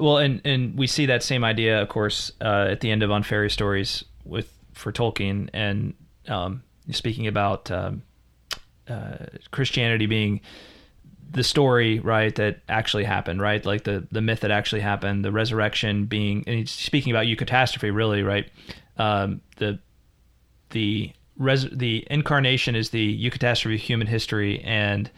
[0.00, 3.10] Well, and and we see that same idea, of course, uh, at the end of
[3.10, 5.94] On Fairy Stories with for Tolkien, and
[6.28, 8.02] um, speaking about um,
[8.88, 9.16] uh,
[9.50, 10.40] Christianity being
[11.30, 15.32] the story, right, that actually happened, right, like the the myth that actually happened, the
[15.32, 18.48] resurrection being, and he's speaking about eucatastrophe, really, right,
[18.96, 19.78] um, the
[20.70, 21.12] the
[21.42, 25.10] res- the incarnation is the eucatastrophe of human history, and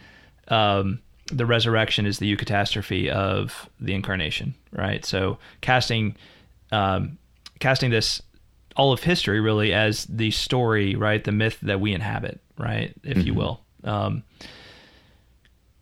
[0.49, 5.05] um, the resurrection is the eucatastrophe of the incarnation, right?
[5.05, 6.17] So casting
[6.73, 7.19] um,
[7.61, 8.21] casting this
[8.77, 11.23] all of history really as the story, right?
[11.23, 13.61] The myth that we inhabit, right, if you will.
[13.85, 14.25] Um,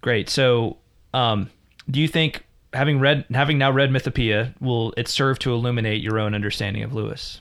[0.01, 0.29] great.
[0.29, 0.77] So,
[1.15, 1.51] um,
[1.91, 2.45] do you think
[2.75, 6.93] having read having now read Mythopoeia will it serve to illuminate your own understanding of
[6.93, 7.41] Lewis?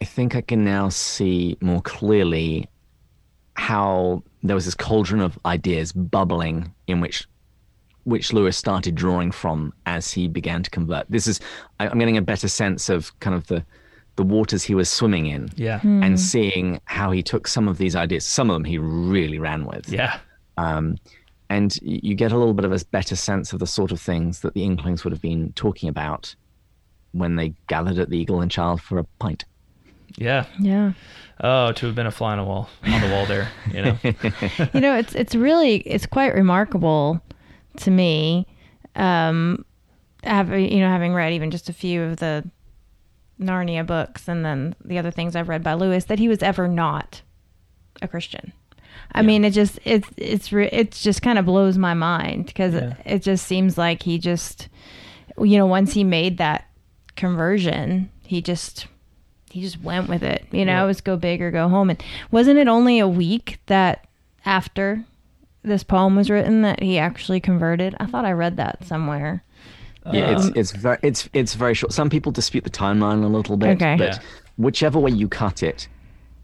[0.00, 2.68] I think I can now see more clearly
[3.54, 7.26] how there was this cauldron of ideas bubbling in which
[8.04, 11.04] which Lewis started drawing from as he began to convert.
[11.10, 11.40] This is
[11.80, 13.64] I- I'm getting a better sense of kind of the
[14.16, 15.48] the waters he was swimming in.
[15.54, 15.80] Yeah.
[15.84, 19.64] And seeing how he took some of these ideas, some of them he really ran
[19.64, 19.88] with.
[19.88, 20.18] Yeah.
[20.56, 20.96] Um,
[21.50, 24.40] and you get a little bit of a better sense of the sort of things
[24.40, 26.34] that the Inklings would have been talking about
[27.12, 29.44] when they gathered at the Eagle and Child for a pint.
[30.16, 30.46] Yeah.
[30.58, 30.92] Yeah.
[31.40, 33.98] Oh, to have been a fly on the wall on the wall there, you know.
[34.74, 37.20] you know, it's it's really it's quite remarkable
[37.76, 38.46] to me.
[38.96, 39.64] Um,
[40.24, 42.44] having you know having read even just a few of the
[43.40, 46.66] Narnia books and then the other things I've read by Lewis that he was ever
[46.66, 47.22] not
[48.02, 48.52] a Christian.
[49.12, 52.74] I mean, it just it's it's re- it's just kind of blows my mind because
[52.74, 52.94] Yeah.
[53.04, 54.68] it just seems like he just
[55.40, 56.64] you know once he made that
[57.14, 58.88] conversion, he just
[59.52, 60.46] he just went with it.
[60.52, 60.84] You know, Yeah.
[60.84, 61.90] it was go big or go home.
[61.90, 64.06] And wasn't it only a week that
[64.44, 65.04] after
[65.62, 67.94] this poem was written that he actually converted?
[68.00, 69.42] I thought I read that somewhere.
[70.12, 71.92] Yeah, it's Um, it's very it's it's very short.
[71.92, 73.96] Some people dispute the timeline a little bit, Okay.
[73.98, 74.18] but Yeah.
[74.56, 75.86] whichever way you cut it,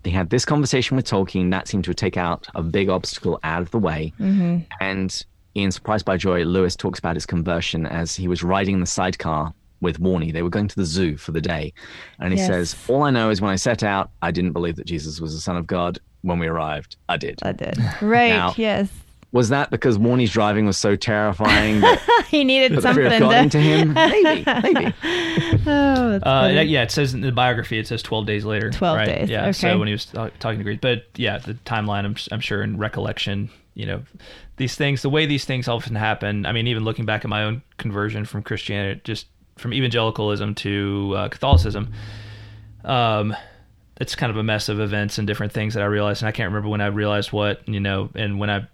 [0.03, 3.63] they had this conversation with Tolkien that seemed to take out a big obstacle out
[3.63, 4.13] of the way.
[4.81, 5.19] And
[5.55, 8.87] in Surprised by Joy, Lewis talks about his conversion as he was riding in the
[8.87, 10.33] sidecar with Warnie.
[10.33, 11.73] They were going to the zoo for the day.
[12.19, 12.49] And he Yes.
[12.49, 15.35] says, All I know is when I set out, I didn't believe that Jesus was
[15.35, 15.99] the Son of God.
[16.23, 17.41] When we arrived, I did.
[17.43, 17.77] I did.
[18.01, 18.31] Right.
[18.31, 18.89] Now- yes.
[19.33, 23.19] Was that because Warnie's driving was so terrifying that he needed the something fear of
[23.19, 23.39] God to.
[23.41, 23.93] into him?
[23.93, 24.95] Maybe, maybe.
[25.67, 28.71] Oh, that's Uh, yeah, it says in the biography, it says 12 days later.
[28.71, 29.07] 12 right?
[29.07, 29.53] days, Yeah, okay.
[29.53, 30.81] so when he was talk- talking to Greeves.
[30.81, 34.03] But yeah, the timeline, I'm, I'm sure, in recollection, you know,
[34.57, 36.47] these things, the way these things often happen.
[36.47, 39.27] I mean, even looking back at my own conversion from Christianity, just
[39.57, 41.93] from evangelicalism to uh, Catholicism,
[42.85, 43.37] um,
[44.01, 46.23] it's kind of a mess of events and different things that I realized.
[46.23, 48.67] And I can't remember when I realized what, you know, and when I,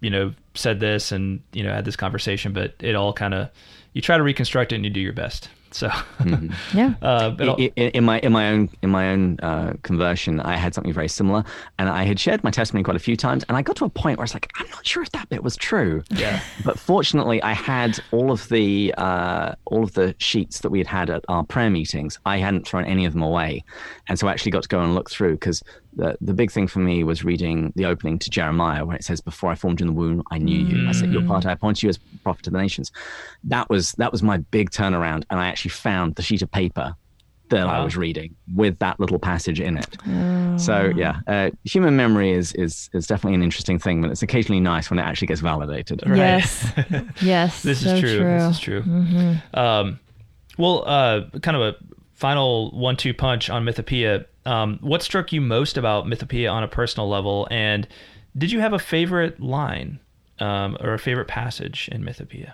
[0.00, 3.50] you know, said this and, you know, had this conversation, but it all kind of,
[3.92, 5.48] you try to reconstruct it and you do your best.
[5.74, 5.90] So,
[6.72, 6.94] yeah.
[7.02, 10.54] uh, but I- I- in my in my own in my own uh, conversion, I
[10.56, 11.42] had something very similar,
[11.80, 13.88] and I had shared my testimony quite a few times, and I got to a
[13.90, 16.04] point where I was like, I'm not sure if that bit was true.
[16.10, 16.40] Yeah.
[16.64, 20.86] But fortunately, I had all of the uh, all of the sheets that we had
[20.86, 22.20] had at our prayer meetings.
[22.24, 23.64] I hadn't thrown any of them away,
[24.06, 25.60] and so I actually got to go and look through because
[25.96, 29.20] the the big thing for me was reading the opening to Jeremiah, where it says,
[29.20, 30.88] "Before I formed you in the womb, I knew you.
[30.88, 31.46] I set you apart.
[31.46, 32.92] I appointed you as prophet to the nations."
[33.44, 36.96] That was that was my big turnaround, and I actually found the sheet of paper
[37.50, 39.96] that I was reading with that little passage in it.
[40.60, 44.60] So yeah, uh, human memory is is is definitely an interesting thing, but it's occasionally
[44.60, 46.02] nice when it actually gets validated.
[46.06, 46.16] Right.
[46.16, 46.72] Yes.
[47.22, 47.62] Yes.
[47.62, 48.18] this so is true.
[48.18, 48.82] This is true.
[48.82, 49.58] Mm-hmm.
[49.58, 50.00] Um,
[50.58, 51.76] well, uh, kind of a
[52.12, 54.26] final one-two punch on Mythopoeia.
[54.46, 57.88] Um, what struck you most about Mythopoeia on a personal level, and
[58.36, 60.00] did you have a favorite line
[60.38, 62.52] um, or a favorite passage in Mythopoeia?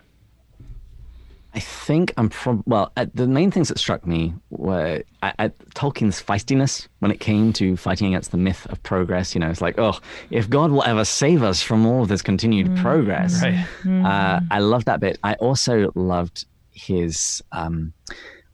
[1.52, 2.92] I think I'm from well.
[2.96, 7.52] Uh, the main things that struck me were I, I, Tolkien's feistiness when it came
[7.54, 9.34] to fighting against the myth of progress.
[9.34, 9.98] You know, it's like, oh,
[10.30, 13.66] if God will ever save us from all of this continued progress, Right.
[13.84, 15.18] Uh, I love that bit.
[15.24, 17.42] I also loved his.
[17.50, 17.92] Um,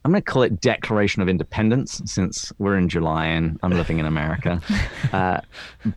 [0.07, 3.99] I'm going to call it Declaration of Independence, since we're in July and I'm living
[3.99, 4.61] in America.
[5.11, 5.41] uh,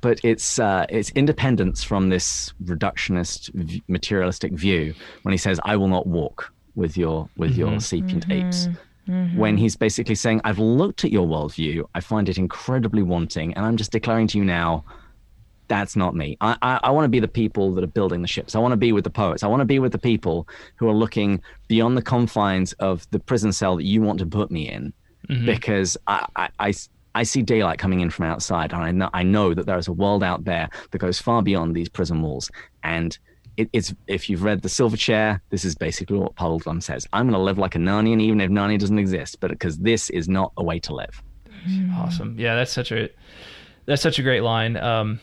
[0.00, 4.94] but it's uh, it's independence from this reductionist, v- materialistic view.
[5.22, 8.66] When he says, "I will not walk with your with your sapient apes,"
[9.36, 11.84] when he's basically saying, "I've looked at your worldview.
[11.94, 14.84] I find it incredibly wanting, and I'm just declaring to you now."
[15.70, 16.36] That's not me.
[16.40, 18.56] I, I, I want to be the people that are building the ships.
[18.56, 19.44] I want to be with the poets.
[19.44, 23.20] I want to be with the people who are looking beyond the confines of the
[23.20, 24.92] prison cell that you want to put me in,
[25.44, 26.74] because I, I, I,
[27.14, 29.86] I see daylight coming in from outside, and I know, I know that there is
[29.86, 32.50] a world out there that goes far beyond these prison walls.
[32.82, 33.16] And
[33.56, 37.06] it, it's if you've read The Silver Chair, this is basically what Puddleglum says.
[37.12, 40.10] I'm going to live like a Narnian, even if Narnia doesn't exist, but because this
[40.10, 41.22] is not a way to live.
[41.94, 42.34] Awesome.
[42.36, 43.08] Yeah, that's such a
[43.86, 44.76] that's such a great line.
[44.76, 45.20] Um,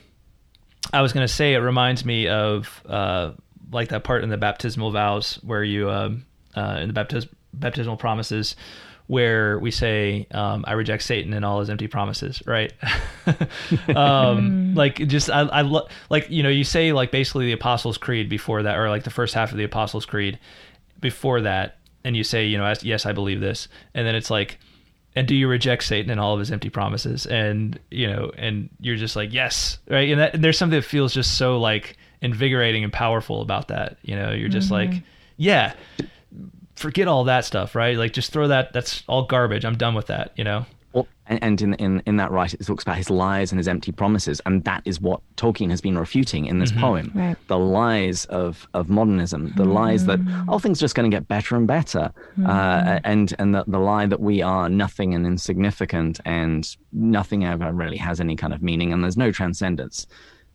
[0.93, 3.31] I was going to say it reminds me of uh,
[3.71, 7.97] like that part in the baptismal vows where you um, uh, in the baptis- baptismal
[7.97, 8.55] promises
[9.07, 12.73] where we say um, I reject Satan and all his empty promises, right?
[13.95, 17.97] um, like just I, I lo- like you know you say like basically the Apostles'
[17.97, 20.39] Creed before that, or like the first half of the Apostles' Creed
[20.99, 24.59] before that, and you say you know yes I believe this, and then it's like
[25.17, 27.25] and do you reject Satan and all of his empty promises?
[27.25, 30.11] And you know, and you're just like, yes, right.
[30.11, 33.97] And, that, and there's something that feels just so like invigorating and powerful about that.
[34.03, 34.93] You know, you're just mm-hmm.
[34.93, 35.03] like,
[35.35, 35.73] yeah,
[36.75, 37.97] forget all that stuff, right?
[37.97, 38.73] Like, just throw that.
[38.73, 39.65] That's all garbage.
[39.65, 40.33] I'm done with that.
[40.35, 40.67] You know.
[41.27, 43.67] Well, and, and in, in, in that right, it talks about his lies and his
[43.67, 46.81] empty promises, and that is what Tolkien has been refuting in this mm-hmm.
[46.81, 47.11] poem.
[47.13, 47.35] Right.
[47.47, 50.45] The lies of, of modernism, the lies that mm.
[50.47, 52.11] oh, things are just going to get better and better,
[52.45, 52.97] uh, mm-hmm.
[53.03, 57.97] and and the, the lie that we are nothing and insignificant, and nothing ever really
[57.97, 60.07] has any kind of meaning, and there's no transcendence.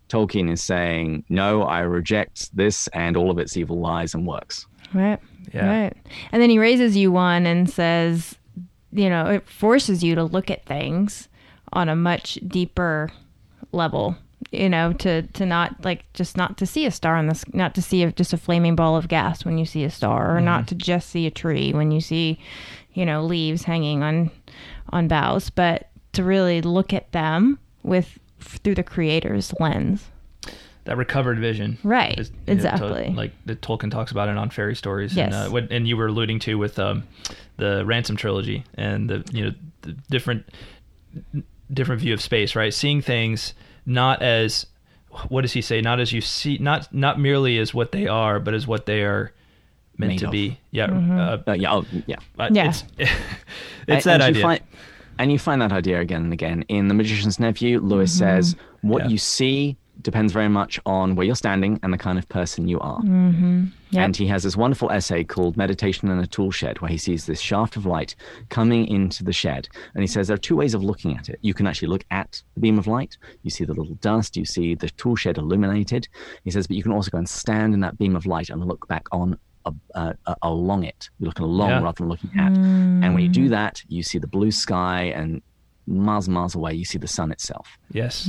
[0.09, 4.67] Tolkien is saying, no, I reject this and all of its evil lies and works.
[4.93, 5.19] Right.
[5.55, 5.85] Yeah.
[5.85, 5.97] Right.
[6.33, 8.37] And then he raises you one and says,
[8.93, 11.29] you know, it forces you to look at things
[11.73, 13.11] on a much deeper
[13.73, 14.17] level.
[14.51, 17.75] You know, to to not like just not to see a star in this, not
[17.77, 20.41] to see a, just a flaming ball of gas when you see a star, or
[20.41, 20.67] not mm-hmm.
[20.67, 22.39] to just see a tree when you see,
[22.93, 24.31] you know, leaves hanging on
[24.91, 30.11] on boughs, but to really look at them with through the creator's lens.
[30.85, 31.79] That recovered vision.
[31.85, 33.11] Right, is, you know, to- exactly.
[33.15, 35.15] like that Tolkien talks about it on fairy stories.
[35.15, 35.27] Yes.
[35.27, 37.05] And, uh, what, and you were alluding to with um,
[37.57, 39.53] the Ransom trilogy and the you know
[39.83, 40.47] the different
[41.73, 42.73] different view of space, right?
[42.73, 43.55] Seeing things
[43.87, 44.67] not as
[45.29, 45.81] what does he say?
[45.81, 49.03] Not as you see, not not merely as what they are, but as what they
[49.03, 49.33] are
[49.99, 50.33] meant Made to of.
[50.33, 50.59] be.
[50.71, 50.87] Yeah.
[50.89, 51.19] Mm-hmm.
[51.19, 52.17] Uh, Uh, yeah, oh, yeah.
[52.39, 52.69] uh, Yeah.
[52.69, 53.11] It's, it's
[53.89, 54.43] And- that and you idea.
[54.43, 54.61] find-
[55.19, 57.79] and you find that idea again and again in The Magician's Nephew.
[57.81, 59.09] Lewis says, "What Yeah.
[59.11, 62.81] you see depends very much on where you're standing and the kind of person you
[62.81, 63.01] are.
[63.05, 64.05] Yep.
[64.05, 67.27] And he has this wonderful essay called Meditation in a Tool Shed, where he sees
[67.27, 68.15] this shaft of light
[68.49, 69.69] coming into the shed.
[69.95, 71.39] And he says there are two ways of looking at it.
[71.43, 74.45] You can actually look at the beam of light, you see the little dust, you
[74.47, 76.09] see the tool shed illuminated.
[76.45, 78.65] He says, but you can also go and stand in that beam of light and
[78.67, 79.39] look back on.
[79.65, 81.83] Uh, uh, along it, you're looking along Yeah.
[81.83, 82.51] rather than looking at.
[82.51, 85.41] And when you do that, you see the blue sky, and
[85.87, 87.79] miles and miles away, you see the sun itself.
[87.93, 88.29] Yes.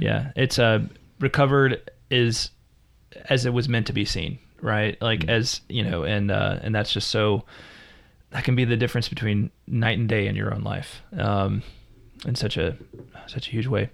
[0.00, 0.32] Yeah.
[0.36, 0.80] It's uh,
[1.20, 2.50] recovered is
[3.28, 5.00] as it was meant to be seen, right?
[5.02, 7.44] Like as you know, and uh, and that's just so
[8.30, 11.02] that can be the difference between night and day in your own life.
[11.16, 11.62] Um,
[12.24, 12.76] in such a
[13.26, 13.90] such a huge way.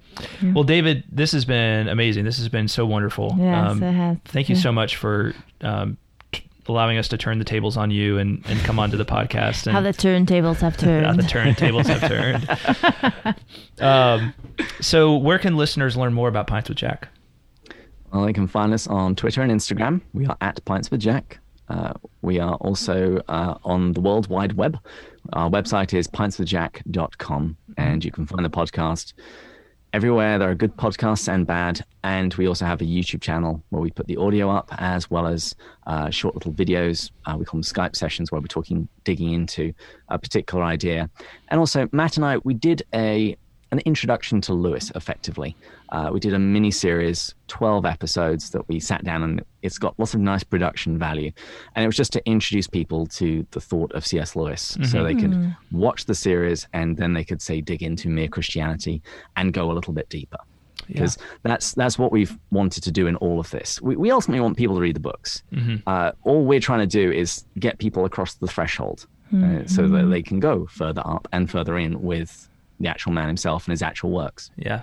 [0.55, 2.25] Well, David, this has been amazing.
[2.25, 3.35] This has been so wonderful.
[3.39, 4.17] Yes, Um, it has.
[4.27, 4.63] Thank you Yeah.
[4.63, 6.12] so much for um, t-
[6.69, 9.67] allowing us to turn the tables on you and, and come onto the podcast.
[9.67, 11.07] And How the turntables have turned.
[11.07, 13.37] how the turntables have turned.
[13.81, 14.35] um,
[14.81, 17.09] so, where can listeners learn more about Pints with Jack?
[18.13, 20.03] Well, they can find us on Twitter and Instagram.
[20.13, 21.39] We are at Pints with Jack.
[21.69, 24.79] Uh, we are also uh, on the World Wide Web.
[25.33, 29.15] Our website is pintswithjack.com, and you can find the podcast
[29.93, 30.39] everywhere.
[30.39, 31.85] There are good podcasts and bad.
[32.03, 35.27] And we also have a YouTube channel where we put the audio up as well
[35.27, 35.55] as
[35.87, 37.11] uh, short little videos.
[37.27, 39.73] Uh, we call them Skype sessions where we're talking, digging into
[40.09, 41.11] a particular idea.
[41.49, 43.37] And also, Matt and I, we did a
[43.73, 45.57] an introduction to Lewis, effectively.
[45.89, 49.99] Uh, we did a mini series, 12 episodes that we sat down and it's got
[49.99, 51.33] lots of nice production value.
[51.75, 54.37] And it was just to introduce people to the thought of C.S.
[54.37, 58.29] Lewis so they could watch the series and then they could, say, dig into mere
[58.29, 59.03] Christianity
[59.37, 60.39] and go a little bit deeper.
[60.89, 63.81] Because that's that's what we've wanted to do in all of this.
[63.81, 65.43] We, we ultimately want people to read the books.
[65.87, 70.07] Uh, all we're trying to do is get people across the threshold uh, so that
[70.11, 72.49] they can go further up and further in with
[72.81, 74.51] the actual man himself and his actual works.
[74.57, 74.83] Yeah.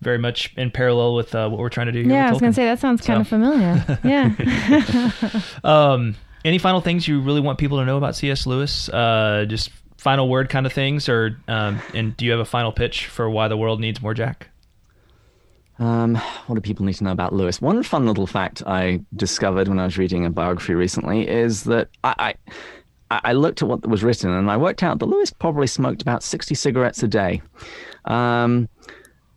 [0.00, 2.12] Very much in parallel with uh, what we're trying to do here.
[2.12, 3.98] yeah, I was going to say that sounds kind of familiar.
[4.04, 5.10] Yeah.
[5.64, 8.46] Um, any final things you really want people to know about C.S.
[8.46, 8.88] Lewis?
[8.88, 12.72] Uh, just final word kind of things, or um, and do you have a final
[12.72, 14.48] pitch for why the world needs more Jack?
[15.78, 16.16] Um,
[16.46, 17.60] what do people need to know about Lewis?
[17.60, 21.88] One fun little fact I discovered when I was reading a biography recently is that
[22.04, 22.52] I, I,
[23.10, 26.22] I looked at what was written and I worked out that Lewis probably smoked about
[26.22, 27.42] 60 cigarettes a day.
[28.04, 28.68] Um,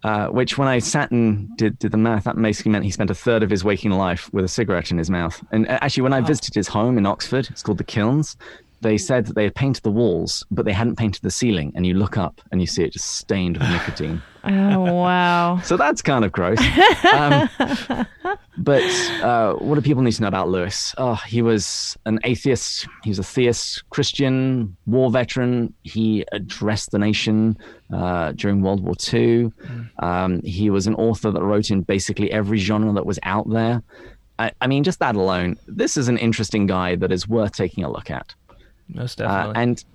[0.03, 3.09] uh, which, when I sat and did, did the math, that basically meant he spent
[3.09, 5.41] a third of his waking life with a cigarette in his mouth.
[5.53, 8.35] And uh, actually, when I visited his home in Oxford, it's called the Kilns,
[8.81, 11.71] they said that they had painted the walls, but they hadn't painted the ceiling.
[11.73, 14.21] And you look up and you see it just stained with nicotine.
[14.43, 15.59] Oh, wow.
[15.63, 16.59] So that's kind of gross.
[17.13, 17.49] Um,
[18.57, 18.83] but
[19.21, 20.93] uh, what do people need to know about Lewis?
[20.97, 22.87] Oh, he was an atheist.
[23.03, 25.73] He was a theist, Christian, war veteran.
[25.83, 27.57] He addressed the nation
[27.93, 29.51] uh, during World War II.
[29.99, 33.81] Um, he was an author that wrote in basically every genre that was out there.
[34.39, 37.83] I, I mean, just that alone, this is an interesting guy that is worth taking
[37.83, 38.33] a look at.
[38.89, 39.61] Most Uh, definitely.
[39.61, 39.85] and,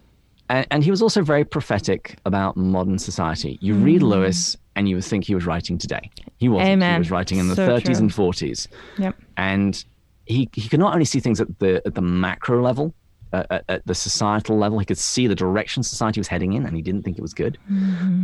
[0.48, 3.58] and and he was also very prophetic about modern society.
[3.60, 6.10] You read Lewis, and you would think he was writing today.
[6.38, 6.82] He wasn't.
[6.82, 7.94] He was writing in the So 30s true.
[7.96, 8.66] and 40s,
[8.98, 9.16] Yep.
[9.36, 9.84] and
[10.26, 12.94] he he could not only see things at the at the macro level.
[13.30, 16.64] Uh, at, at the societal level, he could see the direction society was heading in,
[16.64, 17.58] and he didn't think it was good.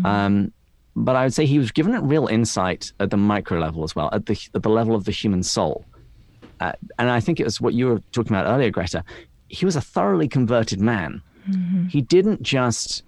[0.05, 0.51] Um,
[0.97, 3.95] but I would say he was given a real insight at the micro level as
[3.95, 5.85] well, at the at the level of the human soul.
[6.61, 9.05] Uh, and I think it was what you were talking about earlier, Greta.
[9.49, 11.21] He was a thoroughly converted man.
[11.89, 13.03] He didn't just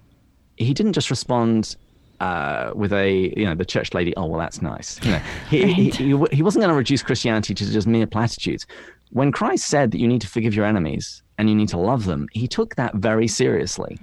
[0.57, 1.77] he didn't just respond
[2.21, 4.15] uh, with a you know the church lady.
[4.17, 4.99] Oh well, that's nice.
[5.03, 5.19] You know,
[5.51, 8.67] he, he, he, he wasn't going to reduce Christianity to just mere platitudes.
[9.11, 12.07] When Christ said that you need to forgive your enemies and you need to love
[12.07, 13.99] them, he took that very seriously.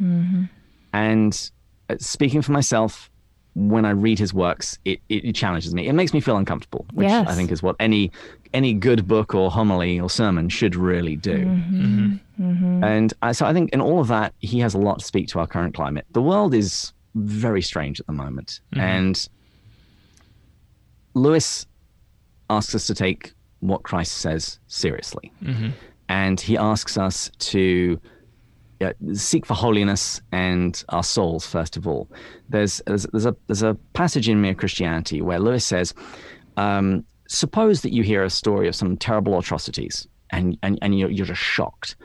[0.94, 1.52] And
[1.90, 3.10] uh, speaking for myself,
[3.56, 5.88] when I read his works, it, it, it challenges me.
[5.88, 7.28] It makes me feel uncomfortable, which Yes.
[7.28, 8.12] I think is what any
[8.54, 11.40] any good book or homily or sermon should really do.
[11.46, 11.86] Mm-hmm.
[11.86, 12.44] Mm-hmm.
[12.44, 12.84] Mm-hmm.
[12.84, 15.28] And I, so I think in all of that, he has a lot to speak
[15.30, 16.06] to our current climate.
[16.12, 19.28] The world is very strange at the moment, and
[21.14, 21.66] Lewis
[22.50, 25.32] asks us to take what Christ says seriously,
[26.10, 28.00] and he asks us to
[29.14, 32.10] seek for holiness and our souls first of all.
[32.50, 35.94] There's there's, there's a there's a passage in Mere Christianity where Lewis says,
[36.58, 41.10] um, "Suppose that you hear a story of some terrible atrocities, and and, and you're,
[41.10, 41.96] you're just shocked."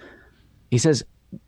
[0.70, 1.04] He says,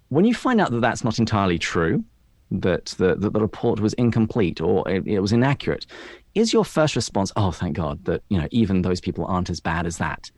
[0.09, 2.05] "When you find out that that's not entirely true."
[2.52, 5.86] That the, that the report was incomplete or it, it was inaccurate.
[6.35, 9.61] Is your first response, "Oh, thank God that you know even those people aren't as
[9.61, 10.32] bad as that?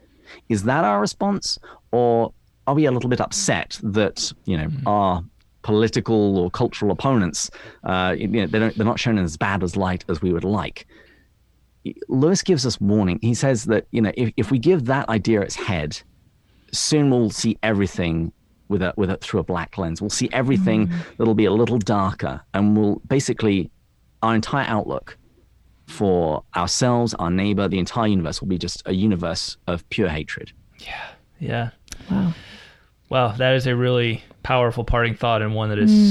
[0.50, 1.58] Is that our response,
[1.90, 2.34] or
[2.66, 5.22] are we a little bit upset that you know our
[5.62, 7.50] political or cultural opponents,
[7.84, 10.32] uh, you know, they don't, they're not shown in as bad as light as we
[10.32, 10.86] would like?
[12.08, 13.18] Lewis gives us warning.
[13.22, 16.00] He says that you know if, if we give that idea its head,
[16.72, 18.32] soon we'll see everything
[18.68, 20.00] with a with a through a black lens.
[20.00, 21.16] We'll see everything Mm.
[21.18, 23.70] that'll be a little darker, and we'll basically
[24.22, 25.18] our entire outlook
[25.88, 30.52] for ourselves, our neighbor, the entire universe will be just a universe of pure hatred.
[30.78, 31.08] Yeah.
[31.40, 31.70] Yeah.
[32.10, 32.32] Wow.
[33.12, 36.10] Wow, that is a really powerful parting thought and one that is Mm-hmm.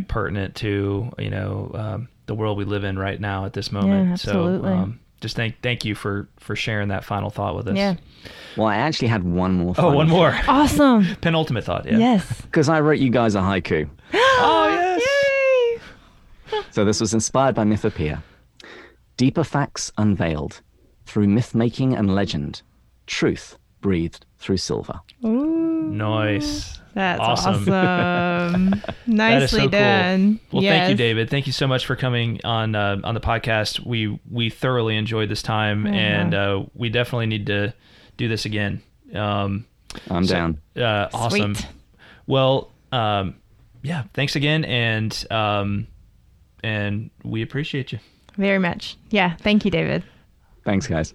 [0.00, 3.70] so pertinent to you know um, the world we live in right now at this
[3.70, 4.06] moment.
[4.06, 4.68] Yeah, absolutely.
[4.70, 7.76] So um, just thank thank you for for sharing that final thought with us.
[7.76, 7.96] Yeah.
[8.56, 9.74] Well, I actually had one more.
[9.78, 11.06] Oh, one more Awesome.
[11.20, 11.86] penultimate thought.
[11.86, 11.98] Yeah.
[11.98, 12.40] Yes.
[12.42, 13.88] because I wrote you guys a haiku.
[14.42, 15.02] Oh yes.
[16.52, 16.62] Yay.
[16.70, 18.22] So this was inspired by Mythopoeia.
[19.18, 20.62] Deeper facts unveiled
[21.04, 22.62] through myth making and legend,
[23.06, 25.00] truth breathed through silver.
[25.96, 26.78] Nice.
[26.94, 27.54] That's Awesome.
[27.72, 28.70] awesome.
[29.06, 29.68] That is Nicely so cool.
[29.70, 30.40] done.
[30.52, 31.30] Well, thank you, David.
[31.30, 33.84] Thank you so much for coming on uh, on the podcast.
[33.84, 35.94] We we thoroughly enjoyed this time, Mm-hmm.
[35.94, 37.74] and uh, we definitely need to
[38.16, 38.82] do this again.
[39.14, 39.66] Um,
[40.08, 40.60] I'm down.
[40.76, 41.54] uh, awesome.
[41.54, 41.68] Sweet.
[42.26, 43.36] Well, um,
[43.82, 44.04] yeah.
[44.14, 45.86] Thanks again, and um,
[46.64, 47.98] and we appreciate you.
[48.36, 48.96] Very much.
[49.10, 49.36] Yeah.
[49.36, 50.02] Thank you, David.
[50.64, 51.14] Thanks, guys.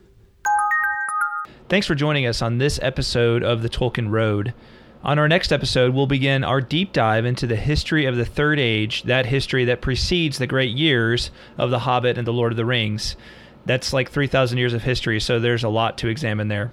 [1.67, 4.53] Thanks for joining us on this episode of the Tolkien Road.
[5.03, 8.59] On our next episode, we'll begin our deep dive into the history of the Third
[8.59, 12.57] Age, that history that precedes the great years of The Hobbit and The Lord of
[12.57, 13.15] the Rings.
[13.65, 16.71] That's like 3,000 years of history, so there's a lot to examine there.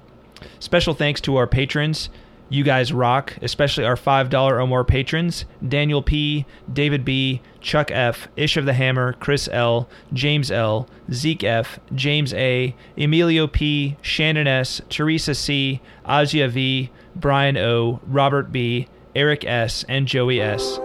[0.60, 2.10] Special thanks to our patrons.
[2.52, 8.28] You guys rock, especially our $5 or more patrons Daniel P., David B., Chuck F.,
[8.36, 14.46] Ish of the Hammer, Chris L., James L., Zeke F., James A., Emilio P., Shannon
[14.46, 20.78] S., Teresa C., Asia V., Brian O., Robert B., Eric S., and Joey S.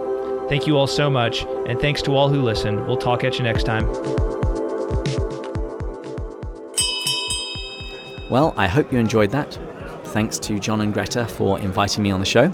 [0.48, 2.86] Thank you all so much, and thanks to all who listen.
[2.86, 3.86] We'll talk at you next time.
[8.30, 9.67] Well, I hope you enjoyed that.
[10.08, 12.52] Thanks to John and Greta for inviting me on the show.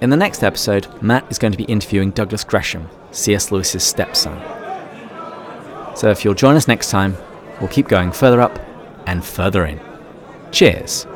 [0.00, 3.52] In the next episode, Matt is going to be interviewing Douglas Gresham, C.S.
[3.52, 4.40] Lewis's stepson.
[5.96, 7.16] So if you'll join us next time,
[7.60, 8.58] we'll keep going further up
[9.06, 9.80] and further in.
[10.52, 11.06] Cheers.